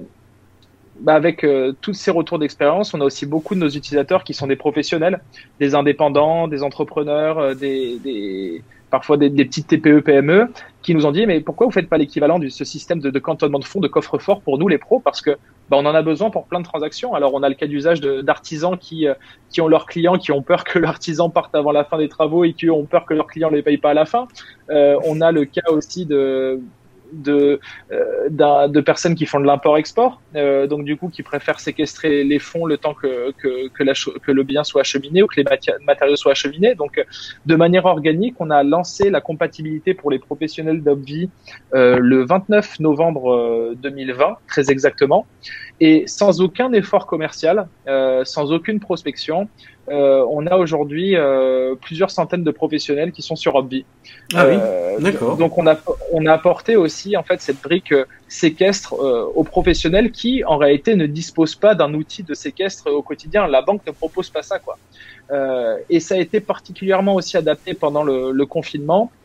bah 0.99 1.13
avec 1.13 1.43
euh, 1.43 1.73
tous 1.81 1.93
ces 1.93 2.11
retours 2.11 2.39
d'expérience, 2.39 2.93
on 2.93 3.01
a 3.01 3.03
aussi 3.03 3.25
beaucoup 3.25 3.53
de 3.53 3.59
nos 3.59 3.69
utilisateurs 3.69 4.23
qui 4.23 4.33
sont 4.33 4.47
des 4.47 4.55
professionnels, 4.55 5.19
des 5.59 5.75
indépendants, 5.75 6.47
des 6.47 6.63
entrepreneurs, 6.63 7.55
des, 7.55 8.63
parfois 8.89 9.17
des, 9.17 9.29
petites 9.29 9.67
TPE, 9.67 9.99
PME, 9.99 10.51
qui 10.81 10.95
nous 10.95 11.05
ont 11.05 11.11
dit 11.11 11.27
mais 11.27 11.39
pourquoi 11.41 11.67
vous 11.67 11.73
faites 11.73 11.89
pas 11.89 11.97
l'équivalent 11.97 12.39
de 12.39 12.49
ce 12.49 12.65
système 12.65 12.99
de, 12.99 13.11
de 13.11 13.19
cantonnement 13.19 13.59
de 13.59 13.65
fonds, 13.65 13.79
de 13.79 13.87
coffre-fort 13.87 14.41
pour 14.41 14.57
nous 14.57 14.67
les 14.67 14.79
pros? 14.79 14.99
Parce 14.99 15.21
que 15.21 15.37
bah, 15.69 15.77
on 15.77 15.85
en 15.85 15.93
a 15.93 16.01
besoin 16.01 16.29
pour 16.29 16.45
plein 16.45 16.59
de 16.59 16.65
transactions. 16.65 17.13
Alors 17.13 17.33
on 17.33 17.43
a 17.43 17.49
le 17.49 17.55
cas 17.55 17.67
d'usage 17.67 18.01
d'artisans 18.01 18.77
qui, 18.77 19.07
euh, 19.07 19.13
qui 19.49 19.61
ont 19.61 19.67
leurs 19.67 19.85
clients, 19.85 20.17
qui 20.17 20.31
ont 20.31 20.41
peur 20.41 20.63
que 20.63 20.79
l'artisan 20.79 21.29
parte 21.29 21.53
avant 21.55 21.71
la 21.71 21.83
fin 21.83 21.97
des 21.97 22.09
travaux 22.09 22.43
et 22.43 22.53
qui 22.53 22.69
ont 22.69 22.85
peur 22.85 23.05
que 23.05 23.13
leurs 23.13 23.27
clients 23.27 23.51
ne 23.51 23.55
les 23.55 23.63
payent 23.63 23.77
pas 23.77 23.91
à 23.91 23.93
la 23.93 24.05
fin. 24.05 24.27
Euh, 24.69 24.99
on 25.05 25.21
a 25.21 25.31
le 25.31 25.45
cas 25.45 25.69
aussi 25.69 26.05
de 26.05 26.59
de, 27.13 27.59
euh, 27.91 28.67
de 28.67 28.81
personnes 28.81 29.15
qui 29.15 29.25
font 29.25 29.39
de 29.39 29.45
l'import-export, 29.45 30.21
euh, 30.35 30.67
donc 30.67 30.83
du 30.83 30.97
coup 30.97 31.09
qui 31.09 31.23
préfèrent 31.23 31.59
séquestrer 31.59 32.23
les 32.23 32.39
fonds 32.39 32.65
le 32.65 32.77
temps 32.77 32.93
que, 32.93 33.31
que, 33.31 33.67
que, 33.69 34.31
le 34.31 34.43
bien 34.43 34.63
soit 34.63 34.81
acheminé 34.81 35.23
ou 35.23 35.27
que 35.27 35.39
les 35.39 35.45
matériaux 35.85 36.15
soient 36.15 36.33
acheminés. 36.33 36.75
Donc 36.75 37.03
de 37.45 37.55
manière 37.55 37.85
organique, 37.85 38.35
on 38.39 38.49
a 38.49 38.63
lancé 38.63 39.09
la 39.09 39.21
compatibilité 39.21 39.93
pour 39.93 40.11
les 40.11 40.19
professionnels 40.19 40.83
d'Obvi 40.83 41.29
euh, 41.73 41.97
le 41.99 42.25
29 42.25 42.79
novembre 42.79 43.73
2020, 43.77 44.23
euh, 44.23 44.33
très 44.47 44.71
exactement, 44.71 45.25
et 45.79 46.05
sans 46.07 46.41
aucun 46.41 46.71
effort 46.73 47.05
commercial, 47.05 47.67
sans 48.23 48.51
aucune 48.51 48.79
prospection. 48.79 49.47
Euh, 49.89 50.25
on 50.29 50.45
a 50.47 50.57
aujourd'hui 50.57 51.15
euh, 51.15 51.75
plusieurs 51.75 52.11
centaines 52.11 52.43
de 52.43 52.51
professionnels 52.51 53.11
qui 53.11 53.21
sont 53.21 53.35
sur 53.35 53.55
Hobby. 53.55 53.85
Ah 54.33 54.45
oui, 54.47 54.55
euh, 54.59 54.99
d'accord. 54.99 55.37
Donc 55.37 55.57
on 55.57 55.65
a 55.65 55.77
on 56.11 56.25
a 56.25 56.33
apporté 56.33 56.75
aussi 56.75 57.15
en 57.15 57.23
fait 57.23 57.41
cette 57.41 57.61
brique 57.61 57.93
séquestre 58.27 58.93
aux 58.93 59.43
professionnels 59.43 60.11
qui 60.11 60.43
en 60.43 60.57
réalité 60.57 60.95
ne 60.95 61.05
disposent 61.05 61.55
pas 61.55 61.75
d'un 61.75 61.93
outil 61.93 62.23
de 62.23 62.33
séquestre 62.33 62.91
au 62.91 63.01
quotidien. 63.01 63.47
La 63.47 63.61
banque 63.61 63.81
ne 63.87 63.91
propose 63.91 64.29
pas 64.29 64.43
ça 64.43 64.59
quoi. 64.59 64.77
et 65.89 65.99
ça 66.01 66.15
a 66.15 66.17
été 66.17 66.41
particulièrement 66.41 67.15
aussi 67.15 67.37
adapté 67.37 67.73
pendant 67.73 68.03
le, 68.03 68.31
le 68.31 68.45
confinement 68.45 69.09
euh, 69.09 69.16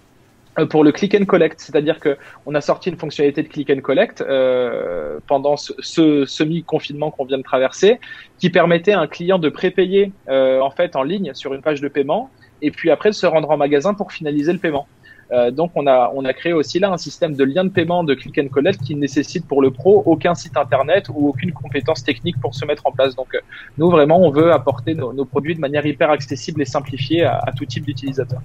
pour 0.70 0.84
le 0.84 0.92
click 0.92 1.14
and 1.14 1.24
collect, 1.24 1.60
c'est-à-dire 1.60 1.98
que 1.98 2.16
on 2.46 2.54
a 2.54 2.60
sorti 2.60 2.90
une 2.90 2.98
fonctionnalité 2.98 3.42
de 3.42 3.48
click 3.48 3.70
and 3.70 3.80
collect 3.80 4.20
euh, 4.20 5.18
pendant 5.26 5.56
ce, 5.56 5.72
ce 5.78 6.26
semi-confinement 6.26 7.10
qu'on 7.10 7.24
vient 7.24 7.38
de 7.38 7.42
traverser, 7.42 7.98
qui 8.38 8.50
permettait 8.50 8.92
à 8.92 9.00
un 9.00 9.06
client 9.06 9.38
de 9.38 9.48
prépayer 9.48 10.12
euh, 10.28 10.60
en 10.60 10.70
fait 10.70 10.94
en 10.96 11.02
ligne 11.02 11.32
sur 11.34 11.54
une 11.54 11.62
page 11.62 11.80
de 11.80 11.88
paiement, 11.88 12.30
et 12.60 12.70
puis 12.70 12.90
après 12.90 13.10
de 13.10 13.14
se 13.14 13.26
rendre 13.26 13.50
en 13.50 13.56
magasin 13.56 13.94
pour 13.94 14.12
finaliser 14.12 14.52
le 14.52 14.58
paiement. 14.58 14.86
Euh, 15.32 15.50
donc 15.50 15.70
on 15.74 15.86
a 15.86 16.12
on 16.14 16.22
créé 16.32 16.52
aussi 16.52 16.78
là 16.78 16.92
un 16.92 16.98
système 16.98 17.34
de 17.34 17.44
lien 17.44 17.64
de 17.64 17.70
paiement 17.70 18.04
de 18.04 18.14
click 18.14 18.38
and 18.38 18.48
collect 18.48 18.82
qui 18.82 18.94
nécessite 18.94 19.46
pour 19.46 19.62
le 19.62 19.70
pro 19.70 20.02
aucun 20.04 20.34
site 20.34 20.56
internet 20.56 21.08
ou 21.08 21.28
aucune 21.28 21.52
compétence 21.52 22.04
technique 22.04 22.38
pour 22.40 22.54
se 22.54 22.64
mettre 22.66 22.86
en 22.86 22.92
place. 22.92 23.16
Donc 23.16 23.34
euh, 23.34 23.40
nous 23.78 23.90
vraiment 23.90 24.20
on 24.20 24.30
veut 24.30 24.52
apporter 24.52 24.94
nos, 24.94 25.24
produits 25.24 25.54
de 25.54 25.60
manière 25.60 25.86
hyper 25.86 26.10
accessible 26.10 26.60
et 26.62 26.64
simplifiée 26.64 27.24
à, 27.24 27.50
tout 27.56 27.64
type 27.64 27.86
d'utilisateur. 27.86 28.40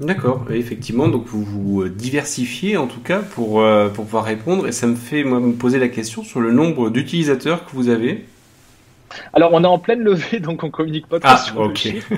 D'accord, 0.00 0.46
effectivement, 0.50 1.08
donc 1.08 1.26
vous 1.26 1.44
vous 1.44 1.88
diversifiez 1.88 2.76
en 2.76 2.86
tout 2.86 3.00
cas 3.00 3.20
pour, 3.20 3.60
euh, 3.60 3.88
pour 3.88 4.04
pouvoir 4.04 4.24
répondre 4.24 4.66
et 4.66 4.72
ça 4.72 4.86
me 4.86 4.96
fait 4.96 5.22
moi 5.22 5.38
me 5.38 5.52
poser 5.52 5.78
la 5.78 5.88
question 5.88 6.22
sur 6.22 6.40
le 6.40 6.50
nombre 6.50 6.90
d'utilisateurs 6.90 7.66
que 7.66 7.72
vous 7.72 7.88
avez. 7.88 8.24
Alors 9.32 9.50
on 9.52 9.62
est 9.64 9.66
en 9.66 9.78
pleine 9.78 10.00
levée 10.00 10.40
donc 10.40 10.64
on 10.64 10.70
communique 10.70 11.06
pas 11.06 11.20
trop 11.20 11.32
ah, 11.32 11.38
sur 11.38 11.58
okay. 11.58 12.02
le 12.10 12.16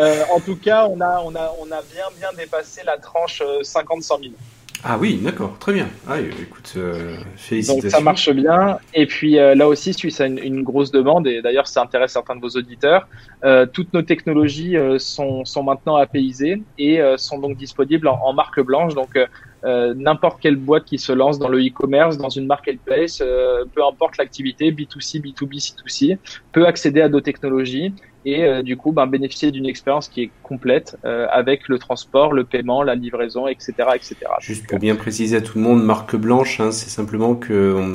euh, 0.00 0.22
en 0.34 0.40
tout 0.40 0.56
cas 0.56 0.86
on 0.86 1.00
a, 1.00 1.22
on, 1.24 1.34
a, 1.34 1.52
on 1.60 1.66
a 1.66 1.82
bien 1.82 2.04
bien 2.18 2.30
dépassé 2.36 2.82
la 2.84 2.98
tranche 2.98 3.42
50-100 3.42 3.44
euh, 3.44 4.22
000. 4.22 4.34
Ah 4.82 4.96
oui, 4.98 5.20
d'accord, 5.22 5.58
très 5.58 5.74
bien. 5.74 5.88
Ah, 6.08 6.18
écoute, 6.18 6.72
euh, 6.78 7.18
félicitations. 7.36 7.82
Donc 7.82 7.90
ça 7.90 8.00
marche 8.00 8.30
bien. 8.30 8.78
Et 8.94 9.06
puis 9.06 9.38
euh, 9.38 9.54
là 9.54 9.68
aussi, 9.68 9.92
suisse 9.92 10.22
à 10.22 10.26
une, 10.26 10.38
une, 10.38 10.62
grosse 10.62 10.90
demande, 10.90 11.26
et 11.26 11.42
d'ailleurs 11.42 11.66
ça 11.68 11.82
intéresse 11.82 12.12
certains 12.12 12.34
de 12.34 12.40
vos 12.40 12.48
auditeurs, 12.48 13.06
euh, 13.44 13.66
toutes 13.66 13.92
nos 13.92 14.00
technologies 14.00 14.76
sont, 14.98 15.44
sont 15.44 15.62
maintenant 15.62 15.96
apaisées 15.96 16.62
et 16.78 17.00
sont 17.16 17.38
donc 17.38 17.58
disponibles 17.58 18.08
en, 18.08 18.18
en 18.22 18.32
marque 18.32 18.60
blanche. 18.60 18.94
Donc 18.94 19.18
n'importe 19.64 20.40
quelle 20.40 20.56
boîte 20.56 20.84
qui 20.84 20.98
se 20.98 21.12
lance 21.12 21.38
dans 21.38 21.48
le 21.48 21.58
e-commerce, 21.58 22.16
dans 22.16 22.28
une 22.28 22.46
marketplace, 22.46 23.18
peu 23.18 23.84
importe 23.86 24.16
l'activité, 24.16 24.72
B2C, 24.72 25.20
B2B, 25.20 25.60
C2C, 25.60 26.18
peut 26.52 26.66
accéder 26.66 27.02
à 27.02 27.08
nos 27.08 27.20
technologies 27.20 27.94
et 28.24 28.44
euh, 28.44 28.62
du 28.62 28.76
coup 28.76 28.92
ben, 28.92 29.06
bénéficier 29.06 29.50
d'une 29.50 29.66
expérience 29.66 30.08
qui 30.08 30.22
est 30.22 30.30
complète 30.42 30.96
euh, 31.04 31.26
avec 31.30 31.68
le 31.68 31.78
transport, 31.78 32.32
le 32.32 32.44
paiement, 32.44 32.82
la 32.82 32.94
livraison, 32.94 33.46
etc. 33.48 33.72
etc. 33.94 34.16
Juste 34.40 34.66
pour 34.66 34.78
bien 34.78 34.94
préciser 34.96 35.36
à 35.36 35.40
tout 35.40 35.58
le 35.58 35.64
monde, 35.64 35.82
marque 35.82 36.16
blanche, 36.16 36.60
hein, 36.60 36.70
c'est 36.70 36.90
simplement 36.90 37.34
que 37.34 37.92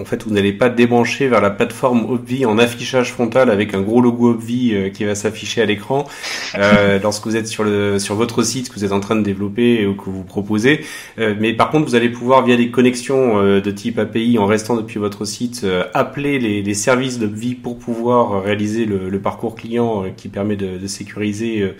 en 0.00 0.04
fait 0.04 0.22
vous 0.24 0.32
n'allez 0.32 0.52
pas 0.52 0.68
débrancher 0.68 1.28
vers 1.28 1.40
la 1.40 1.50
plateforme 1.50 2.10
Obvi 2.10 2.46
en 2.46 2.58
affichage 2.58 3.12
frontal 3.12 3.50
avec 3.50 3.74
un 3.74 3.82
gros 3.82 4.00
logo 4.00 4.30
Obvi 4.30 4.74
euh, 4.74 4.88
qui 4.88 5.04
va 5.04 5.14
s'afficher 5.14 5.62
à 5.62 5.66
l'écran 5.66 6.06
lorsque 7.02 7.26
vous 7.26 7.36
êtes 7.36 7.48
sur 7.48 7.64
le 7.64 7.98
sur 7.98 8.14
votre 8.14 8.42
site 8.42 8.68
que 8.68 8.74
vous 8.74 8.84
êtes 8.84 8.92
en 8.92 9.00
train 9.00 9.16
de 9.16 9.22
développer 9.22 9.86
ou 9.86 9.94
que 9.94 10.08
vous 10.08 10.22
proposez. 10.22 10.84
mais 11.18 11.52
par 11.52 11.70
contre, 11.70 11.86
vous 11.86 11.94
allez 11.94 12.08
pouvoir 12.08 12.44
via 12.44 12.56
des 12.56 12.70
connexions 12.70 13.42
de 13.42 13.70
type 13.70 13.98
API 13.98 14.38
en 14.38 14.46
restant 14.46 14.76
depuis 14.76 14.98
votre 14.98 15.24
site 15.24 15.66
appeler 15.94 16.38
les, 16.38 16.62
les 16.62 16.74
services 16.74 17.18
d'Obvi 17.18 17.54
pour 17.54 17.78
pouvoir 17.78 18.42
réaliser 18.42 18.84
le, 18.84 19.08
le 19.08 19.20
parcours 19.20 19.54
client 19.54 19.65
euh, 19.74 20.10
qui 20.16 20.28
permet 20.28 20.56
de, 20.56 20.86
sécuriser 20.86 21.74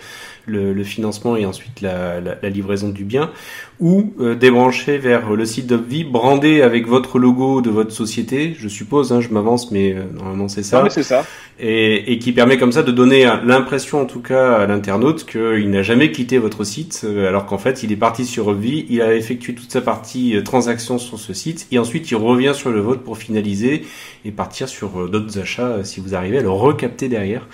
euh, 0.49 0.73
le, 0.73 0.83
financement 0.83 1.35
et 1.35 1.45
ensuite 1.45 1.81
la, 1.81 2.19
livraison 2.43 2.89
du 2.89 3.03
bien, 3.03 3.31
ou 3.79 4.13
euh, 4.19 4.35
débrancher 4.35 4.97
vers 4.97 5.31
le 5.31 5.45
site 5.45 5.67
d'Obvi 5.67 6.03
brandé 6.03 6.61
avec 6.61 6.87
votre 6.87 7.19
logo 7.19 7.61
de 7.61 7.69
votre 7.69 7.91
société, 7.91 8.55
je 8.57 8.67
suppose, 8.67 9.11
hein, 9.11 9.19
je 9.19 9.29
m'avance, 9.29 9.71
mais 9.71 9.95
normalement 10.13 10.47
c'est 10.47 10.63
ça. 10.63 10.87
c'est 10.89 11.03
ça. 11.03 11.25
Et, 11.59 12.19
qui 12.19 12.31
permet 12.31 12.57
comme 12.57 12.71
ça 12.71 12.83
de 12.83 12.91
donner 12.91 13.25
l'impression, 13.45 14.01
en 14.01 14.05
tout 14.05 14.21
cas 14.21 14.53
à 14.53 14.65
l'internaute, 14.67 15.25
qu'il 15.25 15.69
n'a 15.69 15.83
jamais 15.83 16.11
quitté 16.11 16.37
votre 16.37 16.63
site, 16.63 17.05
alors 17.05 17.45
qu'en 17.45 17.57
fait 17.57 17.83
il 17.83 17.91
est 17.91 17.97
parti 17.97 18.25
sur 18.25 18.47
Obvi, 18.47 18.85
il 18.89 19.01
a 19.01 19.15
effectué 19.15 19.53
toute 19.53 19.71
sa 19.71 19.81
partie 19.81 20.41
transaction 20.43 20.97
sur 20.97 21.19
ce 21.19 21.33
site, 21.33 21.67
et 21.71 21.79
ensuite 21.79 22.09
il 22.11 22.15
revient 22.15 22.53
sur 22.53 22.71
le 22.71 22.79
vôtre 22.79 23.01
pour 23.01 23.17
finaliser 23.17 23.85
et 24.23 24.31
partir 24.31 24.69
sur 24.69 25.09
d'autres 25.09 25.39
achats 25.39 25.83
si 25.83 25.99
vous 25.99 26.15
arrivez 26.15 26.37
à 26.37 26.41
le 26.41 26.49
recapter 26.49 27.09
derrière. 27.09 27.47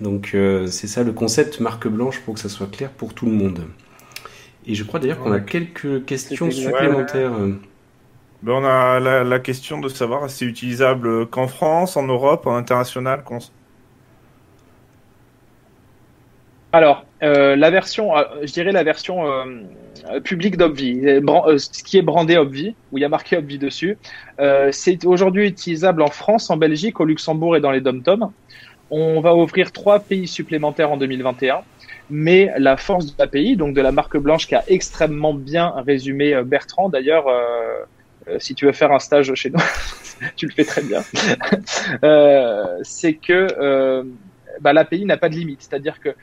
Donc 0.00 0.32
euh, 0.34 0.66
c'est 0.66 0.86
ça 0.86 1.02
le 1.02 1.12
concept 1.12 1.60
marque 1.60 1.88
blanche 1.88 2.20
pour 2.20 2.34
que 2.34 2.40
ça 2.40 2.48
soit 2.48 2.70
clair 2.70 2.90
pour 2.90 3.14
tout 3.14 3.26
le 3.26 3.32
monde. 3.32 3.62
Et 4.66 4.74
je 4.74 4.84
crois 4.84 5.00
d'ailleurs 5.00 5.18
qu'on 5.18 5.32
a 5.32 5.40
quelques 5.40 6.04
questions 6.04 6.50
supplémentaires. 6.50 7.32
Ben, 8.42 8.52
on 8.52 8.64
a 8.64 9.00
la, 9.00 9.38
question 9.38 9.80
de 9.80 9.88
savoir 9.88 10.28
si 10.28 10.38
c'est 10.38 10.44
utilisable 10.44 11.26
qu'en 11.26 11.48
France, 11.48 11.96
en 11.96 12.02
Europe, 12.02 12.46
en 12.46 12.56
international. 12.56 13.22
Alors, 16.72 17.06
euh, 17.22 17.56
la 17.56 17.70
version, 17.70 18.14
euh, 18.14 18.24
je 18.42 18.52
dirais 18.52 18.72
la 18.72 18.84
version 18.84 19.24
publique 20.24 20.56
d'Obvi, 20.58 21.00
ce 21.00 21.82
qui 21.82 21.96
est 21.96 22.02
brandé 22.02 22.36
Obvi, 22.36 22.74
où 22.92 22.98
il 22.98 23.00
y 23.00 23.04
a 23.04 23.08
marqué 23.08 23.38
Obvi 23.38 23.58
dessus, 23.58 23.96
c'est 24.70 25.06
aujourd'hui 25.06 25.46
utilisable 25.46 26.02
en 26.02 26.10
France, 26.10 26.50
en 26.50 26.56
Belgique, 26.56 27.00
au 27.00 27.04
Luxembourg 27.04 27.56
et 27.56 27.60
dans 27.60 27.70
les 27.70 27.80
dom-toms. 27.80 28.32
On 28.90 29.20
va 29.20 29.34
ouvrir 29.34 29.72
trois 29.72 29.98
pays 29.98 30.28
supplémentaires 30.28 30.92
en 30.92 30.96
2021. 30.96 31.62
Mais 32.08 32.52
la 32.58 32.76
force 32.76 33.06
de 33.06 33.12
l'API, 33.18 33.56
donc 33.56 33.74
de 33.74 33.80
la 33.80 33.90
marque 33.90 34.16
blanche 34.16 34.46
qui 34.46 34.54
a 34.54 34.62
extrêmement 34.68 35.34
bien 35.34 35.72
résumé 35.84 36.34
euh, 36.34 36.44
Bertrand, 36.44 36.88
d'ailleurs, 36.88 37.26
euh, 37.26 37.84
euh, 38.28 38.36
si 38.38 38.54
tu 38.54 38.66
veux 38.66 38.72
faire 38.72 38.92
un 38.92 39.00
stage 39.00 39.34
chez 39.34 39.50
nous, 39.50 39.58
tu 40.36 40.46
le 40.46 40.52
fais 40.52 40.64
très 40.64 40.82
bien, 40.82 41.00
c'est 42.82 43.14
que 43.14 44.04
bah, 44.60 44.72
l'API 44.72 45.04
n'a 45.04 45.16
pas 45.16 45.28
de 45.28 45.34
limite. 45.34 45.62
C'est-à-dire 45.62 45.98
que 46.00 46.14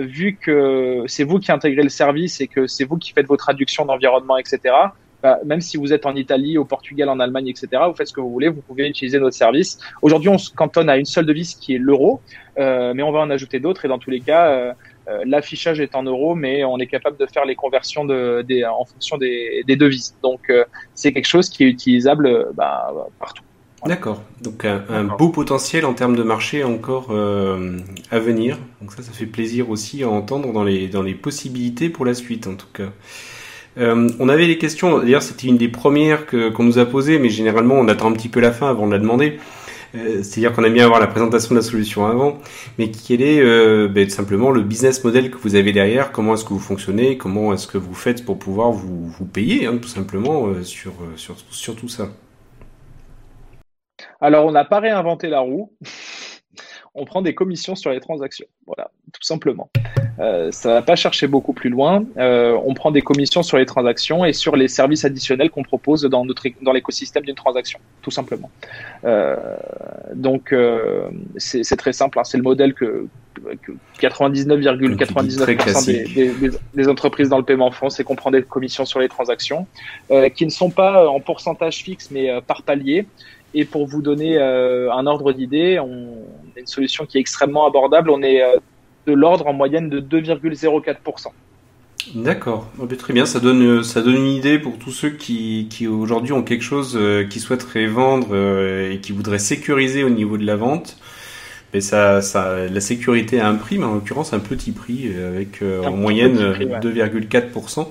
vu 0.00 0.36
que 0.36 1.04
c'est 1.06 1.24
vous 1.24 1.38
qui 1.38 1.52
intégrez 1.52 1.82
le 1.82 1.88
service 1.88 2.40
et 2.40 2.48
que 2.48 2.66
c'est 2.66 2.84
vous 2.84 2.96
qui 2.96 3.12
faites 3.12 3.26
vos 3.26 3.36
traductions 3.36 3.84
d'environnement, 3.84 4.38
etc., 4.38 4.74
bah, 5.22 5.38
même 5.44 5.60
si 5.60 5.76
vous 5.76 5.92
êtes 5.92 6.06
en 6.06 6.14
Italie, 6.14 6.58
au 6.58 6.64
Portugal, 6.64 7.08
en 7.08 7.20
Allemagne, 7.20 7.48
etc., 7.48 7.68
vous 7.88 7.94
faites 7.94 8.08
ce 8.08 8.12
que 8.12 8.20
vous 8.20 8.30
voulez, 8.30 8.48
vous 8.48 8.62
pouvez 8.62 8.88
utiliser 8.88 9.18
notre 9.18 9.36
service. 9.36 9.78
Aujourd'hui, 10.02 10.28
on 10.28 10.38
se 10.38 10.50
cantonne 10.50 10.88
à 10.88 10.96
une 10.96 11.04
seule 11.04 11.26
devise 11.26 11.54
qui 11.54 11.74
est 11.74 11.78
l'euro, 11.78 12.20
euh, 12.58 12.92
mais 12.94 13.02
on 13.02 13.12
va 13.12 13.20
en 13.20 13.30
ajouter 13.30 13.60
d'autres 13.60 13.84
et 13.84 13.88
dans 13.88 13.98
tous 13.98 14.10
les 14.10 14.20
cas, 14.20 14.48
euh, 14.48 14.72
euh, 15.08 15.22
l'affichage 15.26 15.80
est 15.80 15.94
en 15.94 16.02
euros, 16.02 16.34
mais 16.34 16.64
on 16.64 16.78
est 16.78 16.86
capable 16.86 17.16
de 17.16 17.26
faire 17.26 17.44
les 17.44 17.54
conversions 17.54 18.04
de, 18.04 18.42
des, 18.46 18.64
en 18.64 18.84
fonction 18.84 19.16
des, 19.16 19.64
des 19.66 19.76
devises. 19.76 20.14
Donc, 20.22 20.50
euh, 20.50 20.64
c'est 20.94 21.12
quelque 21.12 21.28
chose 21.28 21.48
qui 21.48 21.64
est 21.64 21.68
utilisable 21.68 22.48
bah, 22.54 22.92
partout. 23.18 23.42
D'accord. 23.86 24.22
Donc 24.42 24.64
un, 24.64 24.84
un, 24.88 25.04
beau 25.04 25.28
potentiel 25.28 25.84
en 25.84 25.94
termes 25.94 26.16
de 26.16 26.22
marché 26.22 26.64
encore 26.64 27.08
euh, 27.10 27.78
à 28.10 28.18
venir. 28.18 28.58
Donc 28.80 28.92
ça, 28.92 29.02
ça 29.02 29.12
fait 29.12 29.26
plaisir 29.26 29.70
aussi 29.70 30.02
à 30.02 30.08
entendre 30.08 30.52
dans 30.52 30.64
les 30.64 30.88
dans 30.88 31.02
les 31.02 31.14
possibilités 31.14 31.88
pour 31.88 32.04
la 32.04 32.14
suite 32.14 32.48
en 32.48 32.56
tout 32.56 32.66
cas. 32.72 32.90
Euh, 33.78 34.08
on 34.18 34.28
avait 34.28 34.46
des 34.46 34.58
questions, 34.58 34.98
d'ailleurs 34.98 35.22
c'était 35.22 35.46
une 35.46 35.56
des 35.56 35.68
premières 35.68 36.26
qu'on 36.26 36.64
nous 36.64 36.78
a 36.78 36.86
posées, 36.86 37.18
mais 37.18 37.28
généralement 37.28 37.74
on 37.74 37.86
attend 37.88 38.08
un 38.08 38.12
petit 38.12 38.28
peu 38.28 38.40
la 38.40 38.52
fin 38.52 38.68
avant 38.68 38.86
de 38.86 38.92
la 38.92 38.98
demander. 38.98 39.38
Euh, 39.94 40.22
c'est-à-dire 40.22 40.52
qu'on 40.52 40.64
aime 40.64 40.74
bien 40.74 40.84
avoir 40.84 41.00
la 41.00 41.06
présentation 41.06 41.54
de 41.54 41.60
la 41.60 41.64
solution 41.64 42.04
avant, 42.04 42.38
mais 42.78 42.90
quel 42.90 43.22
est 43.22 43.40
euh, 43.40 43.88
ben, 43.88 44.10
simplement 44.10 44.50
le 44.50 44.60
business 44.60 45.02
model 45.02 45.30
que 45.30 45.38
vous 45.38 45.54
avez 45.54 45.72
derrière, 45.72 46.12
comment 46.12 46.34
est-ce 46.34 46.44
que 46.44 46.52
vous 46.52 46.58
fonctionnez, 46.58 47.16
comment 47.16 47.54
est-ce 47.54 47.66
que 47.66 47.78
vous 47.78 47.94
faites 47.94 48.24
pour 48.24 48.38
pouvoir 48.38 48.70
vous, 48.70 49.06
vous 49.06 49.24
payer, 49.24 49.66
hein, 49.66 49.78
tout 49.80 49.88
simplement, 49.88 50.48
sur, 50.62 50.92
sur, 51.16 51.36
sur 51.50 51.74
tout 51.74 51.88
ça? 51.88 52.08
Alors 54.20 54.46
on 54.46 54.52
n'a 54.52 54.64
pas 54.64 54.80
réinventé 54.80 55.28
la 55.28 55.40
roue 55.40 55.72
on 56.98 57.04
prend 57.04 57.20
des 57.22 57.34
commissions 57.34 57.74
sur 57.74 57.90
les 57.90 57.98
transactions. 58.00 58.46
Voilà, 58.66 58.90
tout 59.12 59.22
simplement. 59.22 59.70
Euh, 60.18 60.50
ça 60.50 60.74
va 60.74 60.82
pas 60.82 60.96
chercher 60.96 61.28
beaucoup 61.28 61.52
plus 61.52 61.70
loin. 61.70 62.04
Euh, 62.16 62.58
on 62.64 62.74
prend 62.74 62.90
des 62.90 63.02
commissions 63.02 63.44
sur 63.44 63.56
les 63.56 63.66
transactions 63.66 64.24
et 64.24 64.32
sur 64.32 64.56
les 64.56 64.66
services 64.68 65.04
additionnels 65.04 65.50
qu'on 65.50 65.62
propose 65.62 66.02
dans 66.02 66.24
notre 66.24 66.48
dans 66.60 66.72
l'écosystème 66.72 67.22
d'une 67.24 67.36
transaction, 67.36 67.78
tout 68.02 68.10
simplement. 68.10 68.50
Euh, 69.04 69.36
donc 70.14 70.52
euh, 70.52 71.08
c'est 71.36 71.76
très 71.76 71.92
simple. 71.92 72.18
Hein. 72.18 72.24
C'est 72.24 72.38
le 72.38 72.42
modèle 72.42 72.74
que, 72.74 73.06
99,99% 74.00 76.58
des, 76.74 76.88
entreprises 76.88 77.28
dans 77.28 77.38
le 77.38 77.44
paiement 77.44 77.70
font, 77.70 77.88
c'est 77.88 78.02
qu'on 78.02 78.16
prend 78.16 78.32
des 78.32 78.42
commissions 78.42 78.84
sur 78.84 78.98
les 78.98 79.08
transactions 79.08 79.68
qui 80.34 80.44
ne 80.44 80.50
sont 80.50 80.70
pas 80.70 81.08
en 81.08 81.20
pourcentage 81.20 81.84
fixe 81.84 82.10
mais 82.10 82.40
par 82.48 82.62
palier. 82.62 83.06
Et 83.54 83.64
pour 83.64 83.86
vous 83.86 84.02
donner 84.02 84.36
euh, 84.36 84.92
un 84.92 85.06
ordre 85.06 85.32
d'idée, 85.32 85.78
on 85.78 86.08
une 86.60 86.66
solution 86.66 87.06
qui 87.06 87.18
est 87.18 87.20
extrêmement 87.20 87.66
abordable. 87.66 88.10
On 88.10 88.22
est 88.22 88.42
euh, 88.42 88.56
de 89.06 89.12
l'ordre 89.12 89.46
en 89.46 89.52
moyenne 89.52 89.88
de 89.88 90.00
2,04%. 90.00 91.28
D'accord, 92.14 92.70
oh, 92.78 92.86
ben, 92.86 92.96
très 92.96 93.12
bien. 93.12 93.26
Ça 93.26 93.38
donne 93.38 93.82
ça 93.82 94.00
donne 94.00 94.16
une 94.16 94.28
idée 94.28 94.58
pour 94.58 94.78
tous 94.78 94.92
ceux 94.92 95.10
qui, 95.10 95.66
qui 95.68 95.86
aujourd'hui 95.86 96.32
ont 96.32 96.42
quelque 96.42 96.64
chose 96.64 96.96
euh, 96.96 97.24
qui 97.24 97.40
souhaiteraient 97.40 97.86
vendre 97.86 98.34
et 98.34 98.98
qui 99.00 99.12
voudraient 99.12 99.38
sécuriser 99.38 100.04
au 100.04 100.10
niveau 100.10 100.38
de 100.38 100.46
la 100.46 100.56
vente. 100.56 100.96
Mais 101.74 101.80
ça, 101.80 102.22
ça, 102.22 102.66
la 102.66 102.80
sécurité 102.80 103.40
a 103.40 103.48
un 103.48 103.56
prix, 103.56 103.78
mais 103.78 103.84
en 103.84 103.94
l'occurrence 103.94 104.32
un 104.32 104.38
petit 104.38 104.72
prix 104.72 105.12
avec 105.14 105.62
en 105.62 105.92
moyenne 105.92 106.36
2,4% 106.36 107.88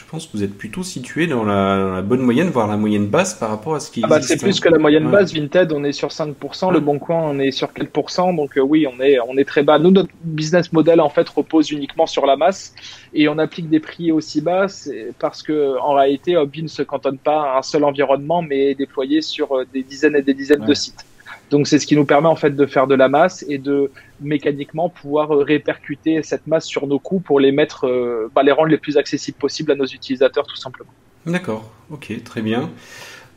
je 0.00 0.04
pense 0.10 0.26
que 0.26 0.36
vous 0.36 0.42
êtes 0.42 0.56
plutôt 0.56 0.82
situé 0.82 1.26
dans 1.26 1.44
la, 1.44 2.02
bonne 2.02 2.20
moyenne, 2.20 2.48
voire 2.48 2.66
la 2.66 2.76
moyenne 2.76 3.06
basse 3.06 3.34
par 3.34 3.50
rapport 3.50 3.74
à 3.74 3.80
ce 3.80 3.90
qui 3.90 4.00
ah 4.02 4.08
bah, 4.08 4.22
C'est 4.22 4.40
plus 4.40 4.58
que 4.60 4.68
la 4.68 4.78
moyenne 4.78 5.10
basse. 5.10 5.32
Vinted, 5.32 5.72
on 5.72 5.84
est 5.84 5.92
sur 5.92 6.08
5%, 6.08 6.72
le 6.72 6.80
Bon 6.80 6.98
Coin, 6.98 7.20
on 7.22 7.38
est 7.38 7.50
sur 7.50 7.68
4%. 7.68 8.34
Donc 8.34 8.56
euh, 8.56 8.60
oui, 8.60 8.86
on 8.86 9.00
est, 9.00 9.18
on 9.20 9.36
est 9.36 9.44
très 9.44 9.62
bas. 9.62 9.78
Nous, 9.78 9.90
notre 9.90 10.10
business 10.24 10.72
model, 10.72 11.00
en 11.00 11.10
fait, 11.10 11.28
repose 11.28 11.70
uniquement 11.70 12.06
sur 12.06 12.26
la 12.26 12.36
masse. 12.36 12.74
Et 13.14 13.28
on 13.28 13.38
applique 13.38 13.68
des 13.68 13.80
prix 13.80 14.12
aussi 14.12 14.40
bas. 14.40 14.66
Parce 15.18 15.42
que 15.42 15.78
en 15.78 15.94
réalité, 15.94 16.36
Hobby 16.36 16.62
ne 16.62 16.68
se 16.68 16.82
cantonne 16.82 17.18
pas 17.18 17.54
à 17.54 17.58
un 17.58 17.62
seul 17.62 17.84
environnement, 17.84 18.42
mais 18.42 18.70
est 18.70 18.74
déployé 18.76 19.22
sur 19.22 19.52
euh, 19.52 19.64
des 19.72 19.82
dizaines 19.82 20.16
et 20.16 20.22
des 20.22 20.34
dizaines 20.34 20.64
de 20.64 20.74
sites. 20.74 21.04
Donc 21.50 21.66
c'est 21.66 21.78
ce 21.78 21.86
qui 21.86 21.96
nous 21.96 22.04
permet 22.04 22.28
en 22.28 22.36
fait 22.36 22.54
de 22.54 22.66
faire 22.66 22.86
de 22.86 22.94
la 22.94 23.08
masse 23.08 23.44
et 23.48 23.58
de 23.58 23.90
mécaniquement 24.20 24.88
pouvoir 24.88 25.34
euh, 25.34 25.42
répercuter 25.42 26.22
cette 26.22 26.46
masse 26.46 26.64
sur 26.64 26.86
nos 26.86 26.98
coûts 26.98 27.20
pour 27.20 27.40
les 27.40 27.52
mettre, 27.52 27.86
euh, 27.86 28.30
bah, 28.34 28.42
les 28.42 28.52
rendre 28.52 28.68
les 28.68 28.78
plus 28.78 28.96
accessibles 28.96 29.38
possibles 29.38 29.72
à 29.72 29.74
nos 29.74 29.86
utilisateurs 29.86 30.46
tout 30.46 30.56
simplement. 30.56 30.90
D'accord, 31.26 31.70
ok, 31.90 32.22
très 32.24 32.40
bien. 32.40 32.70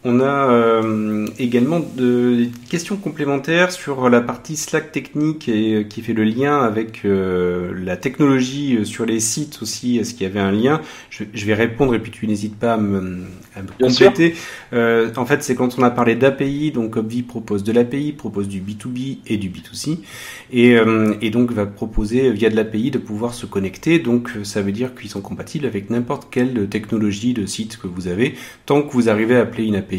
On 0.05 0.19
a 0.19 0.51
euh, 0.51 1.27
également 1.39 1.79
des 1.79 2.49
questions 2.69 2.97
complémentaires 2.97 3.71
sur 3.71 4.09
la 4.09 4.19
partie 4.19 4.57
Slack 4.57 4.91
technique 4.91 5.47
et 5.47 5.75
euh, 5.75 5.83
qui 5.83 6.01
fait 6.01 6.11
le 6.11 6.25
lien 6.25 6.59
avec 6.59 7.05
euh, 7.05 7.73
la 7.73 7.95
technologie 7.95 8.85
sur 8.85 9.05
les 9.05 9.21
sites 9.21 9.59
aussi. 9.61 9.97
Est-ce 9.97 10.13
qu'il 10.13 10.23
y 10.23 10.29
avait 10.29 10.41
un 10.41 10.51
lien? 10.51 10.81
Je, 11.09 11.45
vais 11.45 11.53
répondre 11.53 11.95
et 11.95 11.99
puis 11.99 12.11
tu 12.11 12.27
n'hésites 12.27 12.57
pas 12.57 12.73
à 12.73 12.77
me, 12.77 13.21
à 13.55 13.61
compléter. 13.81 14.35
en 14.73 15.25
fait, 15.25 15.41
c'est 15.41 15.55
quand 15.55 15.79
on 15.79 15.83
a 15.83 15.91
parlé 15.91 16.15
d'API, 16.15 16.71
donc 16.71 16.97
Obvi 16.97 17.21
propose 17.21 17.63
de 17.63 17.71
l'API, 17.71 18.11
propose 18.11 18.49
du 18.49 18.59
B2B 18.59 19.19
et 19.27 19.37
du 19.37 19.49
B2C, 19.49 19.99
et, 20.51 20.75
et 21.21 21.29
donc 21.29 21.51
va 21.51 21.65
proposer 21.65 22.31
via 22.31 22.49
de 22.49 22.55
l'API 22.55 22.91
de 22.91 22.97
pouvoir 22.97 23.33
se 23.33 23.45
connecter. 23.45 23.99
Donc 23.99 24.31
ça 24.43 24.61
veut 24.61 24.71
dire 24.71 24.95
qu'ils 24.95 25.09
sont 25.09 25.21
compatibles 25.21 25.65
avec 25.65 25.89
n'importe 25.89 26.27
quelle 26.31 26.67
technologie 26.67 27.33
de 27.33 27.45
site 27.45 27.77
que 27.77 27.87
vous 27.87 28.07
avez, 28.07 28.33
tant 28.65 28.81
que 28.81 28.91
vous 28.91 29.09
arrivez 29.09 29.35
à 29.35 29.41
appeler 29.41 29.65
une 29.65 29.75
API 29.75 29.92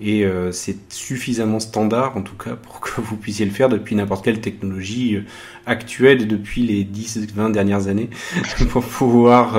et 0.00 0.24
c'est 0.52 0.92
suffisamment 0.92 1.60
standard 1.60 2.16
en 2.16 2.22
tout 2.22 2.36
cas 2.36 2.56
pour 2.56 2.80
que 2.80 3.00
vous 3.00 3.16
puissiez 3.16 3.44
le 3.44 3.52
faire 3.52 3.68
depuis 3.68 3.94
n'importe 3.94 4.24
quelle 4.24 4.40
technologie 4.40 5.18
actuelle 5.66 6.26
depuis 6.26 6.62
les 6.62 6.84
10-20 6.84 7.52
dernières 7.52 7.88
années 7.88 8.10
pour 8.70 8.84
pouvoir 8.84 9.56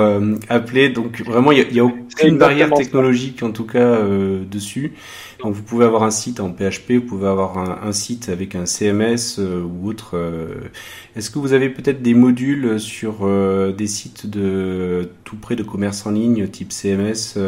appeler. 0.48 0.88
Donc 0.88 1.22
vraiment, 1.22 1.52
il 1.52 1.66
n'y 1.72 1.80
a, 1.80 1.82
a, 1.82 1.86
aucune 1.86 2.38
barrière 2.38 2.72
technologique 2.72 3.42
en 3.42 3.50
tout 3.50 3.66
cas 3.66 4.00
dessus. 4.50 4.92
Donc 5.42 5.54
vous 5.54 5.62
pouvez 5.62 5.86
avoir 5.86 6.02
un 6.02 6.10
site 6.10 6.40
en 6.40 6.50
PHP, 6.50 6.92
vous 6.92 7.00
pouvez 7.02 7.28
avoir 7.28 7.56
un, 7.58 7.92
site 7.92 8.28
avec 8.28 8.54
un 8.54 8.66
CMS 8.66 9.38
euh, 9.38 9.62
ou 9.62 9.88
autre. 9.88 10.16
Euh. 10.16 10.68
Est-ce 11.16 11.30
que 11.30 11.38
vous 11.38 11.52
avez 11.52 11.70
peut-être 11.70 12.02
des 12.02 12.14
modules 12.14 12.78
sur 12.78 13.20
euh, 13.22 13.72
des 13.72 13.86
sites 13.86 14.28
de 14.28 15.10
tout 15.24 15.36
près 15.36 15.56
de 15.56 15.62
commerce 15.62 16.06
en 16.06 16.10
ligne, 16.10 16.46
type 16.48 16.72
CMS 16.72 17.38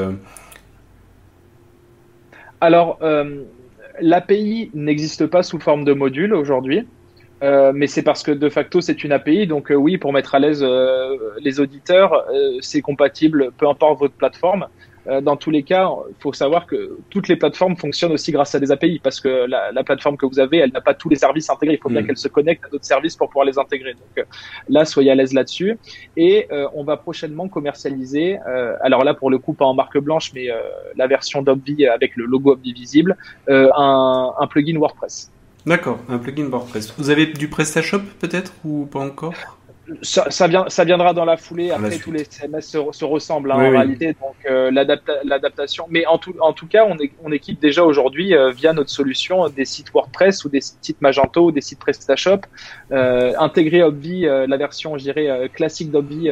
Alors, 2.63 3.01
l'API 4.01 4.71
n'existe 4.73 5.27
pas 5.27 5.43
sous 5.43 5.59
forme 5.59 5.85
de 5.85 5.95
module 5.95 6.33
aujourd'hui. 6.33 6.87
mais 7.43 7.89
c'est 7.89 8.05
parce 8.05 8.23
que 8.23 8.31
de 8.31 8.49
facto 8.49 8.81
c'est 8.81 9.03
une 9.03 9.11
API, 9.11 9.49
donc 9.49 9.73
oui, 9.75 9.99
pour 9.99 10.13
mettre 10.13 10.37
à 10.37 10.39
l'aise 10.39 10.65
les 11.41 11.59
auditeurs, 11.59 12.25
c'est 12.61 12.81
compatible, 12.81 13.51
peu 13.59 13.69
importe 13.69 13.99
votre 13.99 14.15
plateforme. 14.15 14.69
Euh, 15.07 15.21
dans 15.21 15.37
tous 15.37 15.51
les 15.51 15.63
cas, 15.63 15.89
il 16.09 16.15
faut 16.21 16.33
savoir 16.33 16.67
que 16.67 16.99
toutes 17.11 17.29
les 17.29 17.37
plateformes 17.37 17.77
fonctionnent 17.77 18.13
aussi 18.13 18.33
grâce 18.33 18.55
à 18.55 18.61
des 18.61 18.71
API 18.71 19.01
parce 19.03 19.21
que 19.21 19.47
la, 19.47 19.73
la 19.73 19.85
plateforme 19.85 20.17
que 20.17 20.27
vous 20.27 20.39
avez, 20.39 20.59
elle 20.59 20.73
n'a 20.73 20.81
pas 20.81 20.95
tous 20.95 21.09
les 21.09 21.17
services 21.17 21.51
intégrés. 21.51 21.75
Il 21.75 21.83
faut 21.83 21.89
bien 21.89 22.03
mm. 22.03 22.07
qu'elle 22.07 22.17
se 22.17 22.29
connecte 22.29 22.65
à 22.65 22.69
d'autres 22.69 22.85
services 22.85 23.17
pour 23.17 23.29
pouvoir 23.29 23.47
les 23.47 23.59
intégrer. 23.59 23.95
Donc 23.95 24.19
euh, 24.19 24.25
là, 24.69 24.85
soyez 24.85 25.11
à 25.11 25.15
l'aise 25.15 25.33
là-dessus. 25.33 25.79
Et 26.17 26.47
euh, 26.53 26.69
on 26.75 26.85
va 26.85 26.97
prochainement 26.97 27.49
commercialiser, 27.49 28.39
alors 28.81 29.05
là 29.05 29.15
pour 29.15 29.31
le 29.31 29.39
coup 29.39 29.53
pas 29.53 29.65
en 29.65 29.75
marque 29.75 29.99
blanche, 29.99 30.33
mais 30.35 30.49
la 30.97 31.07
version 31.07 31.43
d'Obvi 31.43 31.87
avec 31.87 32.17
le 32.17 32.25
logo 32.25 32.53
Obvi 32.53 32.73
visible, 32.73 33.17
un, 33.49 34.33
un 34.39 34.47
plugin 34.47 34.79
WordPress. 34.79 35.31
D'accord, 35.67 35.99
un 36.09 36.19
plugin 36.19 36.49
WordPress. 36.49 36.95
Vous 36.99 37.11
avez 37.11 37.27
du 37.27 37.49
PrestaShop 37.49 38.01
peut-être 38.19 38.53
ou 38.65 38.87
pas 38.87 39.01
encore? 39.01 39.35
Ça, 40.03 40.31
ça, 40.31 40.47
vient, 40.47 40.69
ça 40.69 40.85
viendra 40.85 41.13
dans 41.13 41.25
la 41.25 41.37
foulée. 41.37 41.71
Après, 41.71 41.99
tous 41.99 42.13
les 42.13 42.25
CMS 42.25 42.61
se, 42.61 43.05
ressemblent 43.05 43.51
hein, 43.51 43.57
en 43.57 43.71
réalité, 43.71 44.15
donc 44.21 44.37
euh, 44.49 44.71
l'adaptation. 44.71 45.87
Mais 45.91 46.07
en 46.07 46.19
tout, 46.19 46.35
en 46.41 46.53
tout 46.53 46.67
cas, 46.69 46.87
on, 46.89 46.97
est, 46.99 47.11
on 47.23 47.33
équipe 47.33 47.61
déjà 47.61 47.83
aujourd'hui 47.85 48.35
euh, 48.35 48.51
via 48.51 48.73
notre 48.73 48.91
solution 48.91 49.49
des 49.49 49.65
sites 49.65 49.93
WordPress 49.93 50.45
ou 50.45 50.49
des 50.49 50.61
sites 50.61 51.01
Magento 51.01 51.47
ou 51.47 51.53
des 51.53 51.61
sites 51.61 51.81
PrestaShop. 51.81 52.43
Euh, 52.93 53.33
intégrer 53.39 53.83
Obvi, 53.83 54.27
euh, 54.27 54.47
la 54.47 54.57
version, 54.57 54.97
je 54.99 55.03
dirais, 55.03 55.51
classique 55.53 55.91
d'Obvi, 55.91 56.31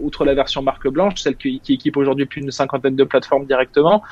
outre 0.00 0.24
la 0.24 0.34
version 0.34 0.62
marque 0.62 0.88
blanche, 0.88 1.20
celle 1.20 1.36
qui, 1.36 1.60
qui 1.60 1.74
équipe 1.74 1.96
aujourd'hui 1.96 2.26
plus 2.26 2.40
d'une 2.40 2.50
cinquantaine 2.50 2.96
de 2.96 3.04
plateformes 3.04 3.46
directement. 3.46 4.02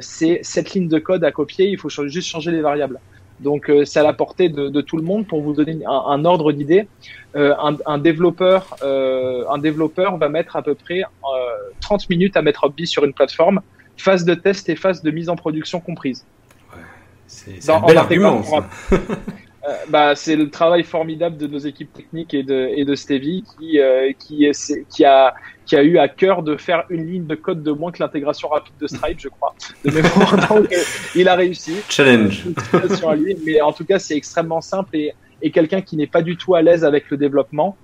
C'est 0.00 0.40
cette 0.42 0.72
ligne 0.72 0.88
de 0.88 0.98
code 0.98 1.24
à 1.24 1.32
copier. 1.32 1.68
Il 1.68 1.78
faut 1.78 1.88
juste 1.88 2.28
changer 2.28 2.50
les 2.50 2.60
variables. 2.60 2.98
Donc 3.40 3.70
euh, 3.70 3.84
c'est 3.84 4.00
à 4.00 4.02
la 4.02 4.12
portée 4.12 4.48
de, 4.48 4.68
de, 4.68 4.80
tout 4.80 4.96
le 4.96 5.02
monde 5.02 5.26
pour 5.26 5.42
vous 5.42 5.52
donner 5.52 5.78
un, 5.86 5.90
un 5.90 6.24
ordre 6.24 6.52
d'idée. 6.52 6.88
Euh, 7.36 7.54
un, 7.62 7.76
un, 7.86 7.98
développeur, 7.98 8.76
euh, 8.82 9.44
un 9.50 9.58
développeur 9.58 10.16
va 10.16 10.28
mettre 10.28 10.56
à 10.56 10.62
peu 10.62 10.74
près 10.74 11.02
30 11.80 12.00
euh, 12.00 12.04
minutes 12.10 12.36
à 12.36 12.42
mettre 12.42 12.64
Hobby 12.64 12.86
sur 12.86 13.04
une 13.04 13.12
plateforme, 13.12 13.60
phase 13.96 14.24
de 14.24 14.34
test 14.34 14.68
et 14.68 14.76
phase 14.76 15.02
de 15.02 15.10
mise 15.10 15.28
en 15.28 15.36
production 15.36 15.80
comprise. 15.80 16.24
Ouais, 16.72 16.82
c'est 17.26 17.70
un 17.70 17.80
bel 17.80 17.98
argument. 17.98 18.42
Bah, 19.90 20.14
c'est 20.14 20.34
le 20.34 20.48
travail 20.48 20.82
formidable 20.82 21.36
de 21.36 21.46
nos 21.46 21.58
équipes 21.58 21.92
techniques 21.92 22.32
et 22.32 22.42
de, 22.42 22.70
et 22.74 22.86
de 22.86 22.94
Stevie 22.94 23.44
qui, 23.58 23.78
qui, 24.18 24.50
qui, 24.88 25.04
a, 25.04 25.34
qui 25.68 25.76
a 25.76 25.82
eu 25.82 25.98
à 25.98 26.08
cœur 26.08 26.42
de 26.42 26.56
faire 26.56 26.84
une 26.88 27.06
ligne 27.06 27.26
de 27.26 27.34
code 27.34 27.62
de 27.62 27.70
moins 27.70 27.92
que 27.92 28.02
l'intégration 28.02 28.48
rapide 28.48 28.74
de 28.80 28.86
Stripe, 28.86 29.20
je 29.20 29.28
crois. 29.28 29.54
Donc, 29.84 30.74
il 31.14 31.28
a 31.28 31.34
réussi. 31.34 31.76
Challenge. 31.88 32.44
mais 33.44 33.60
en 33.60 33.72
tout 33.72 33.84
cas, 33.84 33.98
c'est 33.98 34.16
extrêmement 34.16 34.60
simple 34.60 34.96
et, 34.96 35.12
et 35.42 35.50
quelqu'un 35.50 35.82
qui 35.82 35.96
n'est 35.96 36.06
pas 36.06 36.22
du 36.22 36.36
tout 36.36 36.54
à 36.54 36.62
l'aise 36.62 36.84
avec 36.84 37.10
le 37.10 37.16
développement, 37.16 37.76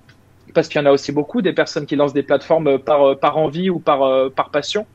parce 0.53 0.67
qu'il 0.67 0.81
y 0.81 0.83
en 0.83 0.87
a 0.87 0.91
aussi 0.91 1.11
beaucoup 1.11 1.41
des 1.41 1.53
personnes 1.53 1.85
qui 1.85 1.95
lancent 1.95 2.13
des 2.13 2.23
plateformes 2.23 2.79
par, 2.79 3.17
par 3.19 3.37
envie 3.37 3.69
ou 3.69 3.79
par, 3.79 4.31
par 4.31 4.49
passion. 4.49 4.85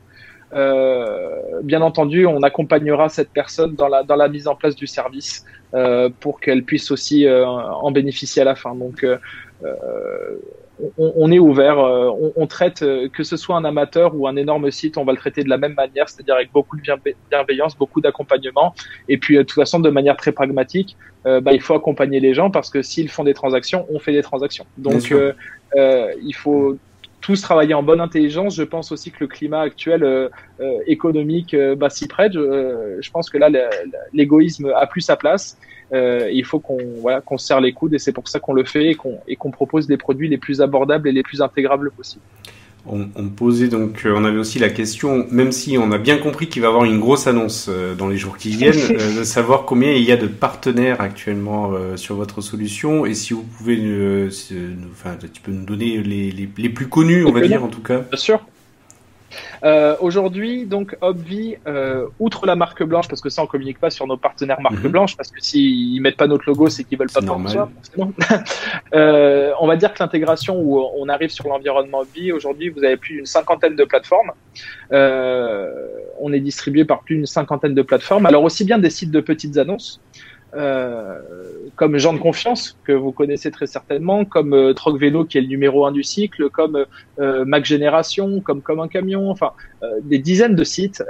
Euh, 0.53 1.61
bien 1.63 1.81
entendu, 1.81 2.25
on 2.25 2.41
accompagnera 2.41 3.09
cette 3.09 3.29
personne 3.29 3.75
dans 3.75 3.87
la, 3.87 4.03
dans 4.03 4.15
la 4.15 4.27
mise 4.27 4.47
en 4.47 4.55
place 4.55 4.75
du 4.75 4.87
service 4.87 5.45
euh, 5.73 6.09
pour 6.19 6.39
qu'elle 6.39 6.63
puisse 6.63 6.91
aussi 6.91 7.25
euh, 7.25 7.47
en 7.47 7.91
bénéficier 7.91 8.41
à 8.41 8.45
la 8.45 8.55
fin. 8.55 8.75
Donc, 8.75 9.03
euh, 9.03 9.17
on, 9.63 11.13
on, 11.15 11.31
est 11.31 11.39
ouvert, 11.39 11.77
on, 11.77 12.33
on, 12.35 12.47
traite 12.47 12.79
que 13.13 13.23
ce 13.23 13.37
soit 13.37 13.55
un 13.55 13.65
amateur 13.65 14.15
ou 14.15 14.27
un 14.27 14.35
énorme 14.35 14.71
site, 14.71 14.97
on 14.97 15.05
va 15.05 15.11
le 15.11 15.17
traiter 15.17 15.43
de 15.43 15.49
la 15.49 15.57
même 15.57 15.73
manière, 15.73 16.09
c'est-à-dire 16.09 16.35
avec 16.35 16.51
beaucoup 16.51 16.77
de 16.77 16.83
bienveillance, 17.29 17.77
beaucoup 17.77 18.01
d'accompagnement, 18.01 18.73
et 19.07 19.17
puis 19.17 19.37
de 19.37 19.43
toute 19.43 19.55
façon 19.55 19.79
de 19.79 19.89
manière 19.89 20.17
très 20.17 20.31
pragmatique. 20.31 20.97
bah, 21.25 21.53
il 21.53 21.61
faut 21.61 21.75
accompagner 21.75 22.19
les 22.19 22.33
gens 22.33 22.49
parce 22.49 22.69
que 22.69 22.81
s'ils 22.81 23.09
font 23.09 23.23
des 23.23 23.33
transactions, 23.33 23.85
on 23.91 23.99
fait 23.99 24.13
des 24.13 24.23
transactions. 24.23 24.65
Donc, 24.77 25.13
il 25.75 26.35
faut 26.35 26.77
tous 27.21 27.41
travailler 27.41 27.73
en 27.73 27.83
bonne 27.83 28.01
intelligence. 28.01 28.55
Je 28.55 28.63
pense 28.63 28.91
aussi 28.91 29.11
que 29.11 29.17
le 29.21 29.27
climat 29.27 29.61
actuel 29.61 30.03
euh, 30.03 30.27
euh, 30.59 30.79
économique 30.87 31.53
euh, 31.53 31.75
bah, 31.75 31.89
s'y 31.89 32.07
prête. 32.07 32.33
Je, 32.33 33.11
pense 33.11 33.29
que 33.29 33.37
là, 33.37 33.49
l'égoïsme 34.13 34.73
a 34.75 34.87
plus 34.87 35.01
sa 35.01 35.15
place. 35.15 35.57
il 35.93 36.43
faut 36.45 36.59
qu'on 36.59 36.79
voilà, 36.97 37.21
serre 37.37 37.61
les 37.61 37.73
coudes 37.73 37.93
et 37.93 37.99
c'est 37.99 38.11
pour 38.11 38.27
ça 38.27 38.39
qu'on 38.39 38.53
le 38.53 38.63
fait 38.63 38.97
et 39.27 39.35
qu'on 39.35 39.51
propose 39.51 39.87
des 39.87 39.97
produits 39.97 40.27
les 40.27 40.37
plus 40.37 40.61
abordables 40.61 41.07
et 41.07 41.11
les 41.11 41.23
plus 41.23 41.41
intégrables 41.41 41.91
possibles. 41.91 42.25
On, 42.87 43.09
on, 43.15 43.29
posait 43.29 43.67
donc, 43.67 44.05
euh, 44.05 44.13
on 44.15 44.25
avait 44.25 44.39
aussi 44.39 44.57
la 44.57 44.69
question, 44.69 45.27
même 45.29 45.51
si 45.51 45.77
on 45.77 45.91
a 45.91 45.99
bien 45.99 46.17
compris 46.17 46.47
qu'il 46.47 46.63
va 46.63 46.69
y 46.69 46.71
avoir 46.71 46.85
une 46.85 46.99
grosse 46.99 47.27
annonce 47.27 47.67
euh, 47.69 47.93
dans 47.93 48.07
les 48.07 48.17
jours 48.17 48.37
qui 48.37 48.49
viennent, 48.57 48.73
euh, 48.75 49.19
de 49.19 49.23
savoir 49.23 49.65
combien 49.65 49.91
il 49.91 50.03
y 50.03 50.11
a 50.11 50.17
de 50.17 50.27
partenaires 50.27 50.99
actuellement 50.99 51.73
sur 51.95 52.15
votre 52.15 52.41
solution 52.41 53.05
et 53.05 53.13
si 53.13 53.33
vous 53.33 53.43
pouvez, 53.43 53.77
enfin, 54.91 55.15
tu 55.31 55.41
peux 55.41 55.51
nous 55.51 55.65
donner 55.65 55.97
les, 55.97 56.31
les, 56.31 56.49
les 56.57 56.69
plus 56.69 56.87
connus, 56.87 57.25
on 57.25 57.31
va 57.31 57.41
dire 57.41 57.63
en 57.63 57.67
tout 57.67 57.81
cas. 57.81 57.99
Bien 57.99 58.17
sûr. 58.17 58.39
Euh, 59.63 59.95
Aujourd'hui, 59.99 60.65
donc 60.65 60.97
Obvi, 61.01 61.55
euh, 61.67 62.07
outre 62.19 62.45
la 62.45 62.55
marque 62.55 62.83
blanche, 62.83 63.07
parce 63.07 63.21
que 63.21 63.29
ça 63.29 63.43
on 63.43 63.47
communique 63.47 63.79
pas 63.79 63.89
sur 63.89 64.07
nos 64.07 64.17
partenaires 64.17 64.59
marque 64.61 64.83
mhm. 64.83 64.91
blanche, 64.91 65.17
parce 65.17 65.29
que 65.29 65.39
s'ils 65.41 66.01
mettent 66.01 66.17
pas 66.17 66.27
notre 66.27 66.45
logo, 66.47 66.69
c'est 66.69 66.83
qu'ils 66.83 66.97
veulent 66.97 67.11
pas 67.11 67.21
normal. 67.21 67.67
euh, 68.93 69.51
on 69.59 69.67
va 69.67 69.75
dire 69.75 69.93
que 69.93 70.01
l'intégration 70.01 70.59
où 70.59 70.81
on 70.97 71.07
arrive 71.09 71.29
sur 71.29 71.47
l'environnement 71.47 71.99
Obvi, 71.99 72.31
aujourd'hui 72.31 72.69
vous 72.69 72.83
avez 72.83 72.97
plus 72.97 73.15
d'une 73.15 73.25
cinquantaine 73.25 73.75
de 73.75 73.83
plateformes. 73.83 74.31
Euh, 74.91 75.71
on 76.19 76.33
est 76.33 76.39
distribué 76.39 76.85
par 76.85 77.01
plus 77.01 77.15
d'une 77.15 77.25
cinquantaine 77.25 77.75
de 77.75 77.81
plateformes. 77.81 78.25
Alors 78.25 78.43
aussi 78.43 78.63
bien 78.65 78.79
des 78.79 78.89
sites 78.89 79.11
de 79.11 79.21
petites 79.21 79.57
annonces. 79.57 80.01
Euh, 80.53 81.19
comme 81.75 81.97
Jean 81.97 82.13
de 82.13 82.19
Confiance, 82.19 82.77
que 82.83 82.91
vous 82.91 83.11
connaissez 83.11 83.51
très 83.51 83.67
certainement, 83.67 84.25
comme 84.25 84.53
euh, 84.53 84.73
Troc 84.73 84.99
Vélo, 84.99 85.23
qui 85.23 85.37
est 85.37 85.41
le 85.41 85.47
numéro 85.47 85.85
un 85.85 85.91
du 85.91 86.03
cycle, 86.03 86.49
comme 86.49 86.85
euh, 87.19 87.45
Mac 87.45 87.65
Génération, 87.65 88.41
comme 88.41 88.61
Comme 88.61 88.79
un 88.79 88.87
camion, 88.87 89.29
enfin, 89.29 89.51
euh, 89.83 89.87
des 90.03 90.19
dizaines 90.19 90.55
de 90.55 90.63
sites, 90.63 91.03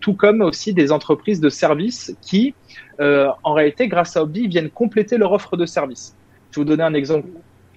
tout 0.00 0.14
comme 0.14 0.42
aussi 0.42 0.74
des 0.74 0.92
entreprises 0.92 1.40
de 1.40 1.48
services 1.48 2.14
qui, 2.20 2.54
en 2.98 3.54
réalité, 3.54 3.88
grâce 3.88 4.16
à 4.16 4.22
Hobby, 4.22 4.46
viennent 4.48 4.70
compléter 4.70 5.16
leur 5.16 5.32
offre 5.32 5.56
de 5.56 5.66
services. 5.66 6.14
Je 6.50 6.60
vais 6.60 6.64
vous 6.64 6.68
donner 6.68 6.82
un 6.82 6.94
exemple 6.94 7.28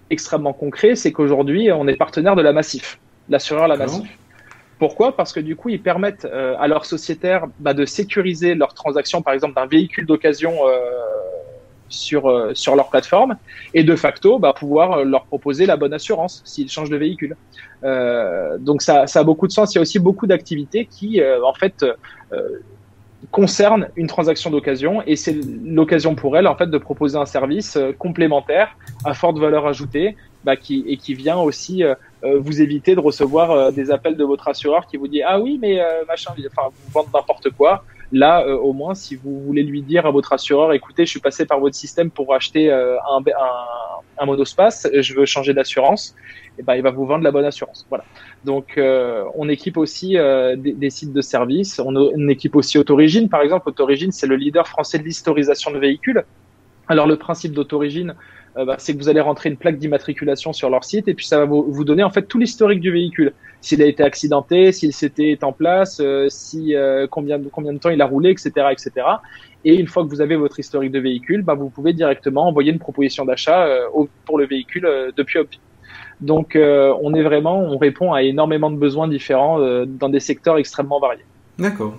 extrêmement 0.09 0.53
concret, 0.53 0.95
c'est 0.95 1.11
qu'aujourd'hui, 1.11 1.71
on 1.71 1.87
est 1.87 1.95
partenaire 1.95 2.35
de 2.35 2.41
la 2.41 2.53
Massif, 2.53 2.99
l'assureur 3.29 3.67
La 3.67 3.77
Massif. 3.77 4.07
Pourquoi? 4.79 5.15
Parce 5.15 5.33
que 5.33 5.39
du 5.39 5.55
coup, 5.55 5.69
ils 5.69 5.81
permettent 5.81 6.25
euh, 6.25 6.55
à 6.59 6.67
leurs 6.67 6.85
sociétaires 6.85 7.45
bah, 7.59 7.73
de 7.73 7.85
sécuriser 7.85 8.55
leurs 8.55 8.73
transactions, 8.73 9.21
par 9.21 9.33
exemple, 9.33 9.55
d'un 9.55 9.65
véhicule 9.65 10.05
d'occasion 10.05 10.53
euh, 10.67 10.79
sur, 11.89 12.29
euh, 12.29 12.51
sur 12.53 12.75
leur 12.75 12.89
plateforme, 12.89 13.37
et 13.73 13.83
de 13.83 13.95
facto, 13.95 14.39
bah, 14.39 14.53
pouvoir 14.53 15.05
leur 15.05 15.25
proposer 15.25 15.65
la 15.65 15.77
bonne 15.77 15.93
assurance 15.93 16.41
s'ils 16.45 16.69
changent 16.69 16.89
de 16.89 16.97
véhicule. 16.97 17.35
donc 18.59 18.81
ça, 18.81 19.07
ça 19.07 19.19
a 19.19 19.23
beaucoup 19.23 19.47
de 19.47 19.51
sens. 19.51 19.73
Il 19.73 19.77
y 19.77 19.79
a 19.79 19.81
aussi 19.81 19.99
beaucoup 19.99 20.27
d'activités 20.27 20.85
qui, 20.85 21.21
en 21.21 21.53
fait, 21.53 21.85
concernent 23.31 23.87
une 23.95 24.07
transaction 24.07 24.49
d'occasion, 24.49 25.03
et 25.05 25.15
c'est 25.15 25.37
l'occasion 25.63 26.15
pour 26.15 26.35
elles, 26.37 26.47
en 26.47 26.55
fait, 26.55 26.67
de 26.67 26.77
proposer 26.77 27.17
un 27.17 27.25
service 27.25 27.77
complémentaire 27.99 28.75
à 29.05 29.13
forte 29.13 29.37
valeur 29.37 29.67
ajoutée, 29.67 30.15
bah, 30.43 30.55
qui, 30.55 30.83
et 30.87 30.97
qui 30.97 31.13
vient 31.13 31.37
aussi 31.37 31.83
euh, 32.23 32.39
vous 32.39 32.61
évitez 32.61 32.95
de 32.95 33.01
recevoir 33.01 33.51
euh, 33.51 33.71
des 33.71 33.91
appels 33.91 34.15
de 34.15 34.23
votre 34.23 34.47
assureur 34.47 34.87
qui 34.87 34.95
vous 34.95 35.07
dit 35.07 35.21
ah 35.23 35.39
oui 35.41 35.57
mais 35.61 35.81
euh, 35.81 36.05
machin, 36.07 36.33
enfin 36.47 36.69
vous 36.71 36.91
vendez 36.91 37.09
n'importe 37.13 37.49
quoi. 37.51 37.83
Là, 38.15 38.45
au 38.45 38.73
moins, 38.73 38.93
si 38.93 39.15
vous 39.15 39.41
voulez 39.41 39.63
lui 39.63 39.81
dire 39.81 40.05
à 40.05 40.11
votre 40.11 40.33
assureur, 40.33 40.71
écoutez, 40.73 41.03
je 41.03 41.09
suis 41.09 41.19
passé 41.19 41.47
par 41.47 41.59
votre 41.59 41.75
système 41.75 42.11
pour 42.11 42.35
acheter 42.35 42.71
un, 42.71 42.99
un, 43.17 43.23
un, 44.19 44.25
monospace, 44.27 44.87
je 44.93 45.15
veux 45.15 45.25
changer 45.25 45.55
d'assurance, 45.55 46.13
et 46.19 46.59
eh 46.59 46.61
ben 46.61 46.75
il 46.75 46.83
va 46.83 46.91
vous 46.91 47.07
vendre 47.07 47.23
la 47.23 47.31
bonne 47.31 47.45
assurance. 47.45 47.87
Voilà. 47.89 48.03
Donc, 48.45 48.79
on 49.35 49.49
équipe 49.49 49.77
aussi 49.77 50.09
des, 50.11 50.73
des, 50.73 50.89
sites 50.91 51.11
de 51.11 51.21
services. 51.21 51.79
On, 51.79 51.95
on 51.95 52.27
équipe 52.27 52.55
aussi 52.55 52.77
Autorigine, 52.77 53.29
par 53.29 53.41
exemple. 53.41 53.69
Autorigine, 53.69 54.11
c'est 54.11 54.27
le 54.27 54.35
leader 54.35 54.67
français 54.67 54.99
de 54.99 55.03
l'historisation 55.05 55.71
de 55.71 55.79
véhicules. 55.79 56.23
Alors 56.87 57.07
le 57.07 57.15
principe 57.15 57.53
d'autorigine, 57.53 58.13
euh, 58.57 58.65
bah, 58.65 58.75
c'est 58.77 58.93
que 58.93 58.99
vous 58.99 59.09
allez 59.09 59.19
rentrer 59.19 59.49
une 59.49 59.57
plaque 59.57 59.77
d'immatriculation 59.77 60.53
sur 60.53 60.69
leur 60.69 60.83
site 60.83 61.07
et 61.07 61.13
puis 61.13 61.25
ça 61.25 61.39
va 61.39 61.45
vous, 61.45 61.63
vous 61.67 61.83
donner 61.83 62.03
en 62.03 62.11
fait 62.11 62.23
tout 62.23 62.37
l'historique 62.37 62.79
du 62.79 62.91
véhicule, 62.91 63.33
s'il 63.61 63.81
a 63.81 63.85
été 63.85 64.03
accidenté, 64.03 64.71
s'il 64.71 64.93
s'était 64.93 65.39
en 65.41 65.53
place, 65.53 65.99
euh, 65.99 66.27
si 66.29 66.75
euh, 66.75 67.07
combien 67.09 67.39
de 67.39 67.49
combien 67.49 67.73
de 67.73 67.79
temps 67.79 67.89
il 67.89 68.01
a 68.01 68.05
roulé, 68.05 68.29
etc., 68.29 68.51
etc. 68.71 68.91
Et 69.65 69.75
une 69.75 69.87
fois 69.87 70.03
que 70.03 70.09
vous 70.09 70.21
avez 70.21 70.35
votre 70.35 70.59
historique 70.59 70.91
de 70.91 70.99
véhicule, 70.99 71.41
bah, 71.41 71.55
vous 71.55 71.69
pouvez 71.69 71.93
directement 71.93 72.47
envoyer 72.47 72.71
une 72.71 72.79
proposition 72.79 73.25
d'achat 73.25 73.67
pour 74.25 74.37
le 74.37 74.45
véhicule 74.45 74.87
depuis 75.15 75.39
Opti. 75.39 75.59
Donc 76.19 76.57
on 76.57 77.13
est 77.13 77.23
vraiment, 77.23 77.59
on 77.61 77.77
répond 77.77 78.13
à 78.13 78.23
énormément 78.23 78.69
de 78.69 78.77
besoins 78.77 79.07
différents 79.07 79.85
dans 79.85 80.09
des 80.09 80.19
secteurs 80.19 80.57
extrêmement 80.57 80.99
variés. 80.99 81.25
D'accord. 81.57 81.95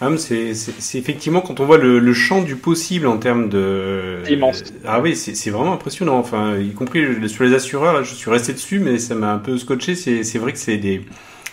Ah, 0.00 0.08
c'est 0.16 0.98
effectivement 0.98 1.40
quand 1.40 1.60
on 1.60 1.66
voit 1.66 1.78
le, 1.78 2.12
champ 2.12 2.42
du 2.42 2.56
possible 2.56 3.06
en 3.06 3.18
termes 3.18 3.48
de. 3.48 4.18
Immense. 4.28 4.64
Ah 4.84 5.00
oui, 5.00 5.16
c'est 5.16 5.50
vraiment 5.50 5.72
impressionnant. 5.72 6.18
Enfin, 6.18 6.58
y 6.58 6.72
compris 6.72 7.28
sur 7.28 7.44
les 7.44 7.54
assureurs, 7.54 8.04
je 8.04 8.14
suis 8.14 8.30
resté 8.30 8.52
dessus, 8.52 8.80
mais 8.80 8.98
ça 8.98 9.14
m'a 9.14 9.32
un 9.32 9.38
peu 9.38 9.56
scotché. 9.56 9.94
C'est 9.94 10.38
vrai 10.38 10.52
que 10.52 10.58
c'est 10.58 10.78
des 10.78 11.02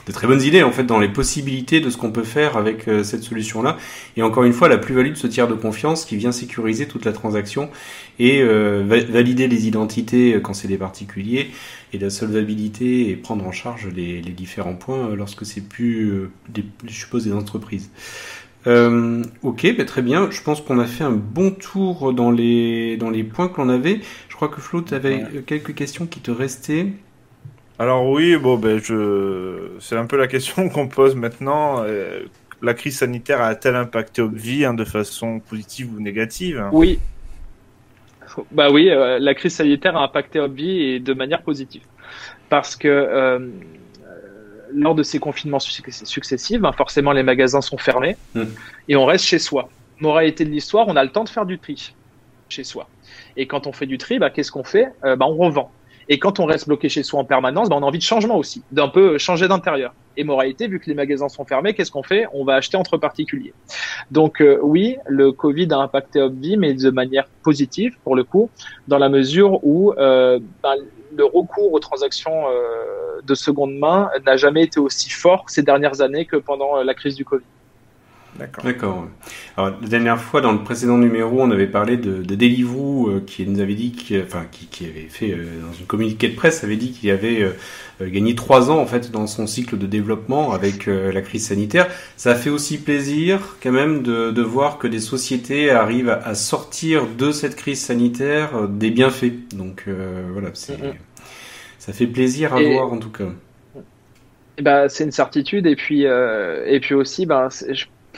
de 0.07 0.11
très 0.11 0.27
bonnes 0.27 0.41
idées 0.41 0.63
en 0.63 0.71
fait 0.71 0.83
dans 0.83 0.99
les 0.99 1.09
possibilités 1.09 1.79
de 1.79 1.89
ce 1.89 1.97
qu'on 1.97 2.11
peut 2.11 2.23
faire 2.23 2.57
avec 2.57 2.87
euh, 2.87 3.03
cette 3.03 3.21
solution 3.21 3.61
là 3.61 3.77
et 4.17 4.23
encore 4.23 4.43
une 4.43 4.53
fois 4.53 4.67
la 4.67 4.79
plus-value 4.79 5.11
de 5.11 5.15
ce 5.15 5.27
tiers 5.27 5.47
de 5.47 5.53
confiance 5.53 6.05
qui 6.05 6.17
vient 6.17 6.31
sécuriser 6.31 6.87
toute 6.87 7.05
la 7.05 7.13
transaction 7.13 7.69
et 8.17 8.41
euh, 8.41 8.83
valider 8.87 9.47
les 9.47 9.67
identités 9.67 10.39
quand 10.43 10.53
c'est 10.53 10.67
des 10.67 10.77
particuliers 10.77 11.51
et 11.93 11.97
la 11.97 12.09
solvabilité 12.09 13.09
et 13.09 13.15
prendre 13.15 13.45
en 13.45 13.51
charge 13.51 13.87
les, 13.87 14.21
différents 14.21 14.75
points 14.75 15.15
lorsque 15.15 15.45
c'est 15.45 15.61
plus 15.61 16.29
des, 16.49 16.63
je 16.85 16.93
suppose 16.93 17.25
des 17.25 17.33
entreprises 17.33 17.89
euh, 18.67 19.23
ok, 19.41 19.75
bah, 19.77 19.85
très 19.85 20.01
bien. 20.01 20.29
Je 20.31 20.41
pense 20.41 20.61
qu'on 20.61 20.79
a 20.79 20.85
fait 20.85 21.03
un 21.03 21.11
bon 21.11 21.51
tour 21.51 22.13
dans 22.13 22.31
les, 22.31 22.97
dans 22.97 23.09
les 23.09 23.23
points 23.23 23.47
que 23.47 23.59
l'on 23.59 23.69
avait. 23.69 24.01
Je 24.29 24.35
crois 24.35 24.49
que 24.49 24.61
Flo, 24.61 24.81
tu 24.81 24.93
avais 24.93 25.25
quelques 25.45 25.73
questions 25.73 26.05
qui 26.05 26.19
te 26.19 26.31
restaient. 26.31 26.87
Alors 27.79 28.07
oui, 28.07 28.37
bon, 28.37 28.57
ben 28.57 28.79
je, 28.79 29.71
c'est 29.79 29.97
un 29.97 30.05
peu 30.05 30.17
la 30.17 30.27
question 30.27 30.69
qu'on 30.69 30.87
pose 30.87 31.15
maintenant. 31.15 31.83
Euh, 31.83 32.21
la 32.61 32.75
crise 32.75 32.99
sanitaire 32.99 33.41
a-t-elle 33.41 33.75
impacté 33.75 34.21
Obvi 34.21 34.65
hein, 34.65 34.75
de 34.75 34.85
façon 34.85 35.39
positive 35.39 35.95
ou 35.95 35.99
négative? 35.99 36.63
Oui. 36.71 36.99
Bah 38.51 38.69
oui, 38.71 38.89
euh, 38.89 39.19
la 39.19 39.33
crise 39.33 39.55
sanitaire 39.55 39.95
a 39.97 40.03
impacté 40.03 40.39
Obvi 40.39 40.81
et 40.81 40.99
de 40.99 41.13
manière 41.13 41.41
positive, 41.41 41.83
parce 42.49 42.75
que 42.75 42.87
euh, 42.87 43.39
lors 44.73 44.95
de 44.95 45.03
ces 45.03 45.19
confinements 45.19 45.59
successifs, 45.59 46.59
ben, 46.59 46.71
forcément 46.71 47.11
les 47.11 47.23
magasins 47.23 47.61
sont 47.61 47.77
fermés 47.77 48.17
hmm. 48.35 48.43
et 48.87 48.95
on 48.95 49.05
reste 49.05 49.25
chez 49.25 49.39
soi. 49.39 49.69
Moralité 49.99 50.45
de 50.45 50.49
l'histoire, 50.49 50.87
on 50.87 50.95
a 50.95 51.03
le 51.03 51.11
temps 51.11 51.23
de 51.23 51.29
faire 51.29 51.45
du 51.45 51.59
tri 51.59 51.93
chez 52.49 52.63
soi. 52.63 52.87
Et 53.37 53.47
quand 53.47 53.67
on 53.67 53.71
fait 53.71 53.85
du 53.85 53.97
tri, 53.97 54.19
ben, 54.19 54.29
qu'est-ce 54.29 54.51
qu'on 54.51 54.63
fait? 54.63 54.87
Euh, 55.03 55.15
ben, 55.15 55.25
On 55.25 55.35
revend. 55.35 55.71
Et 56.11 56.19
quand 56.19 56.41
on 56.41 56.45
reste 56.45 56.67
bloqué 56.67 56.89
chez 56.89 57.03
soi 57.03 57.21
en 57.21 57.23
permanence, 57.23 57.69
ben, 57.69 57.77
on 57.77 57.83
a 57.83 57.85
envie 57.85 57.97
de 57.97 58.03
changement 58.03 58.35
aussi, 58.35 58.63
d'un 58.73 58.89
peu 58.89 59.17
changer 59.17 59.47
d'intérieur. 59.47 59.93
Et 60.17 60.25
moralité, 60.25 60.67
vu 60.67 60.77
que 60.81 60.87
les 60.87 60.93
magasins 60.93 61.29
sont 61.29 61.45
fermés, 61.45 61.73
qu'est-ce 61.73 61.89
qu'on 61.89 62.03
fait? 62.03 62.25
On 62.33 62.43
va 62.43 62.55
acheter 62.55 62.75
entre 62.75 62.97
particuliers. 62.97 63.53
Donc 64.11 64.41
euh, 64.41 64.59
oui, 64.61 64.97
le 65.07 65.31
Covid 65.31 65.69
a 65.71 65.77
impacté 65.77 66.19
Obvi, 66.19 66.57
mais 66.57 66.73
de 66.73 66.89
manière 66.89 67.29
positive 67.43 67.95
pour 68.03 68.17
le 68.17 68.25
coup, 68.25 68.49
dans 68.89 68.97
la 68.97 69.07
mesure 69.07 69.63
où 69.63 69.93
euh, 69.93 70.37
ben, 70.61 70.75
le 71.15 71.23
recours 71.23 71.71
aux 71.71 71.79
transactions 71.79 72.43
euh, 72.49 73.21
de 73.23 73.33
seconde 73.33 73.73
main 73.75 74.09
n'a 74.25 74.35
jamais 74.35 74.63
été 74.63 74.81
aussi 74.81 75.09
fort 75.09 75.45
ces 75.47 75.63
dernières 75.63 76.01
années 76.01 76.25
que 76.25 76.35
pendant 76.35 76.77
euh, 76.77 76.83
la 76.83 76.93
crise 76.93 77.15
du 77.15 77.23
Covid. 77.23 77.45
D'accord. 78.63 79.07
Alors, 79.57 79.77
la 79.81 79.87
dernière 79.87 80.19
fois, 80.19 80.41
dans 80.41 80.51
le 80.51 80.63
précédent 80.63 80.97
numéro, 80.97 81.41
on 81.41 81.51
avait 81.51 81.67
parlé 81.67 81.97
de, 81.97 82.23
de 82.23 82.35
Deliveroo 82.35 83.09
euh, 83.09 83.23
qui 83.25 83.45
nous 83.47 83.59
avait 83.59 83.75
dit, 83.75 83.93
enfin, 84.23 84.45
qui, 84.51 84.67
qui, 84.67 84.85
avait 84.85 85.07
fait, 85.09 85.29
dans 85.29 85.73
une 85.73 85.85
communiqué 85.85 86.29
de 86.29 86.35
presse, 86.35 86.63
avait 86.63 86.75
dit 86.75 86.91
qu'il 86.91 87.09
avait 87.11 87.45
gagné 88.01 88.35
trois 88.35 88.71
ans, 88.71 88.79
en 88.79 88.85
fait, 88.85 89.11
dans 89.11 89.27
son 89.27 89.47
cycle 89.47 89.77
de 89.77 89.85
développement 89.85 90.53
avec 90.53 90.87
la 90.87 91.21
crise 91.21 91.47
sanitaire. 91.47 91.87
Ça 92.17 92.35
fait 92.35 92.49
aussi 92.49 92.77
plaisir, 92.77 93.57
quand 93.61 93.71
même, 93.71 94.01
de, 94.01 94.31
de 94.31 94.41
voir 94.41 94.77
que 94.77 94.87
des 94.87 94.99
sociétés 94.99 95.69
arrivent 95.69 96.09
à, 96.09 96.35
sortir 96.35 97.05
de 97.07 97.31
cette 97.31 97.55
crise 97.55 97.79
sanitaire 97.81 98.67
des 98.67 98.89
bienfaits. 98.91 99.55
Donc, 99.55 99.85
voilà, 100.33 100.49
c'est 100.53 100.77
ça 101.81 101.93
fait 101.93 102.05
plaisir 102.05 102.53
à 102.53 102.61
voir 102.61 102.93
en 102.93 102.99
tout 102.99 103.09
cas. 103.09 103.29
Bah, 104.61 104.87
c'est 104.87 105.03
une 105.03 105.11
certitude 105.11 105.65
et 105.65 105.75
puis 105.75 106.05
euh, 106.05 106.63
et 106.67 106.79
puis 106.79 106.93
aussi 106.93 107.25
bah, 107.25 107.49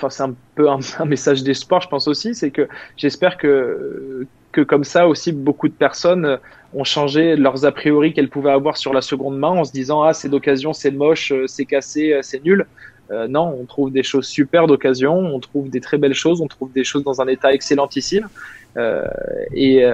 c'est 0.10 0.24
un 0.24 0.36
peu 0.56 0.70
un, 1.00 1.06
message 1.06 1.44
d'espoir 1.44 1.82
je 1.82 1.88
pense 1.88 2.08
aussi 2.08 2.36
c'est 2.36 2.52
que 2.52 2.68
j'espère 2.98 3.38
que 3.38 4.28
que 4.52 4.62
comme 4.62 4.84
ça 4.84 5.08
aussi 5.08 5.32
beaucoup 5.32 5.68
de 5.68 5.74
personnes 5.74 6.38
ont 6.74 6.84
changé 6.84 7.36
leurs 7.36 7.66
a 7.66 7.72
priori 7.72 8.14
qu'elles 8.14 8.30
pouvaient 8.30 8.52
avoir 8.52 8.78
sur 8.78 8.94
la 8.94 9.02
seconde 9.02 9.38
main 9.38 9.50
en 9.50 9.64
se 9.64 9.72
disant 9.72 10.04
ah 10.04 10.14
c'est 10.14 10.30
d'occasion 10.30 10.74
c'est 10.74 10.92
moche 10.92 11.34
c'est 11.48 11.66
cassé 11.66 12.20
c'est 12.22 12.44
nul. 12.44 12.66
Euh, 13.12 13.28
non 13.28 13.54
on 13.60 13.66
trouve 13.66 13.92
des 13.92 14.02
choses 14.02 14.26
super 14.26 14.66
d'occasion 14.66 15.14
on 15.18 15.40
trouve 15.42 15.70
des 15.70 15.82
très 15.82 15.98
belles 15.98 16.14
choses 16.14 16.40
on 16.40 16.48
trouve 16.48 16.72
des 16.72 16.86
choses 16.86 17.04
dans 17.04 17.22
un 17.22 17.28
état 17.28 17.54
excellentissime. 17.54 18.30
Euh, 18.78 19.06
et, 19.54 19.86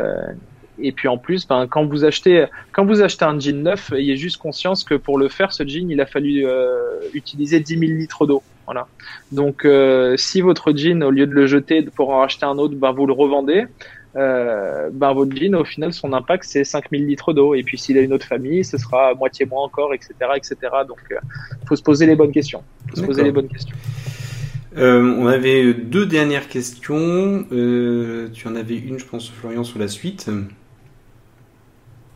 et 0.81 0.91
puis 0.91 1.07
en 1.07 1.17
plus, 1.17 1.47
ben, 1.47 1.67
quand 1.67 1.85
vous 1.85 2.05
achetez 2.05 2.45
quand 2.71 2.85
vous 2.85 3.01
achetez 3.01 3.25
un 3.25 3.39
jean 3.39 3.63
neuf, 3.63 3.91
ayez 3.91 4.17
juste 4.17 4.37
conscience 4.37 4.83
que 4.83 4.95
pour 4.95 5.17
le 5.17 5.29
faire, 5.29 5.51
ce 5.51 5.65
jean, 5.67 5.89
il 5.89 6.01
a 6.01 6.05
fallu 6.05 6.45
euh, 6.45 6.99
utiliser 7.13 7.59
10 7.59 7.79
000 7.79 7.91
litres 7.93 8.25
d'eau. 8.25 8.43
Voilà. 8.65 8.87
Donc 9.31 9.65
euh, 9.65 10.15
si 10.17 10.41
votre 10.41 10.75
jean, 10.75 11.03
au 11.03 11.11
lieu 11.11 11.25
de 11.25 11.33
le 11.33 11.47
jeter 11.47 11.81
pour 11.83 12.09
en 12.09 12.21
acheter 12.21 12.45
un 12.45 12.57
autre, 12.57 12.75
ben, 12.75 12.91
vous 12.91 13.05
le 13.05 13.13
revendez. 13.13 13.65
Euh, 14.15 14.89
ben 14.91 15.13
votre 15.13 15.35
jean 15.35 15.53
au 15.53 15.63
final 15.63 15.93
son 15.93 16.13
impact 16.13 16.43
c'est 16.43 16.63
5000 16.63 17.05
litres 17.05 17.31
d'eau 17.31 17.53
et 17.53 17.61
puis 17.61 17.77
s'il 17.77 17.95
a 17.95 18.01
une 18.01 18.11
autre 18.11 18.25
famille 18.25 18.65
ce 18.65 18.79
sera 18.79 19.13
moitié 19.13 19.45
moins 19.45 19.61
encore 19.61 19.93
etc 19.93 20.11
etc 20.35 20.55
donc 20.87 20.97
faut 21.67 21.75
se 21.75 21.83
poser 21.83 22.07
les 22.07 22.15
bonnes 22.15 22.31
questions 22.31 22.63
faut 22.89 22.95
se 22.95 23.01
poser 23.03 23.21
les 23.21 23.31
bonnes 23.31 23.47
questions 23.47 23.75
euh, 24.77 25.15
on 25.17 25.27
avait 25.27 25.73
deux 25.73 26.05
dernières 26.05 26.47
questions. 26.47 27.45
Euh, 27.51 28.29
tu 28.33 28.47
en 28.47 28.55
avais 28.55 28.77
une, 28.77 28.99
je 28.99 29.05
pense, 29.05 29.29
Florian, 29.29 29.63
sur 29.63 29.79
la 29.79 29.87
suite. 29.87 30.29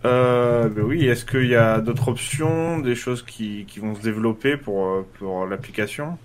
Euh, 0.05 0.67
ben 0.67 0.83
oui, 0.83 1.07
est-ce 1.07 1.23
qu'il 1.25 1.47
y 1.47 1.55
a 1.55 1.79
d'autres 1.79 2.09
options, 2.09 2.79
des 2.79 2.95
choses 2.95 3.23
qui, 3.23 3.65
qui 3.67 3.79
vont 3.79 3.95
se 3.95 4.01
développer 4.01 4.57
pour, 4.57 4.85
euh, 4.85 5.05
pour 5.17 5.45
l'application? 5.45 6.17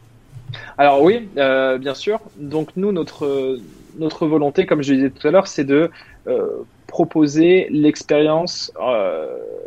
Alors 0.78 1.02
oui, 1.02 1.28
euh, 1.36 1.78
bien 1.78 1.94
sûr. 1.94 2.20
Donc 2.38 2.70
nous, 2.76 2.90
notre, 2.90 3.58
notre 3.98 4.26
volonté, 4.26 4.66
comme 4.66 4.82
je 4.82 4.94
disais 4.94 5.10
tout 5.10 5.28
à 5.28 5.30
l'heure, 5.30 5.46
c'est 5.46 5.64
de 5.64 5.90
euh, 6.26 6.48
proposer 6.86 7.68
l'expérience 7.70 8.72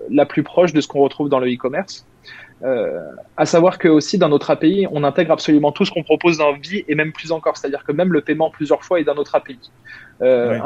la 0.09 0.25
plus 0.25 0.43
proche 0.43 0.73
de 0.73 0.81
ce 0.81 0.87
qu'on 0.87 1.01
retrouve 1.01 1.29
dans 1.29 1.39
le 1.39 1.47
e-commerce. 1.53 2.05
Euh, 2.63 2.99
à 3.37 3.45
savoir 3.45 3.77
que 3.79 3.87
aussi 3.87 4.17
dans 4.17 4.29
notre 4.29 4.51
API, 4.51 4.87
on 4.91 5.03
intègre 5.03 5.31
absolument 5.31 5.71
tout 5.71 5.85
ce 5.85 5.91
qu'on 5.91 6.03
propose 6.03 6.37
dans 6.37 6.53
Vie 6.53 6.83
et 6.87 6.95
même 6.95 7.11
plus 7.11 7.31
encore. 7.31 7.57
C'est-à-dire 7.57 7.83
que 7.83 7.91
même 7.91 8.13
le 8.13 8.21
paiement 8.21 8.51
plusieurs 8.51 8.83
fois 8.83 8.99
est 8.99 9.03
dans 9.03 9.15
notre 9.15 9.35
API. 9.35 9.59
Euh, 10.21 10.59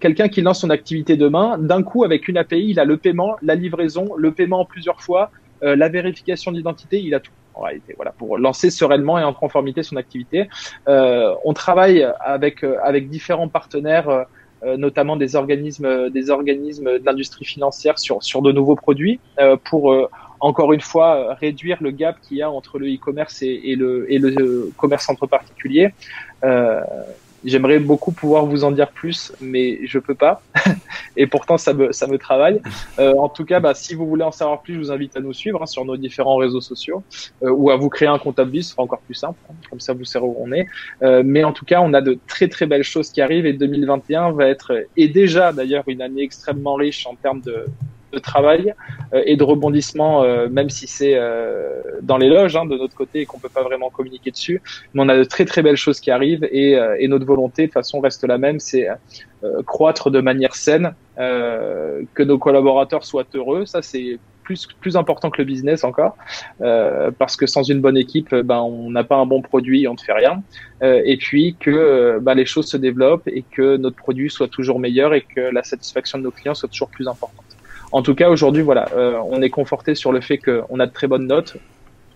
Quelqu'un 0.00 0.28
qui 0.28 0.42
lance 0.42 0.60
son 0.60 0.70
activité 0.70 1.16
demain, 1.16 1.56
d'un 1.58 1.82
coup 1.82 2.04
avec 2.04 2.28
une 2.28 2.36
API, 2.36 2.66
il 2.68 2.80
a 2.80 2.84
le 2.84 2.96
paiement, 2.96 3.36
la 3.42 3.54
livraison, 3.54 4.14
le 4.16 4.32
paiement 4.32 4.64
plusieurs 4.64 5.00
fois, 5.00 5.30
euh, 5.62 5.76
la 5.76 5.88
vérification 5.88 6.52
d'identité, 6.52 7.00
il 7.00 7.14
a 7.14 7.20
tout. 7.20 7.32
En 7.54 7.62
réalité, 7.62 7.94
voilà, 7.96 8.12
pour 8.12 8.38
lancer 8.38 8.70
sereinement 8.70 9.18
et 9.18 9.24
en 9.24 9.34
conformité 9.34 9.82
son 9.82 9.96
activité. 9.96 10.48
Euh, 10.88 11.34
on 11.44 11.52
travaille 11.52 12.06
avec 12.20 12.62
euh, 12.64 12.76
avec 12.82 13.08
différents 13.08 13.48
partenaires. 13.48 14.26
Euh, 14.62 14.76
notamment 14.76 15.16
des 15.16 15.36
organismes, 15.36 16.10
des 16.10 16.28
organismes 16.28 16.98
d'industrie 16.98 17.46
financière 17.46 17.98
sur, 17.98 18.22
sur 18.22 18.42
de 18.42 18.52
nouveaux 18.52 18.76
produits 18.76 19.18
pour 19.64 20.10
encore 20.40 20.72
une 20.72 20.80
fois, 20.80 21.34
réduire 21.34 21.78
le 21.80 21.90
gap 21.90 22.20
qu'il 22.20 22.38
y 22.38 22.42
a 22.42 22.50
entre 22.50 22.78
le 22.78 22.86
e-commerce 22.86 23.42
et, 23.42 23.74
le, 23.76 24.10
et 24.12 24.18
le 24.18 24.72
commerce 24.76 25.08
entre 25.08 25.26
particuliers. 25.26 25.90
Euh, 26.44 26.80
J'aimerais 27.42 27.78
beaucoup 27.78 28.12
pouvoir 28.12 28.44
vous 28.44 28.64
en 28.64 28.70
dire 28.70 28.90
plus, 28.90 29.32
mais 29.40 29.86
je 29.86 29.98
peux 29.98 30.14
pas. 30.14 30.42
et 31.16 31.26
pourtant, 31.26 31.56
ça 31.56 31.72
me, 31.72 31.90
ça 31.90 32.06
me 32.06 32.18
travaille. 32.18 32.60
Euh, 32.98 33.14
en 33.14 33.30
tout 33.30 33.46
cas, 33.46 33.60
bah, 33.60 33.72
si 33.74 33.94
vous 33.94 34.06
voulez 34.06 34.24
en 34.24 34.30
savoir 34.30 34.60
plus, 34.60 34.74
je 34.74 34.78
vous 34.78 34.90
invite 34.90 35.16
à 35.16 35.20
nous 35.20 35.32
suivre 35.32 35.62
hein, 35.62 35.66
sur 35.66 35.84
nos 35.86 35.96
différents 35.96 36.36
réseaux 36.36 36.60
sociaux 36.60 37.02
euh, 37.42 37.50
ou 37.50 37.70
à 37.70 37.76
vous 37.76 37.88
créer 37.88 38.08
un 38.08 38.18
compte 38.18 38.38
Abvis, 38.38 38.64
ce 38.64 38.70
sera 38.72 38.82
encore 38.82 39.00
plus 39.00 39.14
simple. 39.14 39.38
Hein, 39.48 39.54
comme 39.70 39.80
ça, 39.80 39.94
vous 39.94 40.04
saurez 40.04 40.26
où 40.26 40.36
on 40.38 40.52
est. 40.52 40.66
Euh, 41.02 41.22
mais 41.24 41.42
en 41.42 41.52
tout 41.52 41.64
cas, 41.64 41.80
on 41.80 41.94
a 41.94 42.02
de 42.02 42.18
très 42.26 42.48
très 42.48 42.66
belles 42.66 42.82
choses 42.82 43.10
qui 43.10 43.22
arrivent 43.22 43.46
et 43.46 43.54
2021 43.54 44.32
va 44.32 44.46
être, 44.46 44.86
et 44.98 45.08
déjà 45.08 45.52
d'ailleurs, 45.52 45.84
une 45.86 46.02
année 46.02 46.22
extrêmement 46.22 46.74
riche 46.74 47.06
en 47.06 47.14
termes 47.14 47.40
de, 47.40 47.64
de 48.12 48.18
travail 48.18 48.74
euh, 49.14 49.22
et 49.24 49.36
de 49.36 49.44
rebondissement, 49.44 50.22
euh, 50.22 50.48
même 50.48 50.70
si 50.70 50.86
c'est 50.86 51.14
euh, 51.14 51.82
dans 52.02 52.18
les 52.18 52.28
loges 52.28 52.56
hein, 52.56 52.66
de 52.66 52.76
notre 52.76 52.94
côté 52.94 53.20
et 53.20 53.26
qu'on 53.26 53.38
peut 53.38 53.48
pas 53.48 53.62
vraiment 53.62 53.90
communiquer 53.90 54.30
dessus. 54.30 54.62
Mais 54.94 55.02
on 55.02 55.08
a 55.08 55.16
de 55.16 55.24
très 55.24 55.44
très 55.44 55.62
belles 55.62 55.76
choses 55.76 56.00
qui 56.00 56.10
arrivent 56.10 56.44
et, 56.50 56.78
et 56.98 57.08
notre 57.08 57.26
volonté 57.26 57.66
de 57.66 57.72
façon 57.72 58.00
reste 58.00 58.24
la 58.24 58.38
même, 58.38 58.60
c'est 58.60 58.88
croître 59.66 60.10
de 60.10 60.20
manière 60.20 60.54
saine, 60.54 60.94
que 61.16 62.22
nos 62.22 62.38
collaborateurs 62.38 63.04
soient 63.04 63.26
heureux. 63.34 63.66
Ça 63.66 63.82
c'est 63.82 64.18
plus 64.50 64.66
plus 64.80 64.96
important 64.96 65.30
que 65.30 65.40
le 65.40 65.44
business 65.44 65.84
encore, 65.84 66.16
euh, 66.60 67.12
parce 67.16 67.36
que 67.36 67.46
sans 67.46 67.62
une 67.62 67.80
bonne 67.80 67.96
équipe, 67.96 68.34
ben 68.34 68.60
on 68.60 68.90
n'a 68.90 69.04
pas 69.04 69.16
un 69.16 69.26
bon 69.26 69.42
produit, 69.42 69.86
on 69.86 69.94
ne 69.94 69.98
fait 69.98 70.12
rien. 70.12 70.42
Euh, 70.82 71.02
et 71.04 71.16
puis 71.16 71.56
que 71.60 72.18
ben, 72.20 72.34
les 72.34 72.46
choses 72.46 72.66
se 72.66 72.76
développent 72.76 73.28
et 73.28 73.42
que 73.42 73.76
notre 73.76 73.96
produit 73.96 74.28
soit 74.28 74.48
toujours 74.48 74.80
meilleur 74.80 75.14
et 75.14 75.20
que 75.20 75.40
la 75.40 75.62
satisfaction 75.62 76.18
de 76.18 76.24
nos 76.24 76.32
clients 76.32 76.54
soit 76.54 76.68
toujours 76.68 76.90
plus 76.90 77.06
importante. 77.06 77.44
En 77.92 78.02
tout 78.02 78.14
cas, 78.14 78.28
aujourd'hui, 78.28 78.62
voilà, 78.62 78.88
euh, 78.94 79.18
on 79.24 79.42
est 79.42 79.50
conforté 79.50 79.94
sur 79.94 80.12
le 80.12 80.20
fait 80.20 80.38
qu'on 80.38 80.78
a 80.78 80.86
de 80.86 80.92
très 80.92 81.06
bonnes 81.06 81.26
notes, 81.26 81.56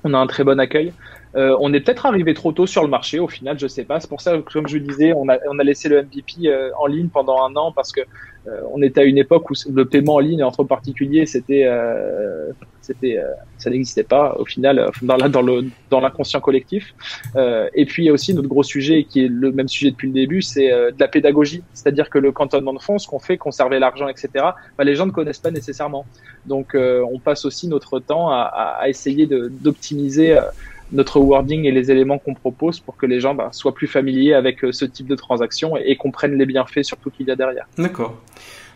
on 0.04 0.14
a 0.14 0.18
un 0.18 0.26
très 0.26 0.44
bon 0.44 0.60
accueil. 0.60 0.92
Euh, 1.36 1.56
on 1.60 1.72
est 1.72 1.80
peut-être 1.80 2.06
arrivé 2.06 2.34
trop 2.34 2.52
tôt 2.52 2.66
sur 2.66 2.82
le 2.82 2.88
marché, 2.88 3.18
au 3.18 3.28
final, 3.28 3.58
je 3.58 3.66
sais 3.66 3.84
pas. 3.84 4.00
C'est 4.00 4.08
pour 4.08 4.20
ça, 4.20 4.38
comme 4.52 4.68
je 4.68 4.78
le 4.78 4.84
disais, 4.84 5.12
on 5.12 5.28
a, 5.28 5.38
on 5.50 5.58
a 5.58 5.64
laissé 5.64 5.88
le 5.88 6.02
MVP 6.02 6.46
euh, 6.46 6.70
en 6.78 6.86
ligne 6.86 7.08
pendant 7.08 7.44
un 7.44 7.54
an 7.56 7.72
parce 7.72 7.92
que 7.92 8.02
euh, 8.46 8.60
on 8.70 8.82
était 8.82 9.00
à 9.00 9.04
une 9.04 9.16
époque 9.16 9.50
où 9.50 9.54
le 9.72 9.84
paiement 9.86 10.14
en 10.14 10.18
ligne 10.18 10.42
entre 10.42 10.64
particuliers, 10.64 11.24
c'était, 11.24 11.64
euh, 11.64 12.52
c'était, 12.82 13.18
euh, 13.18 13.24
ça 13.56 13.70
n'existait 13.70 14.02
pas 14.02 14.36
au 14.38 14.44
final 14.44 14.90
dans, 15.00 15.16
la, 15.16 15.28
dans 15.30 15.40
le 15.40 15.64
dans 15.88 16.00
l'inconscient 16.00 16.40
collectif. 16.40 16.94
et 17.36 17.86
puis 17.86 18.04
il 18.04 18.06
y 18.06 18.08
a 18.10 18.12
aussi 18.12 18.34
notre 18.34 18.48
gros 18.48 18.62
sujet 18.62 19.04
qui 19.04 19.24
est 19.24 19.28
le 19.28 19.50
même 19.50 19.68
sujet 19.68 19.90
depuis 19.90 20.08
le 20.08 20.14
début, 20.14 20.42
c'est 20.42 20.68
de 20.68 20.98
la 20.98 21.08
pédagogie, 21.08 21.62
c'est-à-dire 21.72 22.10
que 22.10 22.18
le 22.18 22.32
cantonnement 22.32 22.74
de 22.74 22.80
fonds, 22.80 22.98
ce 22.98 23.08
qu'on 23.08 23.18
fait, 23.18 23.38
conserver 23.38 23.78
l'argent, 23.78 24.08
etc. 24.08 24.28
Bah, 24.76 24.84
les 24.84 24.94
gens 24.94 25.06
ne 25.06 25.12
connaissent 25.12 25.38
pas 25.38 25.50
nécessairement. 25.50 26.04
Donc 26.46 26.74
on 26.74 27.18
passe 27.18 27.44
aussi 27.44 27.68
notre 27.68 27.98
temps 27.98 28.30
à, 28.30 28.42
à 28.80 28.88
essayer 28.88 29.26
de, 29.26 29.48
d'optimiser 29.48 30.38
notre 30.92 31.20
wording 31.20 31.64
et 31.64 31.70
les 31.70 31.90
éléments 31.90 32.18
qu'on 32.18 32.34
propose 32.34 32.80
pour 32.80 32.96
que 32.96 33.06
les 33.06 33.20
gens 33.20 33.34
bah, 33.34 33.48
soient 33.52 33.74
plus 33.74 33.86
familiers 33.86 34.34
avec 34.34 34.64
euh, 34.64 34.72
ce 34.72 34.84
type 34.84 35.06
de 35.06 35.16
transaction 35.16 35.76
et, 35.76 35.96
comprennent 35.96 36.36
les 36.36 36.46
bienfaits 36.46 36.82
surtout 36.82 37.10
qu'il 37.10 37.26
y 37.26 37.30
a 37.30 37.36
derrière. 37.36 37.66
D'accord. 37.78 38.20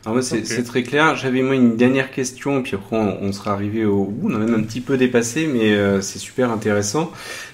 Alors 0.04 0.14
moi 0.14 0.22
c'est 0.22 0.62
très 0.62 0.82
clair. 0.82 1.16
J'avais 1.16 1.42
moi 1.42 1.54
une 1.54 1.76
dernière 1.76 2.11
question, 2.11 2.62
puis 2.62 2.76
après 2.76 2.96
on, 2.96 3.32
sera 3.32 3.52
arrivé 3.52 3.84
au 3.84 4.04
bout. 4.04 4.30
On 4.30 4.34
a 4.34 4.38
même 4.38 4.54
un 4.54 4.62
petit 4.62 4.80
peu 4.80 4.96
dépassé, 4.96 5.48
mais 5.52 5.72
euh, 5.72 6.00
c'est 6.00 6.20
super 6.20 6.50
intéressant. 6.50 7.11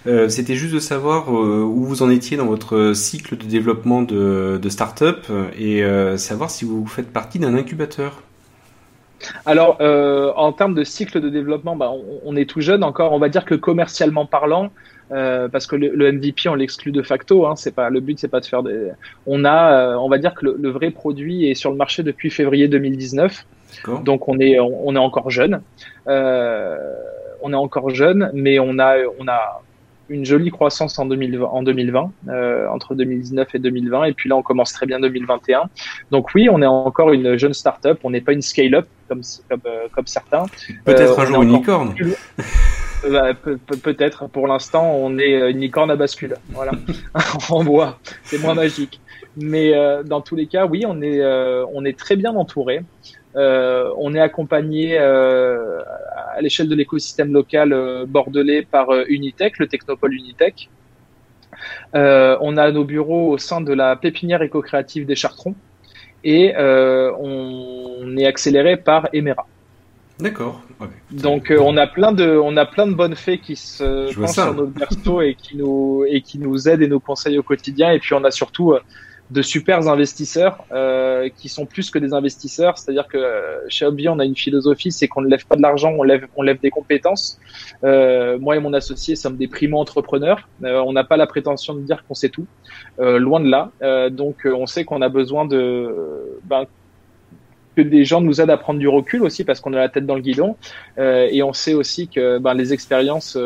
Euh, 0.07 0.29
C'était 0.29 0.55
juste 0.55 0.75
de 0.75 0.79
savoir 0.79 1.31
euh, 1.31 1.63
où 1.63 1.85
vous 1.85 2.03
en 2.03 2.11
étiez 2.11 2.37
dans 2.37 2.47
votre 2.47 2.93
cycle 2.95 3.37
de 3.37 3.45
développement 3.45 4.03
de, 4.03 4.61
de 4.63 4.69
start-up 4.69 5.27
et 5.59 5.83
savoir 6.17 6.51
si 6.51 6.65
vous 6.65 6.87
faites 6.87 7.11
partie 7.11 7.39
d'un 7.39 7.55
incubateur. 7.55 8.23
Alors, 9.47 9.79
euh, 9.81 10.33
en 10.37 10.53
termes 10.53 10.75
de 10.75 10.85
cycle 10.85 11.21
de 11.21 11.29
développement, 11.29 11.77
bah, 11.77 11.93
on, 12.25 12.37
est 12.37 12.49
tout 12.49 12.61
jeune 12.61 12.85
encore. 12.85 13.13
On 13.13 13.19
va 13.19 13.29
dire 13.29 13.45
que 13.45 13.55
commercialement 13.55 14.27
parlant, 14.27 14.71
euh, 15.13 15.49
parce 15.49 15.67
que 15.67 15.77
le, 15.77 16.13
MVP 16.13 16.49
on 16.49 16.55
l'exclut 16.55 16.93
de 16.93 17.03
facto. 17.03 17.47
Hein, 17.47 17.57
c'est 17.57 17.75
pas 17.75 17.91
le 17.91 18.01
but, 18.01 18.19
c'est 18.19 18.29
pas 18.29 18.41
de 18.41 18.47
faire 18.47 18.63
des. 18.63 18.91
On 19.27 19.45
a, 19.45 19.73
euh, 19.73 19.95
on 19.97 20.09
va 20.09 20.19
dire 20.19 20.35
que 20.35 20.47
le, 20.47 20.71
vrai 20.71 20.91
produit 20.91 21.49
est 21.49 21.55
sur 21.55 21.71
le 21.71 21.77
marché 21.77 22.03
depuis 22.03 22.31
février 22.31 22.69
2019. 22.69 23.47
Donc 24.05 24.29
on 24.29 24.39
est 24.39 24.59
on, 24.61 24.95
est 24.95 24.99
encore 24.99 25.31
jeune. 25.31 25.61
on 26.07 27.53
est 27.53 27.57
encore 27.57 27.91
jeune, 27.91 28.31
mais 28.33 28.59
on 28.59 28.79
a 28.79 28.97
on 29.19 29.27
a 29.27 29.63
une 30.09 30.25
jolie 30.25 30.51
croissance 30.51 30.99
en 30.99 31.07
2020, 31.07 31.47
en 31.47 31.63
2020 31.63 32.13
euh, 32.29 32.69
entre 32.69 32.95
2019 32.95 33.55
et 33.55 33.59
2020, 33.59 34.05
et 34.05 34.13
puis 34.13 34.29
là 34.29 34.37
on 34.37 34.43
commence 34.43 34.73
très 34.73 34.87
bien 34.87 35.01
2021. 35.01 35.65
Donc 36.11 36.35
oui, 36.35 36.49
on 36.51 36.61
est 36.63 36.67
encore 36.67 37.13
une 37.13 37.37
jeune 37.37 37.55
start-up, 37.55 38.01
on 38.05 38.11
n'est 38.11 38.21
pas 38.21 38.33
une 38.33 38.43
scale-up 38.43 38.87
comme 39.09 39.23
comme, 39.49 39.61
euh, 39.67 39.89
comme 39.93 40.07
certains. 40.07 40.47
Peut-être 40.85 41.19
euh, 41.19 41.23
un 41.23 41.27
jour 41.27 41.43
une 41.43 41.53
licorne. 41.53 41.95
Bah, 43.11 43.35
peut-être. 43.35 44.29
Pour 44.31 44.47
l'instant, 44.47 44.95
on 44.95 45.19
est 45.19 45.51
une 45.51 45.61
licorne 45.61 45.91
à 45.91 45.97
bascule. 45.97 46.37
Voilà, 46.53 46.73
en 47.51 47.63
bois. 47.63 47.99
C'est 48.23 48.39
moins 48.39 48.55
magique. 48.55 48.99
Mais 49.37 49.75
dans 50.07 50.23
tous 50.23 50.37
les 50.37 50.47
cas, 50.47 50.65
oui, 50.65 50.85
on 50.89 51.03
est 51.03 51.23
on 51.23 51.85
est 51.85 51.99
très 51.99 52.17
bien 52.17 52.35
entouré. 52.35 52.81
Euh, 53.37 53.93
on 53.97 54.15
est 54.15 54.21
accompagné 54.21 54.97
euh, 54.99 55.81
à 56.35 56.41
l'échelle 56.41 56.69
de 56.69 56.75
l'écosystème 56.75 57.33
local 57.33 57.73
euh, 57.73 58.07
bordelais 58.07 58.63
par 58.63 58.87
Unitech, 59.09 59.59
le 59.59 59.67
Technopole 59.67 60.15
Unitech. 60.15 60.71
on 61.95 62.57
a 62.57 62.71
nos 62.71 62.85
bureaux 62.85 63.31
au 63.31 63.39
sein 63.39 63.61
de 63.61 63.73
la 63.73 63.97
pépinière 63.97 64.43
éco-créative 64.43 65.07
des 65.07 65.17
Chartrons 65.17 65.55
et 66.23 66.55
on 66.57 68.17
est 68.17 68.27
accéléré 68.27 68.77
par 68.77 69.09
Emera. 69.13 69.47
D'accord. 70.21 70.63
Donc 71.11 71.53
on 71.57 71.77
a 71.77 71.89
plein 71.89 72.13
de 72.13 72.39
on 72.39 72.57
a 72.57 72.67
plein 72.67 72.87
de 72.87 72.95
bonnes 72.95 73.17
fées 73.17 73.39
qui 73.39 73.57
se 73.57 74.15
penchent 74.15 74.31
sur 74.31 74.55
notre 74.55 74.71
berceau 74.71 75.23
et 75.23 75.35
qui 75.35 75.57
nous 75.57 76.05
et 76.09 76.21
qui 76.21 76.39
nous 76.39 76.69
aident 76.69 76.83
et 76.83 76.89
nous 76.89 77.01
conseillent 77.01 77.39
au 77.39 77.43
quotidien 77.43 77.91
et 77.91 77.99
puis 77.99 78.15
on 78.15 78.23
a 78.23 78.31
surtout 78.31 78.75
de 79.31 79.43
super 79.43 79.89
investisseurs 79.89 80.65
euh, 80.73 81.29
qui 81.37 81.49
sont 81.49 81.65
plus 81.65 81.91
que 81.91 81.99
des 81.99 82.13
investisseurs. 82.13 82.77
C'est-à-dire 82.77 83.09
que 83.09 83.17
euh, 83.17 83.59
chez 83.69 83.87
Hobby, 83.87 84.09
on 84.09 84.19
a 84.19 84.25
une 84.25 84.37
philosophie, 84.37 84.93
c'est 84.93 85.09
qu'on 85.09 85.23
ne 85.23 85.29
lève 85.29 85.47
pas 85.47 85.57
de 85.57 85.63
l'argent, 85.63 85.93
on 85.97 86.03
lève, 86.03 86.27
on 86.37 86.43
lève 86.43 86.61
des 86.61 86.71
compétences. 86.71 87.41
Euh, 87.85 88.39
moi 88.39 88.57
et 88.57 88.61
mon 88.61 88.75
associé 88.75 89.17
sommes 89.17 89.37
des 89.37 89.49
primo-entrepreneurs. 89.49 90.49
Euh, 90.63 90.81
on 90.81 90.93
n'a 90.93 91.05
pas 91.05 91.17
la 91.17 91.27
prétention 91.27 91.75
de 91.75 91.81
dire 91.81 92.05
qu'on 92.07 92.15
sait 92.15 92.29
tout, 92.29 92.47
euh, 93.01 93.19
loin 93.19 93.41
de 93.41 93.49
là. 93.49 93.71
donc 94.11 94.47
on 94.47 94.67
sait 94.67 94.85
qu'on 94.85 95.01
a 95.01 95.09
besoin 95.09 95.47
de 95.47 96.41
ben, 96.45 96.65
que 97.77 97.83
des 97.83 98.05
gens 98.05 98.21
nous 98.21 98.41
aident 98.41 98.51
à 98.51 98.57
prendre 98.57 98.79
du 98.79 98.89
recul 98.89 99.23
aussi 99.23 99.43
parce 99.43 99.61
qu'on 99.61 99.73
a 99.73 99.79
la 99.79 99.89
tête 99.89 100.07
dans 100.07 100.15
le 100.15 100.21
guidon. 100.21 100.57
et 100.99 101.43
on 101.43 101.53
sait 101.53 101.75
aussi 101.75 102.09
que 102.09 102.39
ben, 102.39 102.55
les 102.55 102.73
expériences 102.73 103.37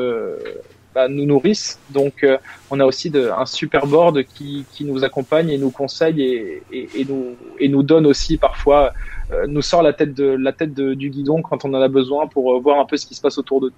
bah, 0.95 1.09
nous 1.09 1.27
nourrissent. 1.27 1.79
Donc, 1.91 2.25
euh, 2.25 2.39
on 2.71 2.81
a 2.81 2.85
aussi 2.85 3.13
un 3.15 3.47
super 3.47 3.87
board 3.87 4.25
qui, 4.25 4.65
qui, 4.73 4.85
nous 4.85 5.05
accompagne 5.05 5.51
et 5.51 5.59
nous 5.59 5.71
conseille 5.71 6.23
et, 6.23 6.63
et, 6.73 7.05
nous, 7.05 7.37
et 7.59 7.69
nous 7.69 7.83
donne 7.83 8.07
aussi 8.07 8.37
parfois, 8.37 8.93
euh, 9.33 9.47
nous 9.47 9.63
sort 9.63 9.83
la 9.83 9.93
tête, 9.93 10.15
de, 10.15 10.25
la 10.25 10.53
tête 10.53 10.75
du 10.75 11.11
guidon 11.11 11.43
quand 11.43 11.65
on 11.65 11.75
en 11.75 11.81
a 11.81 11.89
besoin 11.89 12.27
pour 12.27 12.55
euh, 12.55 12.61
voir 12.61 12.81
un 12.81 12.85
peu 12.85 12.97
ce 12.97 13.07
qui 13.07 13.15
se 13.15 13.21
passe 13.21 13.39
autour 13.39 13.61
de 13.61 13.67
nous. 13.67 13.75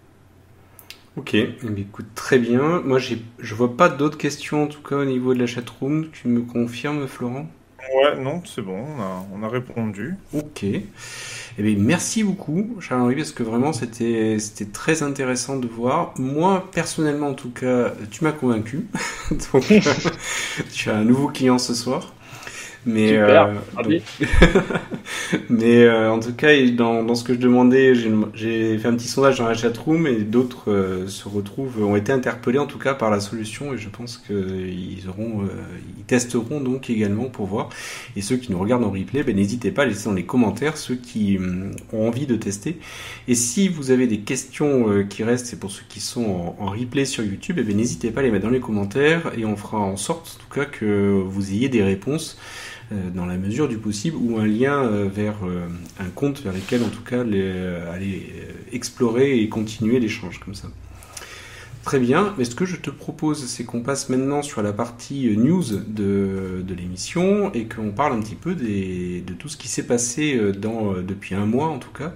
Ok, 1.17 1.35
eh 1.35 1.57
écoute, 1.77 2.07
très 2.15 2.39
bien. 2.39 2.81
Moi, 2.85 2.99
je 3.01 3.55
vois 3.55 3.77
pas 3.77 3.89
d'autres 3.89 4.17
questions, 4.17 4.63
en 4.63 4.67
tout 4.69 4.81
cas 4.81 4.97
au 4.97 5.05
niveau 5.05 5.35
de 5.35 5.41
la 5.41 5.47
chatroom. 5.47 6.09
Tu 6.13 6.29
me 6.29 6.41
confirmes, 6.43 7.09
Florent? 7.09 7.49
Ouais, 7.95 8.17
non, 8.21 8.43
c'est 8.45 8.63
bon, 8.63 8.79
on 8.79 9.01
a, 9.01 9.27
on 9.35 9.43
a 9.43 9.49
répondu. 9.49 10.17
Ok. 10.35 10.65
Eh 10.65 10.83
bien, 11.59 11.77
merci 11.79 12.23
beaucoup, 12.23 12.77
Charles-Henri, 12.81 13.17
parce 13.17 13.33
que 13.33 13.43
vraiment, 13.43 13.73
c'était, 13.73 14.37
très 14.73 15.03
intéressant 15.03 15.57
de 15.57 15.67
voir. 15.67 16.15
Moi, 16.19 16.69
personnellement, 16.73 17.29
en 17.29 17.35
tout 17.35 17.51
cas, 17.51 17.93
tu 18.11 18.25
m'as 18.25 18.33
convaincu. 18.33 18.87
Donc, 19.53 19.65
tu 20.73 20.91
as 20.91 20.97
un 20.97 21.05
nouveau 21.05 21.29
client 21.29 21.59
ce 21.59 21.75
soir. 21.75 22.13
Mais, 22.87 23.13
euh, 23.15 23.55
mais 25.51 25.85
euh, 25.85 26.11
en 26.11 26.19
tout 26.19 26.33
cas, 26.33 26.49
dans, 26.71 27.03
dans, 27.03 27.15
ce 27.15 27.25
que 27.25 27.35
je 27.35 27.39
demandais, 27.39 27.95
j'ai 27.95 28.79
fait 28.79 28.89
un 28.89 28.95
petit 28.95 29.09
sondage 29.09 29.39
dans 29.39 29.47
la 29.47 29.55
chatroom 29.55 30.07
et 30.07 30.17
d'autres 30.21 30.71
euh, 30.71 31.07
se 31.07 31.29
retrouvent, 31.29 31.85
ont 31.85 31.97
été 31.97 32.11
interpellés 32.11 32.59
en 32.59 32.67
tout 32.67 32.79
cas 32.79 32.95
par 32.95 33.11
la 33.11 33.21
solution 33.21 33.75
et 33.75 33.79
je 33.79 33.91
pense 33.91 34.17
qu'ils 34.17 35.09
auront, 35.09 35.43
ils 35.99 36.05
testeront 36.05 36.61
donc 36.61 36.89
également 36.89 37.25
pour 37.25 37.47
voir. 37.47 37.69
Et 38.17 38.23
ceux 38.23 38.37
qui 38.37 38.51
nous 38.51 38.59
regardent 38.59 38.85
en 38.85 38.91
replay, 38.91 39.23
ben, 39.25 39.37
n'hésitez 39.37 39.73
pas 39.73 39.83
à 39.83 39.87
laisser 39.87 40.07
dans 40.07 40.15
les 40.15 40.25
commentaires 40.25 40.79
ceux 40.79 40.97
qui 40.97 41.39
ont 41.93 42.09
envie 42.09 42.27
de 42.27 42.37
tester. 42.37 42.79
Et 43.29 43.35
si 43.35 43.69
vous 43.69 43.91
avez 43.91 44.07
des 44.07 44.21
questions 44.21 45.05
qui 45.09 45.23
restent, 45.23 45.47
c'est 45.47 45.61
pour 45.61 45.71
ceux 45.71 45.85
qui 45.87 46.01
sont 46.01 46.55
en, 46.59 46.71
replay 46.71 47.05
sur 47.05 47.25
YouTube, 47.25 47.57
eh 47.59 47.63
ben, 47.63 47.77
n'hésitez 47.77 48.11
pas 48.11 48.21
à 48.21 48.23
les 48.23 48.31
mettre 48.31 48.47
dans 48.47 48.51
les 48.51 48.61
commentaires 48.61 49.33
et 49.37 49.45
on 49.45 49.57
fera 49.57 49.79
en 49.79 49.99
sorte 49.99 50.39
en 50.39 50.43
tout 50.45 50.61
cas 50.61 50.65
que 50.65 51.23
vous 51.27 51.53
ayez 51.53 51.69
des 51.69 51.83
réponses. 51.83 52.39
Euh, 52.93 53.11
dans 53.15 53.25
la 53.25 53.37
mesure 53.37 53.69
du 53.69 53.79
possible, 53.79 54.17
ou 54.17 54.39
un 54.39 54.47
lien 54.47 54.83
euh, 54.83 55.09
vers 55.09 55.37
euh, 55.45 55.69
un 56.01 56.09
compte 56.13 56.43
vers 56.43 56.53
lequel 56.53 56.83
en 56.83 56.89
tout 56.89 57.03
cas 57.03 57.21
aller 57.21 58.33
explorer 58.73 59.41
et 59.41 59.49
continuer 59.49 60.01
l'échange 60.01 60.41
comme 60.41 60.57
ça. 60.57 60.69
Très 61.85 62.01
bien, 62.01 62.35
mais 62.37 62.45
ce 62.45 62.57
que 62.57 62.67
je 62.67 62.77
te 62.77 62.91
propose, 62.91 63.47
c'est 63.47 63.63
qu'on 63.63 63.81
passe 63.81 64.09
maintenant 64.09 64.43
sur 64.43 64.61
la 64.61 64.73
partie 64.73 65.35
news 65.37 65.65
de, 65.87 66.65
l'émission 66.77 67.53
et 67.55 67.67
qu'on 67.67 67.93
parle 67.93 68.15
un 68.15 68.21
petit 68.21 68.35
peu 68.35 68.55
de 68.55 69.33
tout 69.35 69.49
ce 69.49 69.57
qui 69.57 69.69
s'est 69.69 69.87
passé 69.87 70.39
depuis 70.39 71.35
un 71.35 71.47
mois 71.47 71.69
en 71.69 71.79
tout 71.79 71.91
cas 71.91 72.13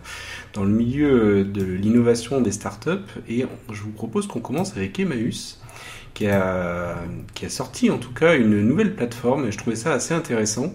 dans 0.53 0.64
le 0.64 0.70
milieu 0.70 1.45
de 1.45 1.64
l'innovation 1.64 2.43
des 2.43 2.53
startups. 2.53 2.91
Et 3.27 3.47
je 3.72 3.83
vous 3.83 3.91
propose 3.91 4.27
qu'on 4.27 4.41
commence 4.41 4.77
avec 4.77 5.01
Emmaüs 5.01 5.59
qui 6.15 6.29
a, 6.29 6.97
qui 7.35 7.45
a 7.45 7.49
sorti 7.49 7.91
en 7.91 7.99
tout 7.99 8.12
cas 8.12 8.37
une 8.37 8.62
nouvelle 8.62 8.95
plateforme 8.95 9.47
et 9.47 9.53
je 9.53 9.59
trouvais 9.59 9.77
ça 9.77 9.93
assez 9.93 10.15
intéressant. 10.15 10.73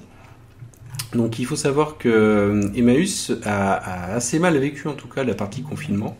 Donc 1.16 1.40
il 1.40 1.46
faut 1.46 1.56
savoir 1.56 1.98
que 1.98 2.08
euh, 2.08 2.70
Emmaüs 2.76 3.32
a, 3.44 4.14
assez 4.14 4.38
mal 4.38 4.56
vécu 4.58 4.88
en 4.88 4.94
tout 4.94 5.08
cas 5.08 5.24
la 5.24 5.34
partie 5.34 5.64
confinement. 5.64 6.18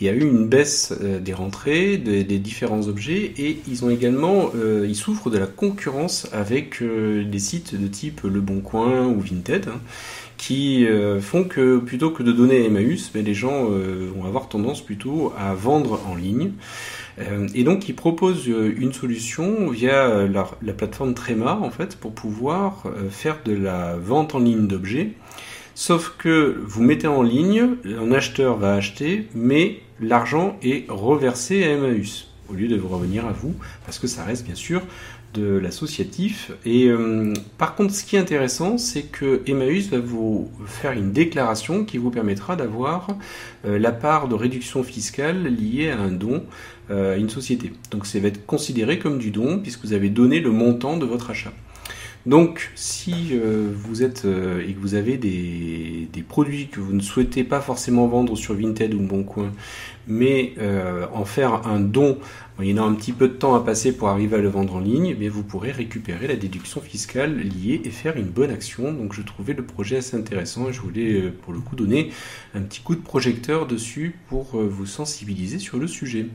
Il 0.00 0.06
y 0.06 0.08
a 0.08 0.14
eu 0.14 0.22
une 0.22 0.48
baisse 0.48 0.94
euh, 1.02 1.20
des 1.20 1.34
rentrées, 1.34 1.98
des, 1.98 2.24
différents 2.38 2.88
objets 2.88 3.34
et 3.36 3.60
ils 3.68 3.84
ont 3.84 3.90
également, 3.90 4.50
euh, 4.56 4.86
ils 4.88 4.96
souffrent 4.96 5.28
de 5.28 5.36
la 5.36 5.46
concurrence 5.46 6.26
avec 6.32 6.82
des 6.82 7.38
sites 7.38 7.78
de 7.78 7.86
type 7.86 8.22
Le 8.24 8.40
Bon 8.40 8.60
Coin 8.60 9.06
ou 9.08 9.20
Vinted 9.20 9.68
hein, 9.68 9.80
qui 10.38 10.86
font 11.20 11.44
que 11.44 11.76
plutôt 11.76 12.10
que 12.12 12.22
de 12.22 12.32
donner 12.32 12.62
à 12.62 12.64
Emmaüs, 12.64 13.10
mais 13.14 13.20
les 13.20 13.34
gens 13.34 13.66
vont 13.66 14.24
avoir 14.24 14.48
tendance 14.48 14.82
plutôt 14.82 15.34
à 15.38 15.52
vendre 15.52 16.00
en 16.08 16.14
ligne. 16.14 16.52
Euh, 17.20 17.48
et 17.54 17.64
donc, 17.64 17.88
ils 17.88 17.94
proposent 17.94 18.48
euh, 18.48 18.74
une 18.78 18.92
solution 18.92 19.68
via 19.68 20.06
euh, 20.06 20.28
la, 20.62 20.72
plateforme 20.72 21.14
Trema, 21.14 21.56
en 21.56 21.70
fait, 21.70 21.96
pour 21.96 22.12
pouvoir 22.12 22.84
faire 23.10 23.38
de 23.44 23.52
la 23.52 23.96
vente 23.96 24.34
en 24.34 24.38
ligne 24.38 24.66
d'objets 24.66 25.12
Sauf 25.74 26.14
que 26.18 26.60
vous 26.66 26.82
mettez 26.82 27.06
en 27.06 27.22
ligne, 27.22 27.76
un 27.86 28.12
acheteur 28.12 28.58
va 28.58 28.74
acheter, 28.74 29.28
mais 29.34 29.80
l'argent 30.00 30.58
est 30.62 30.84
reversé 30.90 31.64
à 31.64 31.70
Emmaüs 31.70 32.28
au 32.50 32.54
lieu 32.54 32.68
de 32.68 32.76
vous 32.76 32.88
revenir 32.88 33.24
à 33.26 33.32
vous, 33.32 33.54
parce 33.86 33.98
que 33.98 34.06
ça 34.06 34.24
reste 34.24 34.44
bien 34.44 34.56
sûr 34.56 34.82
de 35.32 35.56
l'associatif. 35.56 36.50
Et 36.66 36.90
par 37.56 37.76
contre, 37.76 37.94
ce 37.94 38.04
qui 38.04 38.16
est 38.16 38.18
intéressant, 38.18 38.76
c'est 38.76 39.04
que 39.04 39.42
Emmaüs 39.46 39.88
va 39.88 40.00
vous 40.00 40.50
faire 40.66 40.90
une 40.92 41.12
déclaration 41.12 41.84
qui 41.84 41.96
vous 41.96 42.10
permettra 42.10 42.56
d'avoir 42.56 43.06
la 43.64 43.92
part 43.92 44.26
de 44.26 44.34
réduction 44.34 44.82
fiscale 44.82 45.44
liée 45.44 45.90
à 45.90 46.00
un 46.00 46.10
don 46.10 46.44
à 46.90 47.16
une 47.16 47.30
société. 47.30 47.72
Donc 47.90 48.06
ça 48.06 48.18
va 48.18 48.28
être 48.28 48.44
considéré 48.46 48.98
comme 48.98 49.18
du 49.18 49.30
don 49.30 49.58
puisque 49.58 49.84
vous 49.84 49.92
avez 49.92 50.10
donné 50.10 50.40
le 50.40 50.50
montant 50.50 50.96
de 50.96 51.06
votre 51.06 51.30
achat. 51.30 51.52
Donc, 52.26 52.70
si 52.74 53.32
vous 53.32 54.02
êtes 54.02 54.26
et 54.26 54.74
que 54.74 54.78
vous 54.78 54.94
avez 54.94 55.16
des, 55.16 56.06
des, 56.12 56.22
produits 56.22 56.68
que 56.68 56.78
vous 56.78 56.92
ne 56.92 57.00
souhaitez 57.00 57.44
pas 57.44 57.62
forcément 57.62 58.06
vendre 58.08 58.36
sur 58.36 58.52
Vinted 58.52 58.92
ou 58.92 59.00
Bon 59.00 59.22
Coin, 59.22 59.52
mais 60.06 60.52
en 61.14 61.24
faire 61.24 61.66
un 61.66 61.80
don 61.80 62.18
il 62.62 62.78
a 62.78 62.82
un 62.82 62.94
petit 62.94 63.12
peu 63.12 63.28
de 63.28 63.34
temps 63.34 63.54
à 63.54 63.60
passer 63.60 63.92
pour 63.92 64.08
arriver 64.08 64.36
à 64.36 64.40
le 64.40 64.48
vendre 64.48 64.74
en 64.74 64.80
ligne, 64.80 65.16
mais 65.18 65.28
vous 65.28 65.42
pourrez 65.42 65.70
récupérer 65.70 66.26
la 66.26 66.36
déduction 66.36 66.80
fiscale 66.80 67.38
liée 67.38 67.80
et 67.84 67.90
faire 67.90 68.16
une 68.16 68.28
bonne 68.28 68.50
action. 68.50 68.92
Donc 68.92 69.12
je 69.14 69.22
trouvais 69.22 69.54
le 69.54 69.64
projet 69.64 69.98
assez 69.98 70.16
intéressant 70.16 70.68
et 70.68 70.72
je 70.72 70.80
voulais 70.80 71.12
euh, 71.14 71.30
pour 71.42 71.52
le 71.52 71.60
coup 71.60 71.76
donner 71.76 72.10
un 72.54 72.60
petit 72.62 72.80
coup 72.82 72.94
de 72.94 73.00
projecteur 73.00 73.66
dessus 73.66 74.16
pour 74.28 74.58
euh, 74.58 74.66
vous 74.68 74.86
sensibiliser 74.86 75.58
sur 75.58 75.78
le 75.78 75.86
sujet. 75.86 76.26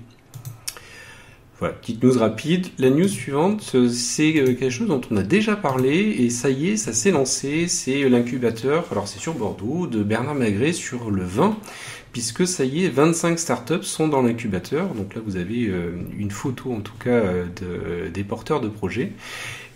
Voilà, 1.59 1.73
petite 1.73 2.03
news 2.03 2.17
rapide. 2.19 2.67
La 2.79 2.89
news 2.89 3.07
suivante, 3.07 3.71
euh, 3.75 3.87
c'est 3.87 4.33
quelque 4.33 4.69
chose 4.69 4.89
dont 4.89 4.99
on 5.09 5.15
a 5.15 5.23
déjà 5.23 5.55
parlé 5.55 6.15
et 6.19 6.29
ça 6.29 6.49
y 6.49 6.71
est, 6.71 6.77
ça 6.77 6.91
s'est 6.91 7.11
lancé. 7.11 7.69
C'est 7.69 8.09
l'incubateur, 8.09 8.85
alors 8.91 9.07
c'est 9.07 9.19
sur 9.19 9.33
Bordeaux, 9.33 9.87
de 9.87 10.03
Bernard 10.03 10.35
Magret 10.35 10.73
sur 10.73 11.11
le 11.11 11.23
vin 11.23 11.57
puisque 12.15 12.47
ça 12.47 12.63
y 12.63 12.85
est, 12.85 12.87
25 12.87 13.37
startups 13.37 13.83
sont 13.83 14.07
dans 14.07 14.21
l'incubateur. 14.21 14.93
Donc 14.93 15.15
là, 15.15 15.21
vous 15.25 15.35
avez 15.35 15.67
euh, 15.67 15.91
une 16.17 16.31
photo 16.31 16.71
en 16.71 16.79
tout 16.79 16.95
cas 16.97 17.09
euh, 17.09 17.43
de, 17.59 18.07
des 18.07 18.23
porteurs 18.23 18.61
de 18.61 18.69
projets. 18.69 19.11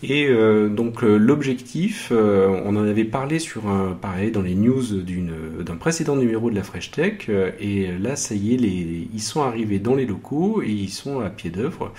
Et 0.01 0.27
euh, 0.27 0.69
donc 0.69 1.01
l'objectif, 1.01 2.11
on 2.11 2.75
en 2.75 2.83
avait 2.87 3.03
parlé 3.03 3.39
sur 3.39 3.67
un 3.67 3.97
pareil 3.99 4.31
dans 4.31 4.41
les 4.41 4.55
news 4.55 4.81
d'un 5.61 5.75
précédent 5.75 6.15
numéro 6.15 6.49
de 6.49 6.55
la 6.55 6.63
Fresh 6.63 6.91
Tech. 6.91 7.29
et 7.59 7.87
là, 7.99 8.15
ça 8.15 8.35
y 8.35 8.53
est, 8.53 8.57
les, 8.57 9.07
ils 9.13 9.21
sont 9.21 9.41
arrivés 9.41 9.79
dans 9.79 9.95
les 9.95 10.05
locaux 10.05 10.61
et 10.61 10.71
ils 10.71 10.89
sont 10.89 11.19
à 11.19 11.29
pied 11.29 11.49
d'œuvre. 11.49 11.93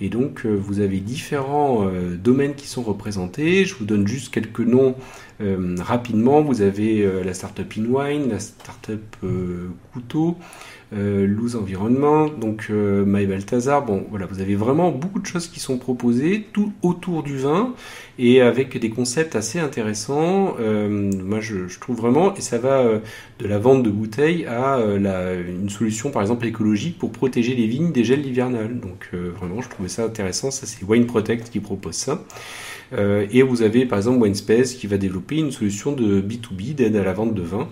Et 0.00 0.08
donc 0.08 0.44
vous 0.44 0.80
avez 0.80 0.98
différents 0.98 1.90
domaines 2.22 2.54
qui 2.54 2.66
sont 2.66 2.82
représentés. 2.82 3.64
Je 3.64 3.74
vous 3.74 3.86
donne 3.86 4.06
juste 4.06 4.32
quelques 4.32 4.60
noms 4.60 4.94
euh, 5.40 5.76
rapidement, 5.80 6.40
vous 6.40 6.62
avez 6.62 7.02
euh, 7.02 7.22
la 7.22 7.34
startup 7.34 7.70
InWine, 7.76 8.30
la 8.30 8.38
startup 8.38 9.16
euh, 9.22 9.68
Couteau, 9.92 10.38
euh, 10.92 11.26
Loose 11.26 11.56
Environnement, 11.56 12.28
donc 12.28 12.68
euh, 12.70 13.04
My 13.04 13.26
Balthazar. 13.26 13.84
Bon, 13.84 14.06
voilà, 14.10 14.26
vous 14.26 14.40
avez 14.40 14.54
vraiment 14.54 14.92
beaucoup 14.92 15.18
de 15.18 15.26
choses 15.26 15.48
qui 15.48 15.58
sont 15.58 15.78
proposées, 15.78 16.46
tout 16.52 16.72
autour 16.82 17.22
du 17.22 17.36
vin 17.36 17.74
et 18.18 18.40
avec 18.40 18.78
des 18.78 18.90
concepts 18.90 19.34
assez 19.34 19.58
intéressants. 19.58 20.56
Euh, 20.60 20.88
moi, 20.88 21.40
je, 21.40 21.66
je, 21.66 21.80
trouve 21.80 21.96
vraiment, 21.96 22.34
et 22.36 22.40
ça 22.40 22.58
va 22.58 22.84
de 23.38 23.46
la 23.48 23.58
vente 23.58 23.82
de 23.82 23.90
bouteilles 23.90 24.46
à 24.46 24.78
la, 24.78 25.34
une 25.34 25.70
solution, 25.70 26.10
par 26.10 26.22
exemple, 26.22 26.46
écologique 26.46 26.98
pour 26.98 27.10
protéger 27.10 27.54
les 27.54 27.66
vignes 27.66 27.92
des 27.92 28.04
gels 28.04 28.24
hivernales. 28.24 28.78
Donc, 28.78 29.10
vraiment, 29.12 29.60
je 29.62 29.68
trouvais 29.68 29.88
ça 29.88 30.04
intéressant. 30.04 30.50
Ça, 30.50 30.66
c'est 30.66 30.84
Wine 30.84 31.06
Protect 31.06 31.50
qui 31.50 31.60
propose 31.60 31.94
ça. 31.94 32.22
Euh, 32.92 33.26
et 33.32 33.42
vous 33.42 33.62
avez 33.62 33.84
par 33.84 33.98
exemple 33.98 34.22
OneSpace 34.22 34.74
qui 34.74 34.86
va 34.86 34.96
développer 34.96 35.36
une 35.36 35.50
solution 35.50 35.92
de 35.92 36.20
B2B 36.20 36.74
d'aide 36.74 36.96
à 36.96 37.04
la 37.04 37.12
vente 37.12 37.34
de 37.34 37.42
vin. 37.42 37.68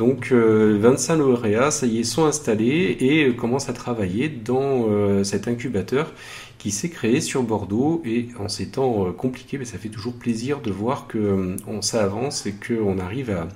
Donc 0.00 0.32
euh, 0.32 0.78
25 0.80 1.16
lauréats, 1.16 1.70
ça 1.70 1.84
y 1.84 1.98
est, 1.98 2.04
sont 2.04 2.24
installés 2.24 2.96
et 3.00 3.26
euh, 3.26 3.32
commencent 3.34 3.68
à 3.68 3.74
travailler 3.74 4.30
dans 4.30 4.86
euh, 4.88 5.24
cet 5.24 5.46
incubateur 5.46 6.14
qui 6.56 6.70
s'est 6.70 6.88
créé 6.88 7.20
sur 7.20 7.42
Bordeaux. 7.42 8.00
Et 8.06 8.28
en 8.38 8.48
ces 8.48 8.68
temps 8.68 9.12
compliqués, 9.12 9.62
ça 9.66 9.76
fait 9.76 9.90
toujours 9.90 10.14
plaisir 10.14 10.62
de 10.62 10.70
voir 10.70 11.06
que 11.06 11.54
ça 11.82 12.02
avance 12.02 12.46
et 12.46 12.54
qu'on 12.54 12.98
arrive 12.98 13.28
à, 13.30 13.46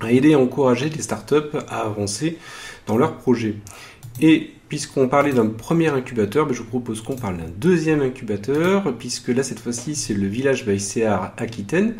à 0.00 0.12
aider 0.12 0.30
et 0.30 0.34
encourager 0.34 0.90
les 0.90 1.00
startups 1.00 1.56
à 1.68 1.78
avancer 1.78 2.36
dans 2.86 2.98
leurs 2.98 3.16
projets. 3.16 3.54
Et 4.20 4.50
puisqu'on 4.68 5.08
parlait 5.08 5.32
d'un 5.32 5.46
premier 5.46 5.88
incubateur, 5.88 6.46
ben, 6.46 6.52
je 6.52 6.58
vous 6.58 6.68
propose 6.68 7.00
qu'on 7.00 7.16
parle 7.16 7.38
d'un 7.38 7.50
deuxième 7.56 8.02
incubateur, 8.02 8.94
puisque 8.98 9.28
là, 9.28 9.42
cette 9.42 9.60
fois-ci, 9.60 9.94
c'est 9.94 10.14
le 10.14 10.26
village 10.26 10.66
Baïséar 10.66 11.32
Aquitaine, 11.38 11.94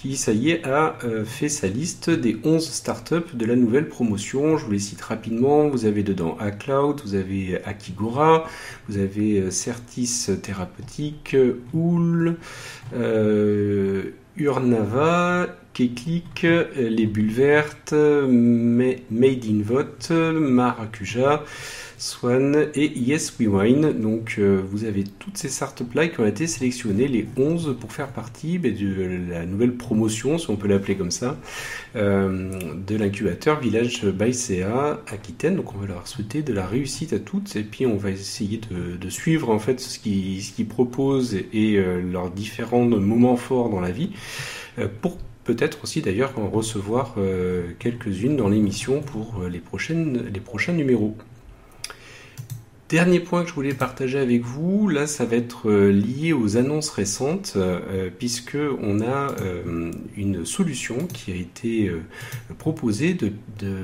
qui, 0.00 0.16
ça 0.16 0.32
y 0.32 0.50
est, 0.50 0.64
a 0.66 0.96
euh, 1.04 1.26
fait 1.26 1.50
sa 1.50 1.68
liste 1.68 2.08
des 2.08 2.38
11 2.42 2.66
startups 2.66 3.34
de 3.34 3.44
la 3.44 3.54
nouvelle 3.54 3.86
promotion. 3.86 4.56
Je 4.56 4.64
vous 4.64 4.70
les 4.72 4.78
cite 4.78 5.02
rapidement. 5.02 5.68
Vous 5.68 5.84
avez 5.84 6.02
dedans 6.02 6.38
Acloud, 6.40 7.02
vous 7.04 7.14
avez 7.14 7.62
Akigora, 7.64 8.48
vous 8.88 8.96
avez 8.96 9.40
euh, 9.40 9.50
Certis 9.50 10.26
Thérapeutique, 10.42 11.36
Oul, 11.74 12.36
euh, 12.94 14.04
Urnava, 14.38 15.48
Keklik, 15.74 16.46
Les 16.76 17.06
Bulles 17.06 17.32
Vertes, 17.32 17.92
Made 17.92 19.44
in 19.44 19.62
Vote, 19.62 20.10
Maracuja, 20.10 21.44
Swan 22.00 22.70
et 22.74 22.98
Yes 22.98 23.34
We 23.38 23.46
Wine. 23.46 23.92
Donc 23.92 24.36
euh, 24.38 24.62
vous 24.66 24.84
avez 24.84 25.04
toutes 25.04 25.36
ces 25.36 25.50
startups-là 25.50 26.08
qui 26.08 26.18
ont 26.18 26.26
été 26.26 26.46
sélectionnées, 26.46 27.06
les 27.06 27.26
11 27.36 27.76
pour 27.78 27.92
faire 27.92 28.08
partie 28.08 28.56
ben, 28.58 28.74
de 28.74 29.30
la 29.30 29.44
nouvelle 29.44 29.76
promotion, 29.76 30.38
si 30.38 30.48
on 30.48 30.56
peut 30.56 30.66
l'appeler 30.66 30.96
comme 30.96 31.10
ça, 31.10 31.36
euh, 31.96 32.58
de 32.74 32.96
l'incubateur 32.96 33.60
Village 33.60 34.06
by 34.06 34.32
Aquitaine. 35.12 35.56
Donc 35.56 35.74
on 35.74 35.78
va 35.78 35.88
leur 35.88 36.08
souhaiter 36.08 36.40
de 36.42 36.54
la 36.54 36.66
réussite 36.66 37.12
à 37.12 37.18
toutes 37.18 37.54
et 37.56 37.64
puis 37.64 37.84
on 37.84 37.98
va 37.98 38.10
essayer 38.12 38.60
de, 38.70 39.10
suivre 39.10 39.50
en 39.50 39.58
fait 39.58 39.78
ce 39.78 39.98
qu'ils 39.98 40.68
proposent 40.68 41.34
et, 41.34 41.76
euh, 41.76 42.00
leurs 42.00 42.30
différents 42.30 42.84
moments 42.84 43.36
forts 43.36 43.68
dans 43.68 43.80
la 43.80 43.90
vie 43.90 44.10
pour 45.02 45.18
peut-être 45.44 45.82
aussi 45.82 46.00
d'ailleurs 46.00 46.32
en 46.38 46.48
recevoir 46.48 47.16
quelques-unes 47.78 48.36
dans 48.36 48.48
l'émission 48.48 49.02
pour 49.02 49.42
les 49.50 49.58
prochains 49.58 50.72
numéros. 50.72 51.16
Dernier 52.90 53.20
point 53.20 53.44
que 53.44 53.48
je 53.48 53.54
voulais 53.54 53.72
partager 53.72 54.18
avec 54.18 54.42
vous, 54.42 54.88
là 54.88 55.06
ça 55.06 55.24
va 55.24 55.36
être 55.36 55.70
euh, 55.70 55.92
lié 55.92 56.32
aux 56.32 56.56
annonces 56.56 56.90
récentes, 56.90 57.52
euh, 57.54 58.10
puisque 58.18 58.56
on 58.82 59.00
a 59.00 59.30
euh, 59.42 59.92
une 60.16 60.44
solution 60.44 60.96
qui 61.06 61.30
a 61.30 61.36
été 61.36 61.92
proposée 62.58 63.14
de, 63.14 63.30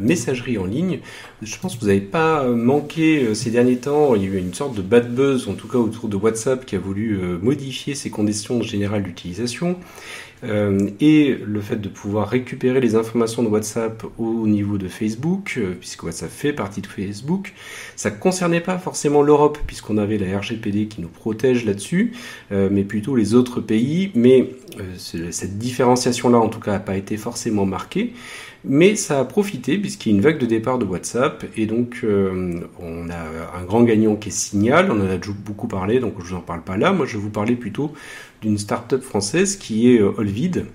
messagerie 0.01 0.59
en 0.59 0.65
ligne. 0.65 0.99
Je 1.41 1.57
pense 1.57 1.77
que 1.77 1.83
vous 1.83 1.87
n'avez 1.87 2.01
pas 2.01 2.49
manqué 2.49 3.33
ces 3.37 3.53
derniers 3.53 3.77
temps, 3.77 4.17
il 4.17 4.23
y 4.23 4.25
a 4.25 4.29
eu 4.29 4.39
une 4.39 4.55
sorte 4.55 4.75
de 4.75 4.83
bad 4.83 5.15
buzz, 5.15 5.47
en 5.47 5.55
tout 5.55 5.69
cas 5.69 5.79
autour 5.79 6.09
de 6.09 6.17
WhatsApp, 6.17 6.67
qui 6.67 6.75
a 6.75 6.81
voulu 6.81 7.21
modifier 7.41 7.95
ses 7.95 8.11
conditions 8.11 8.63
générales 8.63 9.05
d'utilisation. 9.05 9.77
Euh, 10.45 10.91
et 11.01 11.35
le 11.35 11.61
fait 11.61 11.77
de 11.77 11.89
pouvoir 11.89 12.29
récupérer 12.29 12.81
les 12.81 12.95
informations 12.95 13.43
de 13.43 13.49
WhatsApp 13.49 14.05
au 14.19 14.47
niveau 14.47 14.77
de 14.77 14.89
Facebook, 14.89 15.55
euh, 15.57 15.75
puisque 15.79 16.03
WhatsApp 16.03 16.31
fait 16.31 16.53
partie 16.53 16.83
de 16.83 16.87
Facebook, 16.87 17.55
ça 17.97 18.11
ne 18.11 18.17
concernait 18.17 18.61
pas 18.61 18.79
forcément 18.79 19.23
l'Europe, 19.23 19.59
puisqu'on 19.67 19.97
avait 19.97 20.19
la 20.19 20.39
RGPD 20.39 20.89
qui 20.89 21.01
nous 21.01 21.09
protège 21.09 21.65
là-dessus, 21.65 22.13
euh, 22.53 22.69
mais 22.71 22.85
plutôt 22.85 23.17
les 23.17 23.35
autres 23.35 23.61
pays. 23.61 24.11
Mais 24.15 24.51
cette 24.99 25.57
différenciation-là, 25.57 26.39
en 26.39 26.49
tout 26.49 26.61
cas, 26.61 26.73
n'a 26.73 26.81
pas 26.81 26.97
été 26.97 27.17
forcément 27.17 27.65
marquée. 27.65 28.13
Mais 28.69 28.97
ça 28.97 29.21
a 29.21 29.25
profité 29.25 29.79
puisqu'il 29.79 30.11
y 30.11 30.13
a 30.13 30.17
une 30.17 30.23
vague 30.23 30.39
de 30.39 30.47
départ 30.47 30.79
de 30.79 30.85
WhatsApp 30.85 31.45
et 31.57 31.67
donc 31.67 32.05
on 32.05 33.09
a 33.09 33.61
un 33.61 33.65
grand 33.65 33.85
gagnant 33.85 34.17
qui 34.17 34.31
est 34.31 34.33
Signal, 34.33 34.91
on 34.91 35.01
en 35.01 35.09
a 35.09 35.19
beaucoup 35.45 35.69
parlé 35.69 36.01
donc 36.01 36.15
je 36.19 36.25
vous 36.25 36.35
en 36.35 36.41
parle 36.41 36.63
pas 36.63 36.77
là, 36.77 36.91
moi 36.91 37.07
je 37.07 37.17
vais 37.17 37.23
vous 37.23 37.31
parler 37.31 37.55
plutôt 37.55 37.93
d'une 38.43 38.59
start-up 38.59 39.03
française 39.03 39.57
qui 39.57 39.93
est 39.93 40.01
euh, 40.01 40.13
Olvid 40.17 40.67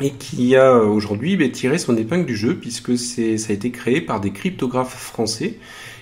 et 0.00 0.10
qui 0.10 0.54
a 0.56 0.74
euh, 0.74 0.86
aujourd'hui 0.86 1.36
bah, 1.36 1.48
tiré 1.48 1.78
son 1.78 1.96
épingle 1.96 2.24
du 2.24 2.36
jeu 2.36 2.54
puisque 2.54 2.96
ça 2.96 3.22
a 3.22 3.52
été 3.52 3.70
créé 3.70 4.00
par 4.00 4.20
des 4.20 4.30
cryptographes 4.30 4.96
français 4.96 5.58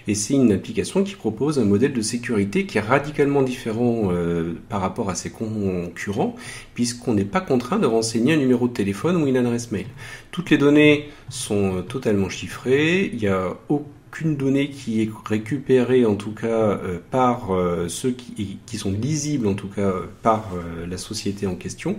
et 0.09 0.15
c'est 0.15 0.35
une 0.35 0.53
application 0.53 1.03
qui 1.03 1.15
propose 1.15 1.59
un 1.59 1.65
modèle 1.65 1.93
de 1.93 2.01
sécurité 2.01 2.67
qui 2.67 2.79
est 2.79 2.83
radicalement 2.83 3.43
différent 3.43 4.11
euh, 4.13 4.55
par 4.69 4.81
rapport 4.81 5.11
à 5.11 5.15
ses 5.15 5.31
concurrents 5.31 6.37
puisqu'on 6.75 7.15
n'est 7.15 7.25
pas 7.25 7.41
contraint 7.41 7.79
de 7.79 7.87
renseigner 7.87 8.35
un 8.35 8.39
numéro 8.39 8.69
de 8.69 8.73
téléphone 8.73 9.17
ou 9.17 9.27
une 9.27 9.37
adresse 9.37 9.73
mail. 9.73 9.87
Toutes 10.31 10.51
les 10.51 10.59
données 10.59 11.09
sont 11.29 11.83
totalement 11.89 12.29
chiffrées, 12.29 13.11
il 13.13 13.19
n'y 13.19 13.29
a 13.29 13.57
aucun 13.69 13.95
aucune 14.17 14.37
donnée 14.37 14.71
qui 14.71 15.03
est 15.03 15.11
récupérée 15.27 16.07
en 16.07 16.14
tout 16.14 16.31
cas 16.31 16.47
euh, 16.47 16.99
par 17.11 17.55
euh, 17.55 17.89
ceux 17.89 18.12
qui, 18.12 18.79
sont 18.79 18.91
lisibles 18.91 19.47
en 19.47 19.55
tout 19.55 19.69
cas 19.69 19.91
par 20.23 20.51
la 20.87 20.99
société 20.99 21.47
en 21.47 21.55
question. 21.55 21.97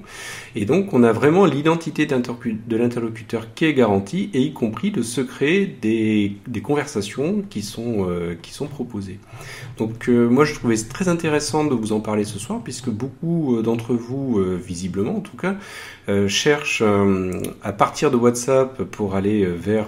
Et 0.56 0.66
donc 0.66 0.94
on 0.94 1.02
a 1.02 1.12
vraiment 1.12 1.46
l'identité 1.46 2.06
de 2.06 2.78
l'interlocuteur 2.78 3.48
qui 3.56 3.66
est 3.66 3.74
garantie 3.74 4.30
et 4.36 4.42
y 4.42 4.54
compris 4.54 4.92
le 4.92 5.02
secret 5.02 5.68
des, 5.82 6.34
des 6.48 6.62
conversations 6.62 7.44
qui 7.50 7.64
sont, 7.64 8.08
qui 8.44 8.54
sont 8.54 8.68
proposées. 8.68 9.18
Donc 9.80 10.08
moi 10.08 10.46
je 10.46 10.54
trouvais 10.54 10.76
très 10.78 11.08
intéressant 11.08 11.64
de 11.64 11.74
vous 11.74 11.94
en 11.94 12.00
parler 12.00 12.26
ce 12.26 12.38
soir 12.38 12.62
puisque 12.64 12.90
beaucoup 12.90 13.60
d'entre 13.64 13.96
vous, 13.96 14.40
visiblement 14.64 15.18
en 15.18 15.22
tout 15.22 15.38
cas, 15.38 15.56
cherchent 16.28 16.84
à 17.64 17.74
partir 17.74 18.12
de 18.12 18.18
WhatsApp 18.18 18.84
pour 18.84 19.16
aller 19.16 19.48
vers 19.48 19.88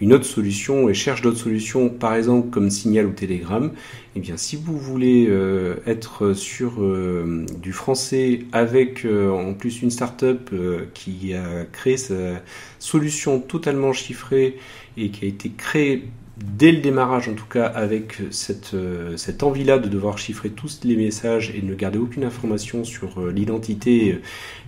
une 0.00 0.12
autre 0.12 0.24
solution 0.24 0.88
et 0.88 0.94
cherche 0.94 1.22
d'autres 1.22 1.38
solutions, 1.40 1.88
par 1.88 2.14
exemple 2.14 2.50
comme 2.50 2.70
Signal 2.70 3.06
ou 3.06 3.12
Telegram, 3.12 3.70
eh 4.16 4.20
bien 4.20 4.36
si 4.36 4.56
vous 4.56 4.76
voulez 4.76 5.26
euh, 5.28 5.76
être 5.86 6.32
sur 6.34 6.82
euh, 6.82 7.46
du 7.62 7.72
français 7.72 8.40
avec 8.52 9.04
euh, 9.04 9.30
en 9.30 9.54
plus 9.54 9.82
une 9.82 9.90
startup 9.90 10.50
qui 10.94 11.34
a 11.34 11.64
créé 11.70 11.96
sa 11.96 12.42
solution 12.78 13.40
totalement 13.40 13.92
chiffrée 13.92 14.58
et 14.96 15.10
qui 15.10 15.24
a 15.24 15.28
été 15.28 15.50
créée 15.56 16.04
dès 16.36 16.72
le 16.72 16.78
démarrage 16.78 17.28
en 17.28 17.34
tout 17.34 17.46
cas 17.46 17.66
avec 17.66 18.16
cette, 18.30 18.74
cette 19.16 19.42
envie-là 19.42 19.78
de 19.78 19.88
devoir 19.88 20.16
chiffrer 20.16 20.48
tous 20.48 20.80
les 20.84 20.96
messages 20.96 21.52
et 21.54 21.60
de 21.60 21.66
ne 21.66 21.74
garder 21.74 21.98
aucune 21.98 22.24
information 22.24 22.82
sur 22.82 23.26
l'identité 23.26 24.18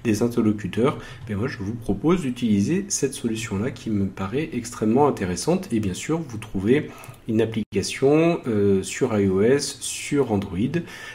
des 0.04 0.22
interlocuteurs, 0.22 0.98
mais 1.28 1.34
moi 1.34 1.48
je 1.48 1.58
vous 1.58 1.74
propose 1.74 2.22
d'utiliser 2.22 2.84
cette 2.88 3.14
solution-là 3.14 3.70
qui 3.70 3.90
me 3.90 4.06
paraît 4.06 4.50
extrêmement 4.52 5.06
intéressante. 5.08 5.68
Et 5.72 5.80
bien 5.80 5.94
sûr, 5.94 6.20
vous 6.20 6.38
trouvez 6.38 6.90
une 7.28 7.40
application 7.40 8.40
euh, 8.46 8.82
sur 8.82 9.16
iOS, 9.16 9.58
sur 9.58 10.32
Android. 10.32 10.58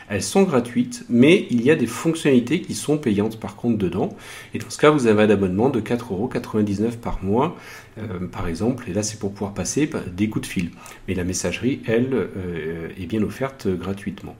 Elles 0.10 0.24
sont 0.24 0.44
gratuites, 0.44 1.04
mais 1.10 1.48
il 1.50 1.62
y 1.64 1.72
a 1.72 1.76
des 1.76 1.88
fonctionnalités 1.88 2.62
qui 2.62 2.74
sont 2.74 2.98
payantes 2.98 3.40
par 3.40 3.56
contre 3.56 3.78
dedans. 3.78 4.10
Et 4.54 4.60
dans 4.60 4.70
ce 4.70 4.78
cas, 4.78 4.90
vous 4.90 5.08
avez 5.08 5.24
un 5.24 5.30
abonnement 5.30 5.70
de 5.70 5.82
4,99€ 5.82 6.98
par 6.98 7.24
mois, 7.24 7.58
euh, 7.98 8.28
par 8.32 8.48
exemple. 8.48 8.90
Et 8.90 8.94
là, 8.94 9.04
c'est 9.04 9.20
pour 9.20 9.34
pouvoir 9.34 9.54
passer 9.54 9.90
des 10.16 10.30
coups 10.30 10.48
de 10.48 10.52
fil. 10.52 10.72
Mais 11.08 11.14
la 11.14 11.24
messagerie, 11.24 11.82
elle, 11.86 12.14
euh, 12.14 12.90
est 13.00 13.06
bien 13.06 13.22
offerte 13.24 13.68
gratuitement. 13.68 14.36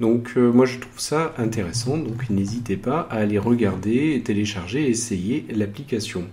Donc 0.00 0.36
moi, 0.36 0.66
je 0.66 0.78
trouve 0.78 0.98
ça 0.98 1.34
intéressant. 1.38 1.96
Donc 1.98 2.30
n'hésitez 2.30 2.76
pas 2.76 3.06
à 3.10 3.16
aller 3.18 3.38
regarder, 3.38 4.22
télécharger 4.24 4.84
et 4.84 4.90
essayer 4.90 5.46
l'application. 5.50 6.24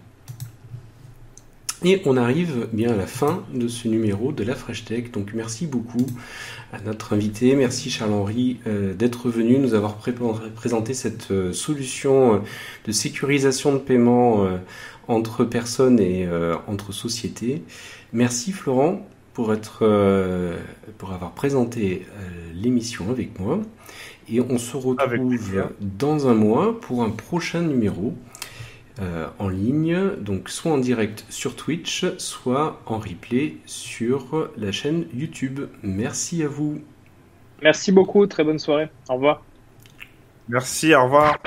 Et 1.84 2.02
on 2.06 2.18
arrive 2.18 2.68
bien 2.74 2.94
à 2.94 2.96
la 2.96 3.06
fin 3.06 3.44
de 3.54 3.68
ce 3.68 3.88
numéro 3.88 4.32
de 4.32 4.44
la 4.44 4.56
Fresh 4.56 4.86
Tech. 4.86 5.12
Donc 5.12 5.34
merci 5.36 5.68
beaucoup 5.68 6.08
à 6.74 6.80
notre 6.82 7.14
invité. 7.14 7.56
Merci 7.56 7.92
Charles-Henri 7.92 8.58
euh, 8.66 8.96
d'être 8.96 9.30
venu 9.30 9.60
nous 9.60 9.76
avoir 9.76 9.98
présenté 9.98 10.96
cette 10.96 11.30
euh, 11.30 11.54
solution 11.54 12.36
euh, 12.36 12.38
de 12.88 12.92
sécurisation 12.92 13.74
de 13.74 13.78
paiement 13.78 14.48
entre 15.08 15.44
personnes 15.44 16.00
et 16.00 16.28
entre 16.68 16.92
sociétés. 16.92 17.62
Merci 18.14 18.52
Florent 18.52 19.08
pour, 19.36 19.54
être, 19.54 19.88
pour 20.98 21.12
avoir 21.12 21.32
présenté 21.32 22.08
l'émission 22.56 23.12
avec 23.12 23.40
moi. 23.40 23.60
Et 24.28 24.42
on 24.42 24.58
se 24.58 24.76
retrouve 24.76 25.70
dans 25.80 26.28
un 26.28 26.34
mois 26.34 26.80
pour 26.80 27.04
un 27.04 27.12
prochain 27.12 27.62
numéro. 27.62 28.16
Euh, 29.02 29.28
en 29.40 29.50
ligne, 29.50 30.12
donc 30.22 30.48
soit 30.48 30.72
en 30.72 30.78
direct 30.78 31.26
sur 31.30 31.58
Twitch, 31.58 32.06
soit 32.18 32.82
en 32.86 32.98
replay 32.98 33.58
sur 33.66 34.50
la 34.56 34.72
chaîne 34.72 35.06
YouTube. 35.14 35.68
Merci 35.84 36.44
à 36.44 36.48
vous. 36.48 36.80
Merci 37.62 37.92
beaucoup, 37.92 38.26
très 38.26 38.46
bonne 38.46 38.60
soirée. 38.60 38.88
Au 39.10 39.16
revoir. 39.16 39.44
Merci, 40.48 40.96
au 40.96 41.04
revoir. 41.04 41.38